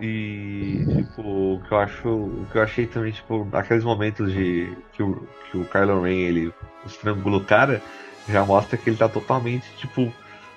[0.00, 2.08] E, tipo, o que eu acho.
[2.08, 4.76] O que eu achei também, tipo, naqueles momentos de.
[4.94, 6.52] que o, que o Kylo Ren ele
[6.86, 7.82] estrangula o cara,
[8.28, 10.12] já mostra que ele tá totalmente, tipo,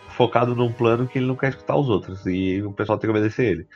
[0.09, 2.25] focado num plano que ele não quer escutar os outros.
[2.25, 3.67] E o pessoal tem que obedecer ele.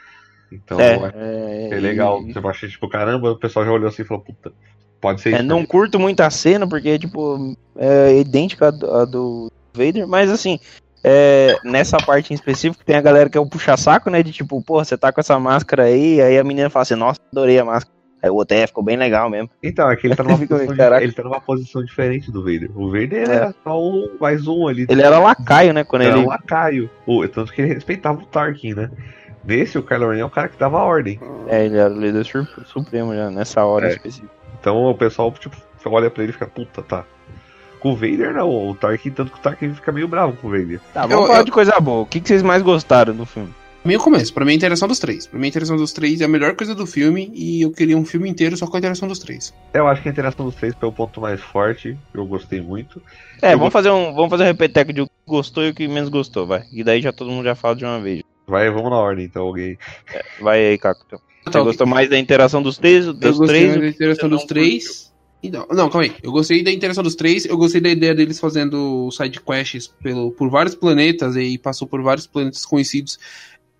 [0.51, 2.23] Então, É, é, é legal.
[2.25, 4.53] e- Eu achei, tipo, caramba, o pessoal já olhou assim e falou, puta,
[5.01, 5.45] pode ser É, isso.
[5.45, 10.59] não curto muito a cena, porque, tipo, é idêntica à do Vader, mas assim,
[11.03, 14.21] é, nessa parte em específico tem a galera que é o puxa-saco, né?
[14.23, 17.19] De tipo, pô, você tá com essa máscara aí, aí a menina fala assim, nossa,
[17.31, 17.95] adorei a máscara.
[18.21, 19.47] Aí o outro, é, ficou bem legal mesmo.
[19.61, 22.71] Então, é que ele tá, numa posição, de- ele tá numa posição diferente do Vader.
[22.75, 23.33] O Vader É.
[23.35, 24.87] era só um, mais um ali.
[24.89, 25.83] Ele era lacaio, né?
[25.83, 26.25] Quando Era ele.
[26.25, 26.89] um lacaio.
[27.05, 28.89] O- Tanto que ele respeitava o Tarkin, né?
[29.45, 31.19] Nesse, o Kylo Ren é o cara que dava ordem.
[31.47, 32.25] É, ele era o líder
[32.65, 33.91] supremo já, nessa hora É.
[33.91, 34.33] específica.
[34.59, 37.05] Então o pessoal, tipo, olha pra ele e fica, puta, tá.
[37.79, 40.51] Com o Vader não, o Tarkin, tanto que o Tarkin fica meio bravo com o
[40.51, 40.79] Vader.
[40.93, 42.01] Tá, vamos Eu- falar eu- de coisa boa.
[42.01, 43.49] O que, que vocês mais gostaram do filme?
[43.83, 44.33] Pra mim é o começo.
[44.33, 45.27] Pra mim a interação dos três.
[45.27, 47.31] Pra mim a interação dos três é a melhor coisa do filme.
[47.33, 49.53] E eu queria um filme inteiro só com a interação dos três.
[49.73, 53.01] Eu acho que a interação dos três foi o ponto mais forte, eu gostei muito.
[53.41, 55.73] É, Eu vamos fazer um, vamos fazer um repeteco de o que gostou e o
[55.73, 56.63] que menos gostou, vai.
[56.73, 58.23] E daí já todo mundo já fala de uma vez.
[58.45, 59.77] Vai, vamos na ordem então, alguém.
[60.41, 61.03] Vai aí, Caco.
[61.07, 61.19] Então.
[61.45, 63.73] Você Tá, gostou mais da interação dos três, Eu dos gostei três?
[63.73, 65.06] da o que interação você dos três.
[65.41, 66.15] Então, não, calma aí.
[66.21, 67.45] Eu gostei da interação dos três.
[67.45, 72.01] Eu gostei da ideia deles fazendo side quests pelo, por vários planetas e passou por
[72.01, 73.19] vários planetas conhecidos.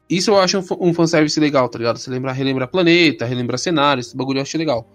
[0.09, 1.97] Isso eu acho um, um fanservice legal, tá ligado?
[1.97, 4.87] Você lembra, relembrar planeta, relembrar cenário, esse bagulho eu achei legal.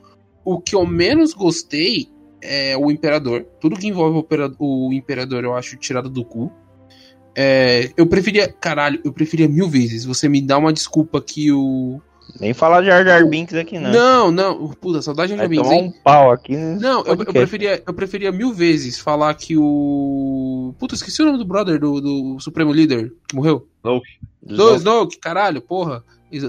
[0.45, 2.09] O que eu menos gostei
[2.41, 3.45] é o Imperador.
[3.61, 4.27] Tudo que envolve
[4.59, 6.51] o, o Imperador eu acho tirado do cu.
[7.35, 10.05] É, eu preferia, caralho, eu preferia mil vezes.
[10.05, 12.01] Você me dá uma desculpa que o.
[12.41, 13.93] Nem falar de Jar Jar Binks aqui, não.
[13.93, 15.95] Não, não, puta, saudade de Jar Jar Binks, hein?
[15.97, 16.57] um pau aqui.
[16.57, 20.75] nesse Não, eu, eu preferia, eu preferia mil vezes falar que o.
[20.79, 23.67] Puta, esqueci o nome do brother do, do Supremo Líder que morreu.
[23.85, 24.09] Snoke.
[24.43, 26.03] Do Snoke, caralho, porra.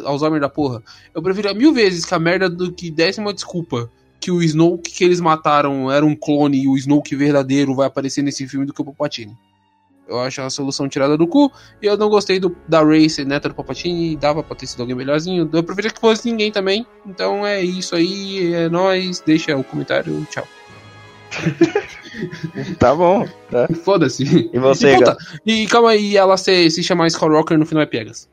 [0.06, 0.82] Alzheimer da porra.
[1.14, 4.90] Eu preferia mil vezes que a merda do que desse uma desculpa que o Snoke
[4.90, 8.74] que eles mataram era um clone e o Snoke verdadeiro vai aparecer nesse filme do
[8.74, 9.36] que o Palpatine.
[10.16, 11.52] Eu acho a solução tirada do cu.
[11.82, 14.16] E eu não gostei do, da ser neta do Palpatine.
[14.16, 15.50] Dava pra ter sido alguém melhorzinho.
[15.52, 16.86] Eu preferia que fosse ninguém também.
[17.06, 18.54] Então é isso aí.
[18.54, 19.20] É nóis.
[19.22, 20.26] Deixa o comentário.
[20.30, 20.48] Tchau.
[22.78, 23.28] Tá bom.
[23.84, 24.50] Foda-se.
[24.54, 27.88] E você, e, puta, e calma aí, ela se, se chamar Skywalker no final é
[27.88, 28.30] piegas.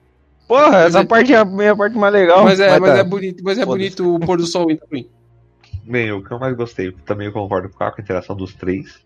[0.47, 2.45] Porra, Mas essa é- parte é a minha parte mais legal.
[2.45, 2.99] mas é, mas tá.
[2.99, 5.09] é bonito, mas é bonito o pôr do sol também.
[5.85, 8.99] Bem, o que eu mais gostei, também eu concordo com a interação dos três.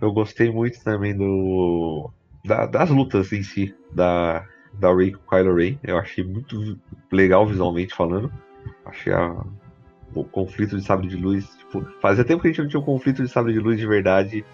[0.00, 2.10] Eu gostei muito também do.
[2.44, 4.44] da- das lutas em si, da,
[4.74, 5.76] da Rey com o Kylo Ren.
[5.82, 6.78] Eu achei muito
[7.12, 8.32] legal visualmente falando.
[8.84, 9.44] Achei a-
[10.14, 11.46] o conflito de sabre de luz.
[11.58, 13.86] Tipo, fazia tempo que a gente não tinha um conflito de sabre de luz de
[13.86, 14.44] verdade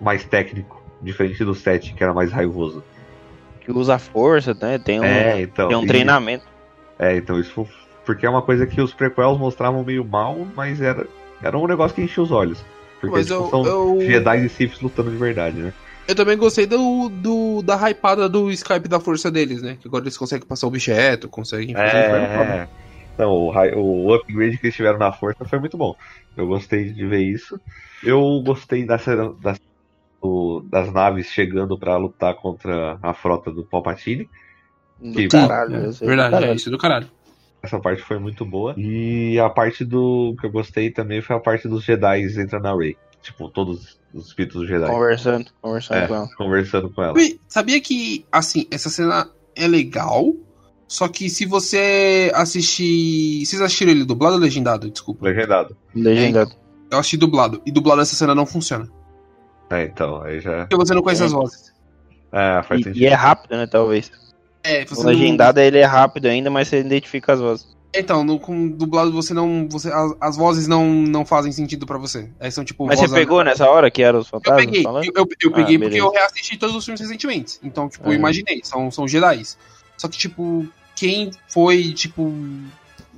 [0.00, 2.82] mais técnico, diferente do 7, que era mais raivoso.
[3.60, 4.78] Que usa força, né?
[4.78, 5.68] Tem um, é, então.
[5.68, 6.44] tem um e- treinamento.
[6.98, 7.68] É, então isso foi-
[8.04, 11.06] porque é uma coisa que os prequels mostravam meio mal, mas era,
[11.40, 12.64] era um negócio que enchia os olhos.
[13.02, 15.72] Porque Mas tipo, eu, são eu, Jedi e Sith lutando de verdade, né?
[16.06, 19.76] eu também gostei do, do, da hypada do Skype da força deles, né?
[19.80, 22.68] Que agora eles conseguem passar objeto, conseguem fazer É.
[23.14, 23.30] Então,
[23.76, 25.94] o, upgrade que eles tiveram na força foi muito bom.
[26.36, 27.60] Eu gostei de ver isso.
[28.04, 29.60] Eu gostei da cena- das,
[30.22, 34.28] do- das naves chegando pra lutar contra a frota do Palpatine.
[35.00, 35.74] Do Que- caralho.
[35.74, 36.46] É, verdade, do caralho.
[36.46, 37.08] é isso do caralho.
[37.62, 38.74] Essa parte foi muito boa.
[38.76, 42.76] E a parte do que eu gostei também foi a parte dos Jedi entrando na
[42.76, 42.96] Rey.
[43.22, 44.86] Tipo, todos os espíritos do Jedi.
[44.90, 46.06] Conversando, conversando É.
[46.08, 46.28] com ela.
[46.36, 47.14] Conversando com ela.
[47.46, 50.34] Sabia que, assim, essa cena é legal,
[50.88, 53.46] só que se você assistir.
[53.46, 54.90] Vocês assistiram ele dublado ou legendado?
[54.90, 55.24] Desculpa.
[55.24, 55.76] Legendado.
[55.94, 56.50] Legendado.
[56.90, 57.62] Eu assisti dublado.
[57.64, 58.88] E dublado essa cena não funciona.
[59.70, 60.62] É, então, aí já.
[60.66, 61.26] Porque você não conhece É.
[61.26, 61.72] as vozes.
[62.32, 63.02] É, faz E, sentido.
[63.02, 64.10] e é rápido, né, talvez.
[64.64, 67.72] É, você O não- legendado ele é rápido ainda, mas você identifica as vozes.
[67.94, 69.68] Então, no, com dublado você não.
[69.68, 72.30] Você, as, as vozes não, não fazem sentido pra você.
[72.40, 72.86] Aí são tipo.
[72.86, 75.04] Mas você pegou nessa hora que eram os Eu fantasmas peguei, falando?
[75.04, 75.98] eu, eu, eu Ah, peguei porque beleza.
[75.98, 77.58] eu reassisti todos os filmes recentemente.
[77.62, 78.14] Então, tipo, eu Ah.
[78.14, 79.58] imaginei, são, são Jedi's.
[79.98, 82.32] Só que, tipo, quem foi, tipo.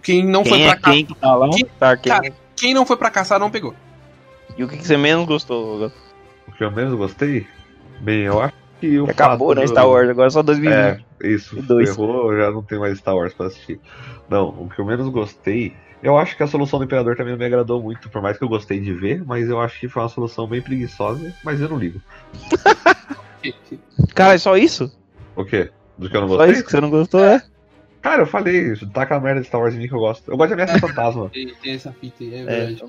[0.03, 0.91] Quem não foi Quem pra é cá.
[0.91, 1.51] quem que tá lá?
[1.51, 3.75] Quem- Tá, quem- Cara, Quem não foi pra caçar não pegou.
[4.59, 5.87] E o que, que você menos gostou?
[6.49, 7.47] O que eu menos gostei?
[8.01, 9.67] Bem, eu acho o Acabou, fato né?
[9.67, 11.05] Star Wars, agora é só 2020.
[11.23, 11.57] É, isso.
[11.59, 13.81] E eu já não tem mais Star Wars pra assistir.
[14.29, 15.73] Não, o que eu menos gostei.
[16.03, 18.45] Eu acho que a solução do Imperador também não me agradou muito, por mais que
[18.45, 21.69] eu gostei de ver, mas eu acho que foi uma solução bem preguiçosa, mas eu
[21.69, 21.99] não ligo.
[24.15, 24.93] Cara, é só isso?
[25.35, 25.71] O quê?
[25.97, 26.53] Do que eu não Só gostei?
[26.55, 27.43] isso que você não gostou, é?
[28.05, 30.31] Cara, eu falei, taca a merda de Star Wars em mim que eu gosto.
[30.31, 31.31] Eu gosto de ameaça fantasma.
[31.33, 32.83] Tem, tem essa fita aí, é É, verdade.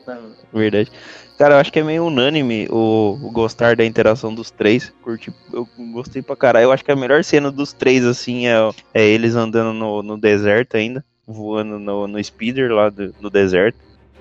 [0.51, 0.91] verdade.
[1.37, 4.91] Cara, eu acho que é meio unânime o, o gostar da interação dos três.
[5.01, 6.65] Curti, eu gostei pra caralho.
[6.65, 8.55] Eu acho que a melhor cena dos três, assim, é,
[8.93, 11.01] é eles andando no, no deserto ainda.
[11.25, 13.77] Voando no, no speeder lá do, no deserto.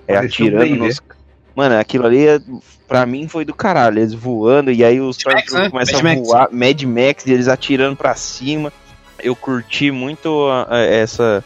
[0.07, 1.01] É um atirando nos.
[1.57, 2.41] Mano, aquilo ali, é-
[2.87, 3.99] pra mim, foi do caralho.
[3.99, 5.71] Eles voando e aí os Mad Max, Stormtroopers né?
[5.71, 6.29] começam Mad a Max.
[6.29, 6.49] voar.
[6.53, 8.73] Mad Max e eles atirando pra cima.
[9.25, 11.43] Eu curti muito a- a- essa,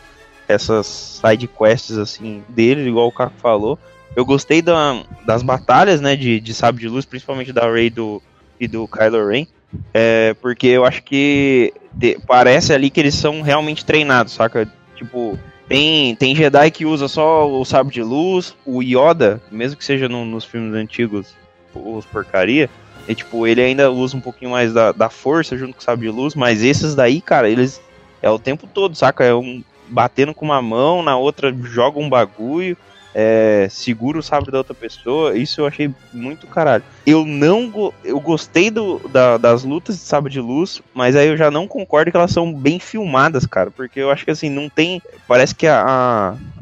[0.49, 3.79] essas side quests, assim, dele, igual o Caco falou.
[4.17, 8.21] Eu gostei da- das batalhas, né, de, de Sabre de Luz, principalmente da Rey do,
[8.59, 9.47] e do Kylo Ren.
[9.95, 14.67] É, porque eu acho que de- parece ali que eles são realmente treinados, saca?
[14.97, 19.85] Tipo, tem, tem Jedi que usa só o Sabre de Luz, o Yoda, mesmo que
[19.85, 21.35] seja no- nos filmes antigos,
[21.75, 22.69] os porcaria,
[23.15, 26.13] tipo, ele ainda usa um pouquinho mais da, da força junto com o Sabre de
[26.15, 27.81] Luz, mas esses daí, cara, eles
[28.21, 29.25] é o tempo todo, saca?
[29.25, 32.77] É um batendo com uma mão, na outra joga um bagulho,
[33.21, 35.37] é, segura o sabre da outra pessoa.
[35.37, 36.85] Isso eu achei muito caralho.
[37.05, 41.27] Eu não go- eu gostei do, da- das lutas de sabre de luz, mas aí
[41.27, 44.49] eu já não concordo que elas são bem filmadas, cara, porque eu acho que assim
[44.49, 45.83] não tem, parece que a,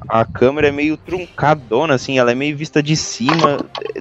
[0.08, 3.58] a, a câmera é meio truncadona assim, ela é meio vista de cima,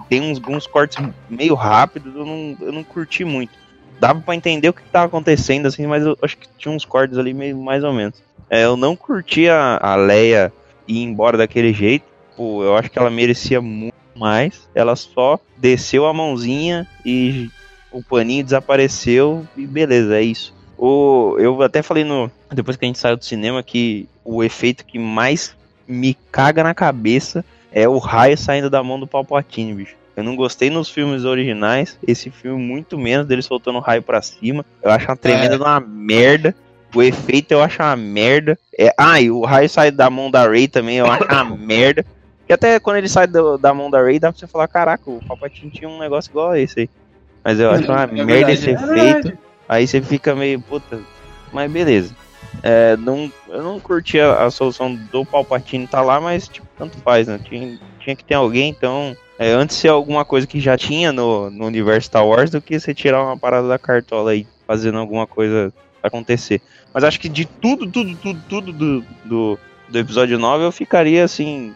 [0.10, 0.98] tem uns, uns cortes
[1.30, 3.52] meio rápidos, eu não, eu não curti muito.
[4.00, 7.18] Dava pra entender o que tava acontecendo assim, mas eu acho que tinha uns cortes
[7.18, 8.18] ali meio mais ou menos.
[8.50, 10.54] É, eu não curti a, a Leia
[10.88, 12.06] ir embora daquele jeito.
[12.36, 14.68] Pô, eu acho que ela merecia muito mais.
[14.74, 17.50] Ela só desceu a mãozinha e
[17.92, 20.54] o paninho desapareceu e beleza, é isso.
[20.78, 24.86] O, eu até falei no depois que a gente saiu do cinema que o efeito
[24.86, 25.56] que mais
[25.88, 29.96] me caga na cabeça é o raio saindo da mão do Palpatine, bicho.
[30.16, 34.66] Eu não gostei nos filmes originais, esse filme muito menos dele soltando raio pra cima.
[34.82, 36.56] Eu acho uma tremenda de uma merda.
[36.94, 38.58] O efeito eu acho uma merda.
[38.78, 42.06] É, ah, e o raio sai da mão da Ray também, eu acho uma merda.
[42.48, 45.10] E até quando ele sai do- da mão da Ray, dá pra você falar, caraca,
[45.10, 46.90] o Palpatine tinha um negócio igual a esse aí.
[47.44, 48.88] Mas eu acho uma É merda verdade, esse é efeito.
[49.28, 49.38] verdade.
[49.68, 51.00] Aí você fica meio, puta,
[51.52, 52.16] mas beleza.
[52.64, 56.98] É, não, eu não curti a, a solução do Palpatine tá lá, mas tipo, tanto
[57.00, 57.40] faz, né?
[57.44, 59.16] Tinha, tinha que ter alguém, então.
[59.38, 62.80] É, antes ser alguma coisa que já tinha no, no universo Star Wars do que
[62.80, 66.62] você tirar uma parada da cartola aí, fazendo alguma coisa acontecer.
[66.94, 71.24] Mas acho que de tudo, tudo, tudo, tudo do, do, do episódio 9 eu ficaria
[71.26, 71.74] assim.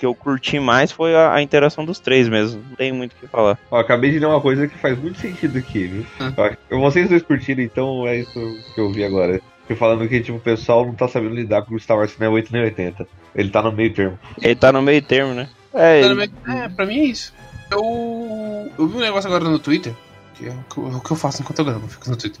[0.00, 2.62] Que eu curti mais foi a, a interação dos três mesmo.
[2.70, 3.58] Não tem muito o que falar.
[3.70, 6.06] Ó, acabei de ler uma coisa que faz muito sentido aqui, viu?
[6.36, 9.40] Eu acho- Vocês dois curtiram, então é isso que eu vi agora.
[9.78, 12.30] Falando que tipo, o pessoal não tá sabendo lidar com o Star Wars, não é
[12.30, 13.06] 8 nem 80.
[13.36, 14.18] Ele tá no meio termo.
[14.42, 15.48] Ele tá no meio termo, né?
[15.74, 17.32] É, ele- É, pra mim é isso.
[17.70, 19.92] Eu, eu vi um negócio agora no Twitter,
[20.34, 22.10] que é o que eu, é o que eu faço enquanto eu gravo, eu fico
[22.10, 22.40] no Twitter.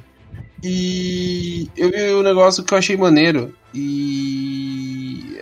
[0.64, 3.54] E eu vi um negócio que eu achei maneiro.
[3.72, 4.69] E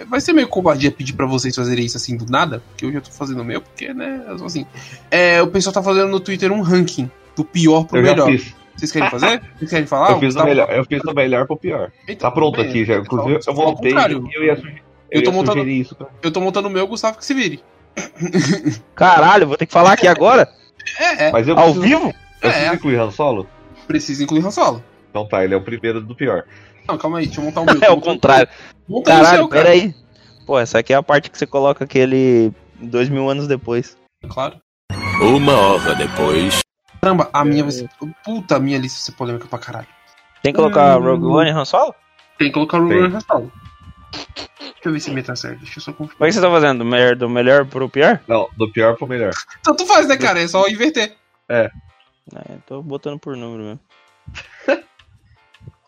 [0.07, 3.01] vai ser meio covardia pedir pra vocês fazerem isso assim do nada, porque eu já
[3.01, 4.66] tô fazendo o meu, porque, né, eu assim.
[5.11, 8.31] É, o pessoal tá fazendo no Twitter um ranking do pior pro Eu já melhor.
[8.31, 8.55] fiz.
[8.77, 9.43] Vocês querem fazer?
[9.59, 10.11] Vocês querem falar?
[10.12, 10.47] eu fiz do Gustavo?
[10.49, 11.91] melhor, eu fiz do melhor pro pior.
[12.05, 12.95] Então, Tá pronto bem, aqui já.
[12.95, 14.29] eu Inclusive, eu ao montei contrário.
[14.31, 15.95] e eu ia, sugerir, eu Eu tô ia montando- sugerir isso.
[15.97, 16.07] Pra...
[16.23, 17.61] Eu tô montando o meu, o Gustavo que se vire.
[18.95, 20.49] Caralho, vou ter que falar aqui agora?
[20.99, 21.33] É, é.
[21.33, 22.15] Mas eu Ao preciso, vivo?
[22.43, 22.53] eu É.
[22.53, 23.47] preciso incluir Han Solo?
[23.87, 24.85] Precisa incluir Han Solo.
[25.11, 26.45] Então tá, ele é o primeiro do pior.
[26.89, 27.78] Não, calma aí, deixa eu montar o meu.
[27.82, 28.48] É o contrário.
[28.89, 29.62] Monta o Caralho, seu, cara.
[29.65, 29.94] peraí.
[30.47, 32.51] Pô, essa aqui é a parte que você coloca aquele
[32.81, 33.97] dois mil anos depois.
[34.28, 34.56] Claro.
[35.20, 36.60] Uma hora depois.
[37.01, 37.89] Caramba, a minha vai ser.
[38.24, 39.86] Puta, a minha lista vai ser polêmica pra caralho.
[40.43, 41.05] Tem que colocar Hum.
[41.05, 41.94] Rogue One e Han Solo?
[42.39, 42.97] Tem que colocar o Tem.
[42.97, 43.52] Ruben Rastalo.
[44.59, 45.59] Deixa eu ver se me tá certo.
[45.59, 46.78] Deixa eu só Como é que você tá fazendo?
[46.78, 48.20] Do melhor, do melhor pro pior?
[48.27, 49.32] Não, do pior pro melhor.
[49.62, 50.40] Tanto faz, né, cara?
[50.40, 51.15] É só inverter.
[51.48, 51.69] É,
[52.66, 53.81] tô botando por número mesmo.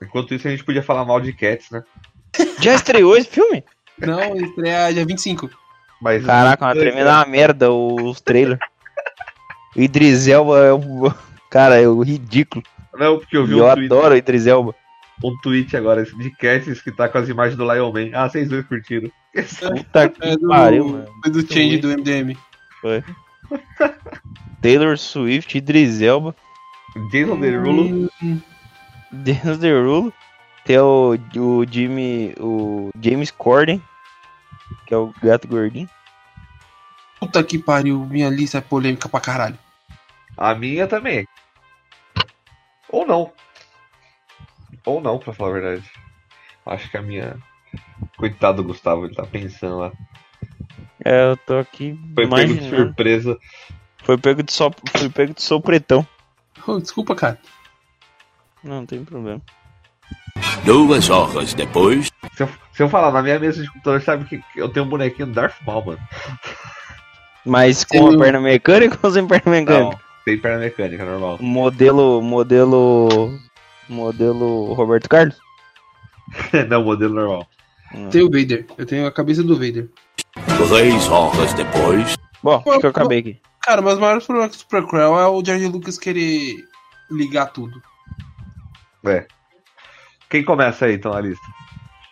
[0.03, 1.83] Enquanto isso, a gente podia falar mal de Cats, né?
[2.61, 3.63] Já estreou esse filme?
[3.99, 5.51] Não, estreia dia 25.
[6.01, 6.25] Mas.
[6.25, 8.61] Caraca, uma tremenda uma merda os trailers.
[9.77, 11.13] O Idris Elba é o.
[11.51, 12.63] Cara, é o ridículo.
[12.95, 14.75] Não, porque eu vi E eu um tweet, adoro o Idris Elba.
[15.23, 18.11] um tweet agora de Cats que tá com as imagens do Lion Man.
[18.15, 19.11] Ah, vocês dois curtiram.
[19.77, 21.09] Puta que É do, pariu, mano.
[21.27, 22.37] é do change do MDM.
[22.81, 23.05] Foi.
[24.63, 26.35] Taylor Swift, Idris Elba,
[27.11, 28.09] Jason Derulo.
[28.23, 28.41] Hum,
[29.23, 30.13] Dennis Derulo.
[30.65, 32.35] Tem o, o Jimmy.
[32.39, 33.83] O James Corden,
[34.87, 35.89] que é o gato gordinho.
[37.19, 39.59] Puta que pariu, minha lista é polêmica pra caralho.
[40.37, 41.27] A minha também.
[42.89, 43.33] Ou não.
[44.87, 45.91] Ou não, pra falar a verdade.
[46.65, 47.37] Acho que a minha.
[48.17, 49.93] Coitado do Gustavo, ele tá pensando lá.
[51.05, 52.77] É, eu tô aqui Foi pego de imaginando.
[52.77, 53.39] surpresa.
[53.99, 56.07] Foi pego de só, foi pego de sopretão.
[56.67, 57.39] Oh, desculpa, cara.
[58.63, 59.41] Não, não tem problema.
[60.65, 62.11] Duas horas depois.
[62.35, 64.89] Se eu, se eu falar na minha mesa de computador, sabe que eu tenho um
[64.89, 66.01] bonequinho do Darth Maul, mano.
[67.45, 68.17] Mas com Sim.
[68.17, 69.85] a perna mecânica ou sem perna mecânica?
[69.85, 71.39] Não, tem perna mecânica, normal.
[71.41, 72.21] Modelo.
[72.21, 73.39] Modelo.
[73.89, 75.37] Modelo Roberto Carlos?
[76.69, 77.47] não, modelo normal.
[78.11, 78.67] Tem o Vader.
[78.79, 79.89] Eu tenho a cabeça do Vader.
[80.69, 82.17] Três horas depois.
[82.43, 83.41] Bom, acho que eu acabei aqui.
[83.63, 86.57] Cara, mas o maior problema com o Supercrawl é o George Lucas querer
[87.11, 87.83] ligar tudo.
[89.05, 89.27] É.
[90.29, 91.45] Quem começa aí, então, a lista?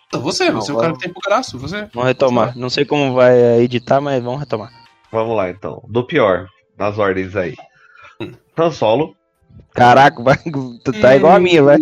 [0.08, 1.88] Então você, Não, você é o cara que tem pro braço, você.
[1.92, 2.56] Vamos retomar.
[2.56, 4.70] Não sei como vai eh, editar, mas vamos retomar.
[5.12, 5.82] Vamos lá, então.
[5.88, 6.48] Do pior,
[6.78, 7.54] nas ordens aí.
[8.56, 9.16] Han Solo,
[9.74, 10.36] Caraca, vai,
[10.84, 11.78] tu tá igual a minha, vai.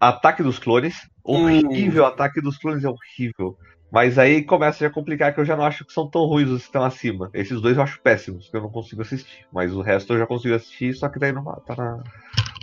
[0.00, 0.96] Ataque dos Clones.
[1.22, 3.56] Horrível, Ataque dos Clones é horrível.
[3.90, 6.60] Mas aí começa a complicar que eu já não acho que são tão ruins os
[6.62, 7.28] que estão acima.
[7.34, 9.44] Esses dois eu acho péssimos, que eu não consigo assistir.
[9.52, 12.02] Mas o resto eu já consigo assistir, só que daí numa, tá, na,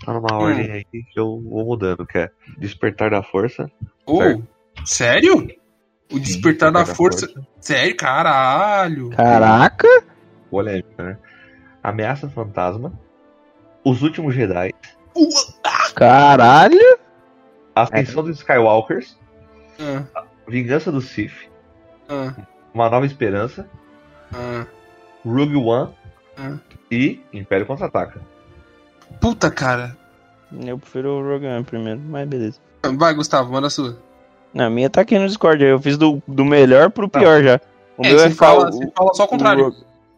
[0.05, 3.69] tá numa ordem aí que eu vou mudando, que é Despertar da Força.
[4.05, 4.43] Oh, Certo.
[4.85, 5.47] sério?
[6.11, 7.27] O Despertar da Despertar Força.
[7.59, 9.09] Sério, caralho.
[9.09, 10.03] Caraca!
[10.49, 11.17] Polêmica, né?
[11.83, 12.97] Ameaça Fantasma.
[13.83, 14.73] Os Últimos Jedi.
[15.13, 15.27] Uh,
[15.93, 16.99] Caralho!
[17.75, 19.17] Ascensão dos Skywalkers.
[19.79, 21.49] ah, Vingança do Sith.
[22.09, 22.33] ah,
[22.73, 23.67] Uma Nova Esperança.
[24.33, 24.65] ah.
[25.25, 25.93] Rogue One.
[26.37, 26.57] Ah.
[26.91, 28.21] E Império Contra-Ataca.
[29.19, 29.95] Puta, cara.
[30.65, 32.59] Eu prefiro o Rogue One primeiro, mas beleza.
[32.95, 33.97] Vai, Gustavo, manda a sua.
[34.53, 37.59] Na minha tá aqui no Discord, eu fiz do, do melhor pro pior já.
[37.97, 39.75] O É, meu é fala, o- você fala só o contrário.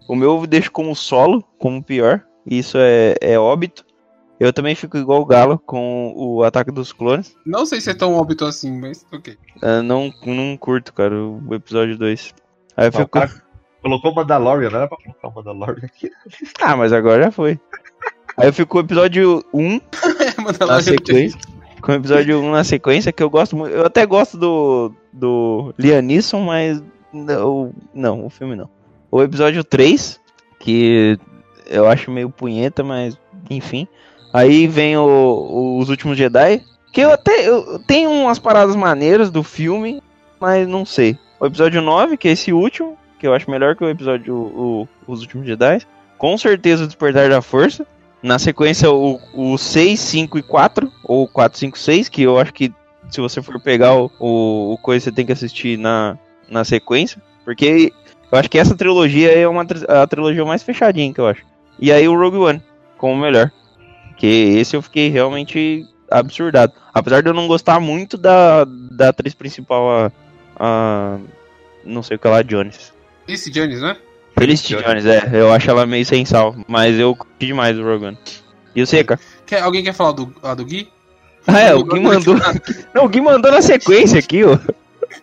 [0.07, 2.21] O, o meu eu deixo como solo, como pior.
[2.45, 3.83] Isso é, é óbito.
[4.39, 7.35] Eu também fico igual o Galo com o Ataque dos Clones.
[7.45, 9.37] Não sei se é tão óbito assim, mas ok.
[9.61, 12.33] Eu não, não curto, cara, o episódio 2.
[12.77, 13.11] Aí eu Não, o fico.
[13.11, 13.29] cara
[13.81, 16.09] colocou Mandalorian, não era pra colocar o Mandalorian aqui.
[16.61, 17.59] Ah, mas agora já foi.
[18.37, 19.81] Aí eu fico com o episódio 1
[20.41, 21.05] Manda na lá, gente.
[21.05, 21.39] sequência.
[21.81, 23.73] Com o episódio 1 na sequência, que eu gosto muito.
[23.75, 26.81] Eu até gosto do, do Liam Neeson, mas.
[27.11, 28.69] Não, não, o filme não.
[29.11, 30.19] O episódio 3,
[30.59, 31.17] que
[31.65, 33.17] eu acho meio punheta, mas
[33.49, 33.87] enfim.
[34.33, 36.61] Aí vem o, Os Últimos Jedi,
[36.91, 37.47] que eu até.
[37.47, 40.01] Eu, tem umas paradas maneiras do filme,
[40.39, 41.17] mas não sei.
[41.39, 44.87] O episódio 9, que é esse último, que eu acho melhor que o episódio o,
[45.07, 45.81] Os Últimos Jedi.
[46.17, 47.85] Com certeza o Despertar da Força.
[48.21, 52.53] Na sequência, o, o 6, 5 e 4, ou 4, 5, 6, que eu acho
[52.53, 52.73] que
[53.09, 56.17] se você for pegar o, o, o coisa, você tem que assistir na,
[56.49, 57.21] na sequência.
[57.45, 57.93] Porque
[58.31, 61.43] eu acho que essa trilogia é uma, a trilogia mais fechadinha que eu acho.
[61.79, 62.61] E aí o Rogue One,
[62.97, 63.51] como o melhor.
[64.19, 64.27] Que
[64.57, 66.73] esse eu fiquei realmente absurdado.
[66.93, 70.11] Apesar de eu não gostar muito da, da atriz principal, a,
[70.55, 71.17] a.
[71.83, 72.93] Não sei o que lá, Jones.
[73.27, 73.95] Esse Jones, né?
[74.39, 75.29] Felicity Jones, é.
[75.33, 76.55] Eu acho ela meio sem sal.
[76.67, 78.17] Mas eu curti demais o Rogue One.
[78.75, 79.19] E você, cara?
[79.45, 80.89] Quer, alguém quer falar do, ah, do Gui?
[81.45, 82.35] Ah, é, o Gui mandou.
[82.93, 84.57] Não, o Gui mandou na sequência aqui, ó.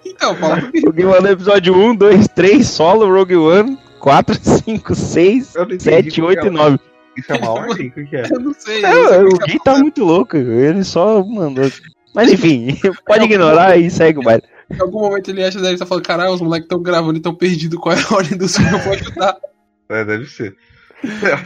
[0.05, 0.59] Então, fala.
[0.86, 5.74] O Gui mandou episódio 1, 2, 3, solo, Rogue One, 4, 5, 6, Eu não
[5.74, 6.52] entendi 7, qual 8 que e é.
[6.52, 6.78] 9.
[7.16, 7.88] Isso é uma ordem?
[7.88, 8.26] O que que é?
[8.30, 8.82] Eu não sei.
[8.82, 11.70] Não, o que Gui é tá muito louco, ele só mandou.
[12.14, 14.43] Mas enfim, pode ignorar e segue o baile.
[14.70, 17.22] Em algum momento ele acha que ele tá falando, caralho, os moleques tão gravando e
[17.22, 19.36] tão perdidos, qual é a ordem do filme, eu vou ajudar.
[19.88, 20.56] É, deve ser.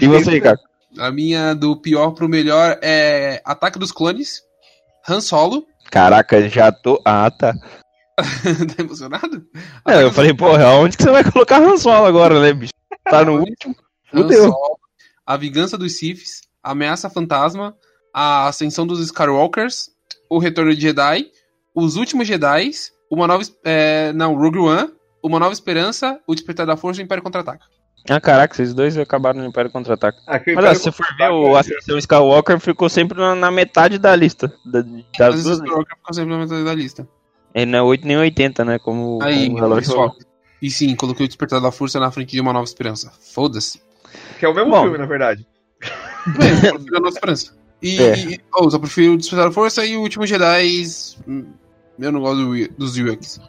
[0.00, 0.60] E você, Ricardo?
[0.98, 4.42] A minha do pior pro melhor é Ataque dos Clones,
[5.08, 5.66] Han Solo.
[5.90, 7.00] Caraca, já tô.
[7.04, 7.52] Ah, tá.
[8.16, 9.44] tá emocionado?
[9.86, 12.72] Não, eu falei, porra, aonde que você vai colocar Han Solo agora, né, bicho?
[13.04, 13.74] Tá no último?
[14.14, 14.54] Han Fudeu.
[15.30, 17.76] A Vingança dos Siths, A Ameaça Fantasma,
[18.12, 19.88] A Ascensão dos Skywalkers,
[20.28, 21.26] O Retorno de Jedi,
[21.72, 22.72] Os Últimos Jedi,
[23.08, 23.44] Uma Nova.
[23.64, 24.90] É, não, Rogue One,
[25.22, 27.64] Uma Nova Esperança, O Despertar da Força e o Império Contra-Ataca.
[28.08, 29.70] Ah, caraca, esses dois acabaram no Império.
[29.72, 33.36] Ah, o Mas ó, se você for ver, o é- Ascensão Skywalker ficou sempre na,
[33.36, 34.52] na metade da lista.
[34.66, 34.82] Da,
[35.16, 35.58] das duas.
[35.58, 37.08] Skywalker ficou sempre na metade da lista.
[37.54, 38.80] Ele não é 8 nem 80, né?
[38.80, 40.08] Como, Aí, como o relógio pessoal.
[40.08, 40.24] falou.
[40.60, 43.12] E sim, coloquei o Despertar da Força na frente de Uma Nova Esperança.
[43.32, 43.80] Foda-se.
[44.38, 44.82] Que é o mesmo Bom.
[44.82, 45.46] filme, na verdade.
[46.38, 47.52] Bem, eu prefiro a Nova Esperança.
[47.82, 48.14] E, É.
[48.18, 50.82] e oh, eu só prefiro o Despertar da Força e o Último Jedi.
[51.26, 51.46] hum,
[51.98, 53.40] Eu não gosto do, dos Ewoks.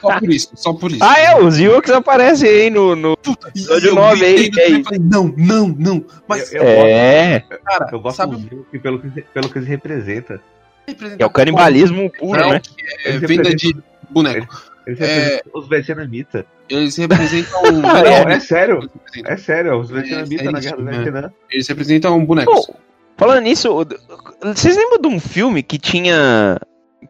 [0.00, 1.02] só por isso, só por isso.
[1.04, 2.94] Ah, é, os Ewoks aparecem aí no.
[2.96, 3.16] no...
[3.26, 3.30] E
[3.60, 6.04] episódio eu nove aí, gritei no é falei, não, não, não.
[6.28, 9.58] Mas, Eu, eu É, gosto, cara, eu gosto sabe do Zilk pelo que, pelo que
[9.58, 10.40] eles representam.
[11.18, 12.60] é o canibalismo puro, Não, né?
[13.04, 13.76] É, venda de
[14.08, 14.75] boneco.
[14.86, 15.04] Eles É.
[15.06, 16.44] representam os vietnamitas.
[16.68, 17.60] Eles representam.
[17.66, 18.34] Ah, Não, é.
[18.34, 18.90] é sério.
[19.24, 20.92] É sério, os vietnamitas é na isso, guerra do né?
[20.92, 21.32] Vietnã.
[21.50, 22.66] Eles representam bonecos.
[22.66, 22.74] Pô,
[23.16, 23.84] falando nisso,
[24.42, 26.58] vocês lembram de um filme que tinha.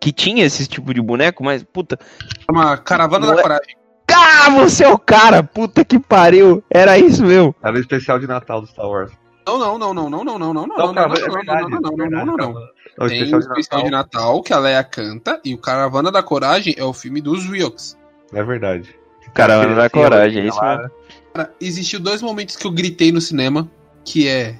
[0.01, 1.98] Que tinha esse tipo de boneco, mas, puta.
[2.44, 3.77] Chama Caravana Não da é- Coragem.
[4.19, 5.43] Ah, você é o cara!
[5.43, 6.62] Puta que pariu!
[6.70, 7.55] Era isso mesmo.
[7.62, 9.12] Era o especial de Natal do Star Wars.
[9.47, 11.35] Não, não, não, não, não, não, não, não, não, Não, não, cara, não, é não,
[11.35, 11.62] verdade.
[11.62, 12.55] não, não, é não, verdade, não, não, não.
[12.55, 12.66] cara.
[12.98, 14.23] É o Tem especial o de especial de Natal.
[14.23, 17.97] Natal que a Leia canta e o Caravana da Coragem é o filme dos Ewoks.
[18.32, 18.94] É verdade.
[19.35, 20.90] Caravana da Criancinha Coragem, é isso mesmo.
[21.35, 23.70] Cara, existiu dois momentos que eu gritei no cinema,
[24.05, 24.59] que é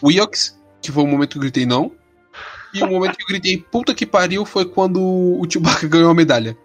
[0.00, 1.92] o Ewoks, que foi o momento que eu gritei não,
[2.72, 6.14] e o momento que eu gritei puta que pariu foi quando o Chewbacca ganhou a
[6.14, 6.56] medalha.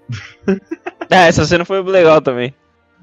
[1.09, 2.53] Ah, essa cena foi legal também.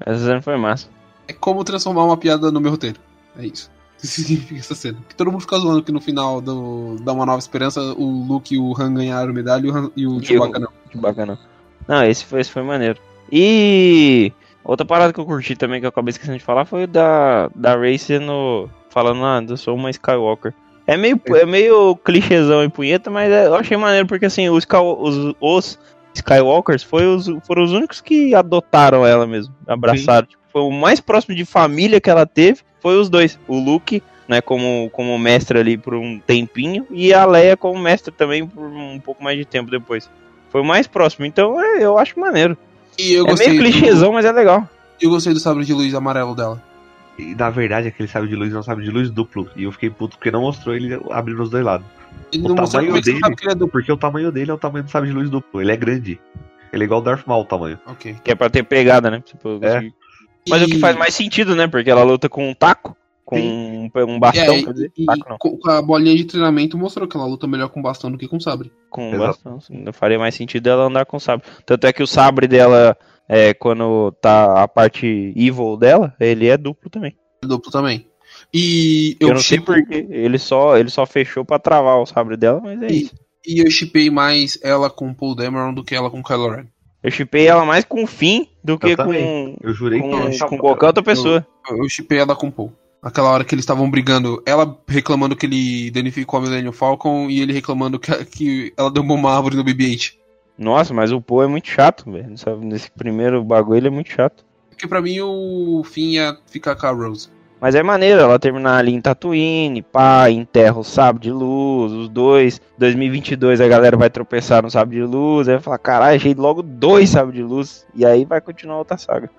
[0.05, 0.87] Essa cena foi massa.
[1.27, 2.99] É como transformar uma piada no meu roteiro.
[3.37, 3.69] É isso.
[4.03, 4.97] Isso significa essa cena.
[5.07, 8.53] Que todo mundo fica zoando que no final do, da Uma Nova Esperança o Luke
[8.53, 10.69] e o Han ganharam medalha e o, Han- e o Chewbacca não.
[10.89, 11.39] Que bacana.
[11.87, 12.99] Não, esse foi, esse foi maneiro.
[13.31, 14.31] E
[14.63, 17.49] outra parada que eu curti também, que eu acabei esquecendo de falar, foi o da,
[17.55, 18.69] da Ray sendo.
[18.89, 20.53] falando, ah, eu sou uma Skywalker.
[20.87, 24.67] É meio, é meio clichêzão e punheta, mas é- eu achei maneiro porque assim, os,
[24.99, 25.79] os, os
[26.13, 30.27] Skywalkers foi os, foram os únicos que adotaram ela mesmo, abraçaram.
[30.27, 33.37] Tipo, foi o mais próximo de família que ela teve, foi os dois.
[33.45, 38.09] O Luke, né, como, como mestre ali por um tempinho, e a Leia como mestre
[38.13, 40.09] também por um pouco mais de tempo depois.
[40.49, 42.57] Foi o mais próximo, então é, eu acho maneiro.
[42.97, 44.65] E eu é gostei meio do- clichêzão, mas é legal.
[45.01, 46.63] Eu gostei do sabre de luz amarelo dela.
[47.19, 49.49] E na verdade, aquele sabre de luz é um sabre de luz duplo.
[49.57, 51.85] E eu fiquei puto porque não mostrou ele abrindo os dois lados.
[52.31, 53.71] Ele O não mostrou tamanho como é que você dele- sabe que ele é duplo.
[53.73, 55.61] Porque o tamanho dele é o tamanho do sabre de luz duplo.
[55.61, 56.17] Ele é grande.
[56.71, 57.77] Ele é igual o Darth Maul o tamanho.
[57.85, 58.15] Ok.
[58.23, 59.21] Que é pra ter pegada, né?
[59.41, 59.91] Pra você É.
[60.49, 61.67] Mas o que E- faz mais sentido, né?
[61.67, 65.29] Porque ela luta com um taco, com um, um bastão, É, quer dizer, e, taco
[65.29, 68.27] não, com a bolinha de treinamento mostrou que ela luta melhor com bastão do que
[68.27, 68.71] com sabre.
[68.89, 69.27] com um Exato.
[69.27, 69.55] bastão.
[69.57, 71.45] Assim, não faria mais sentido ela andar com sabre.
[71.65, 72.95] Tanto é que o sabre dela,
[73.27, 77.15] é, quando tá a parte evil dela, ele é duplo também.
[77.43, 78.07] Duplo também.
[78.53, 82.37] E Eu, eu, não sei porque ele só, ele só fechou pra travar o sabre
[82.37, 83.13] dela, mas é E- isso.
[83.47, 86.65] E eu chipei mais ela com Paul Dameron do que ela com Kylo Ren.
[87.03, 89.55] Eu chipei ela mais com o Finn do que com, também.
[89.61, 91.45] Eu jurei que com, eu com qualquer outra pessoa.
[91.69, 92.73] Eu, eu chipei ela com Paul.
[93.01, 97.39] Aquela hora que eles estavam brigando, ela reclamando que ele danificou a Millennium Falcon e
[97.39, 100.13] ele reclamando que, que ela derrubou uma árvore no BB-8.
[100.57, 102.33] Nossa, mas o Poe é muito chato, velho.
[102.61, 104.43] Nesse primeiro bagulho ele é muito chato.
[104.69, 107.29] Porque pra mim o fim ia ficar com a Rose.
[107.59, 112.09] Mas é maneiro ela terminar ali em Tatooine, pá, enterra o sabre de luz, os
[112.09, 112.61] dois.
[112.77, 116.61] 2022 a galera vai tropeçar no sabre de luz, aí vai falar, caralho, achei logo
[116.61, 117.87] dois sabres de luz.
[117.95, 119.29] E aí vai continuar outra saga.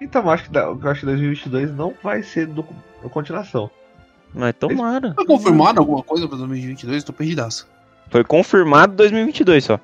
[0.00, 2.64] Então, eu acho que, eu acho que 2022 não vai ser do,
[3.02, 3.70] do continuação.
[4.34, 5.14] Mas tomara.
[5.14, 7.04] Tá confirmado alguma coisa pra 2022?
[7.04, 7.68] Tô perdidaço.
[8.10, 9.80] Foi confirmado 2022 só.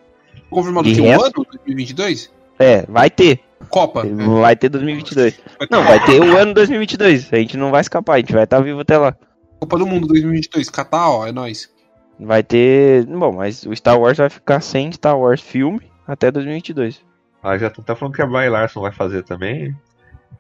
[0.51, 2.31] Confirmado De que o resto- ano 2022?
[2.59, 3.41] É, vai ter.
[3.69, 4.03] Copa.
[4.41, 5.41] Vai ter 2022.
[5.71, 7.33] Não, vai ter o ano 2022.
[7.33, 9.15] A gente não vai escapar, a gente vai estar vivo até lá.
[9.61, 10.71] Copa do Mundo 2022.
[10.71, 11.71] Catar, ó, é nóis.
[12.19, 13.05] Vai ter.
[13.07, 17.03] Bom, mas o Star Wars vai ficar sem Star Wars filme até 2022.
[17.43, 19.75] Ah, já até falando que a Bry Larson vai fazer também.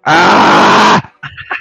[0.04, 1.10] Ah!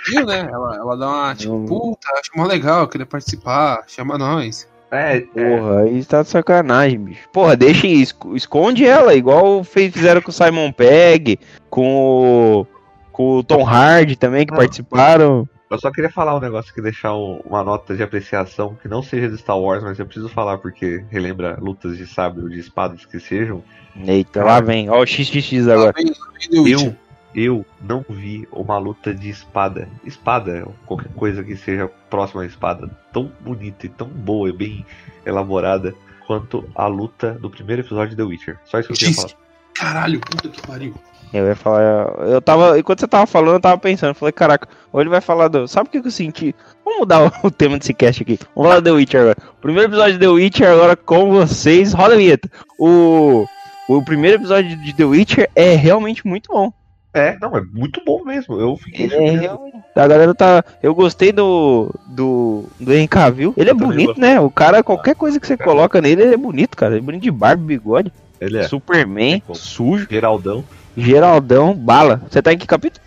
[0.08, 0.48] Viu, né?
[0.52, 4.68] Ela, ela dá uma, tipo, puta, acho mó legal, queria participar, chama nós.
[4.96, 7.28] É, é, Porra, aí tá de sacanagem, bicho.
[7.32, 11.40] Porra, deixa esco- esconde ela, igual fez- fizeram com o Simon Pegg,
[11.70, 12.68] com o,
[13.12, 14.58] com o Tom Hardy também, que Ah.
[14.58, 15.48] participaram.
[15.70, 19.02] eu só queria falar um negócio que deixar um- uma nota de apreciação que não
[19.02, 23.06] seja de Star Wars, mas eu preciso falar porque relembra lutas de ou de espadas
[23.06, 23.62] que sejam.
[24.06, 24.90] Eita, lá vem.
[24.90, 25.86] Ó o XXX agora.
[25.88, 26.72] Lá vem- lá vem.
[26.72, 26.96] Eu,
[27.36, 32.90] eu não vi uma luta de espada, espada, qualquer coisa que seja próxima à espada,
[33.12, 34.86] tão bonita e tão boa e bem
[35.26, 35.94] elaborada
[36.26, 38.58] quanto a luta do primeiro episódio de The Witcher.
[38.64, 39.34] Só isso que eu queria falar.
[39.74, 40.96] Caralho, puta que pariu.
[41.34, 42.08] Eu ia falar.
[42.20, 42.80] Eu tava.
[42.80, 44.12] Enquanto você tava falando, eu tava pensando.
[44.12, 45.68] eu Falei, caraca, ou ele vai falar do.
[45.68, 46.56] Sabe o que que eu senti?
[46.86, 48.40] Vamos mudar o, o tema desse cast aqui.
[48.56, 49.38] Vamos falar do The Witcher agora.
[49.60, 51.92] Primeiro episódio de The Witcher agora com vocês.
[51.92, 52.50] Roda a vinheta.
[52.80, 53.46] O.
[53.88, 56.72] O primeiro episódio de The Witcher é realmente muito bom.
[57.16, 58.60] É, não, é muito bom mesmo.
[58.60, 59.50] Eu fiquei é.
[59.96, 60.64] A galera tá.
[60.84, 61.90] Eu gostei do.
[62.08, 62.66] Do.
[62.78, 63.54] Do Henry Cavill.
[63.56, 64.38] Ele é Eu bonito, né?
[64.40, 66.94] O cara, qualquer coisa que você coloca nele, ele é bonito, cara.
[66.94, 68.12] Ele é bonito de barba bigode.
[68.40, 68.64] Ele é.
[68.64, 69.56] Superman, como.
[69.56, 70.08] sujo.
[70.12, 70.64] Geraldão.
[70.98, 72.22] Geraldão, bala.
[72.30, 73.06] Você tá em que capítulo?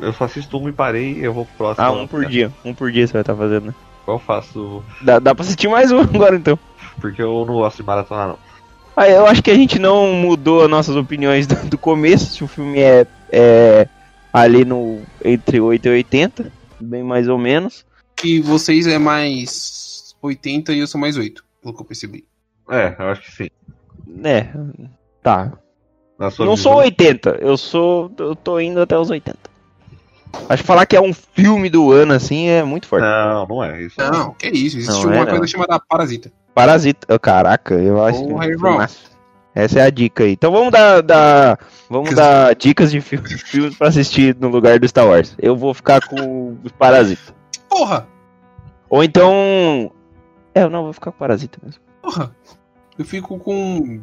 [0.00, 1.86] Eu só assisto um e parei eu vou pro próximo.
[1.86, 2.52] Ah, um por dia.
[2.64, 3.74] Um por dia você vai estar fazendo, né?
[4.06, 4.82] Eu faço.
[5.02, 6.58] Dá, dá pra assistir mais um agora então.
[7.00, 8.47] Porque eu não gosto de maratona, não.
[8.98, 12.32] Ah, eu acho que a gente não mudou as nossas opiniões do, do começo.
[12.32, 13.88] Se o filme é, é
[14.32, 17.86] ali no entre 8 e 80, bem mais ou menos.
[18.16, 22.26] Que vocês é mais 80 e eu sou mais 8, pelo que eu percebi.
[22.68, 23.50] É, eu acho que sim.
[24.24, 24.48] É,
[25.22, 25.52] tá.
[26.18, 28.10] Não visão, sou 80, eu sou.
[28.18, 29.38] Eu tô indo até os 80.
[30.48, 33.04] Acho que falar que é um filme do ano assim é muito forte.
[33.04, 33.94] Não, não é isso.
[33.96, 34.76] Não, que isso.
[34.78, 35.30] Existe Não, é uma não.
[35.30, 36.32] coisa chamada Parasita.
[36.58, 37.14] Parasita.
[37.14, 38.50] oh, Caraca, eu acho Porra, que.
[38.52, 38.86] irmão.
[39.54, 40.32] Essa é a dica aí.
[40.32, 41.58] Então vamos dar, dar-
[41.90, 45.34] vamos dar dicas de fi- filmes pra assistir no lugar do Star Wars.
[45.38, 47.34] Eu vou ficar com o Parasita.
[47.68, 48.06] Porra!
[48.88, 49.90] Ou então.
[50.54, 51.80] É, eu não vou ficar com o Parasita mesmo.
[52.02, 52.34] Porra!
[52.98, 54.00] Eu fico com.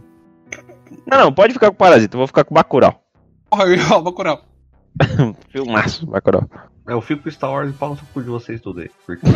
[1.05, 3.01] Não, não, pode ficar com o Parasita, eu vou ficar com o Bacurau.
[3.49, 4.41] Porra, eu Bacurau.
[5.51, 6.49] Filmaço, Bacurau.
[6.87, 8.91] Eu fico com Star Wars e pau no cu de vocês tudo aí.
[9.05, 9.25] Porque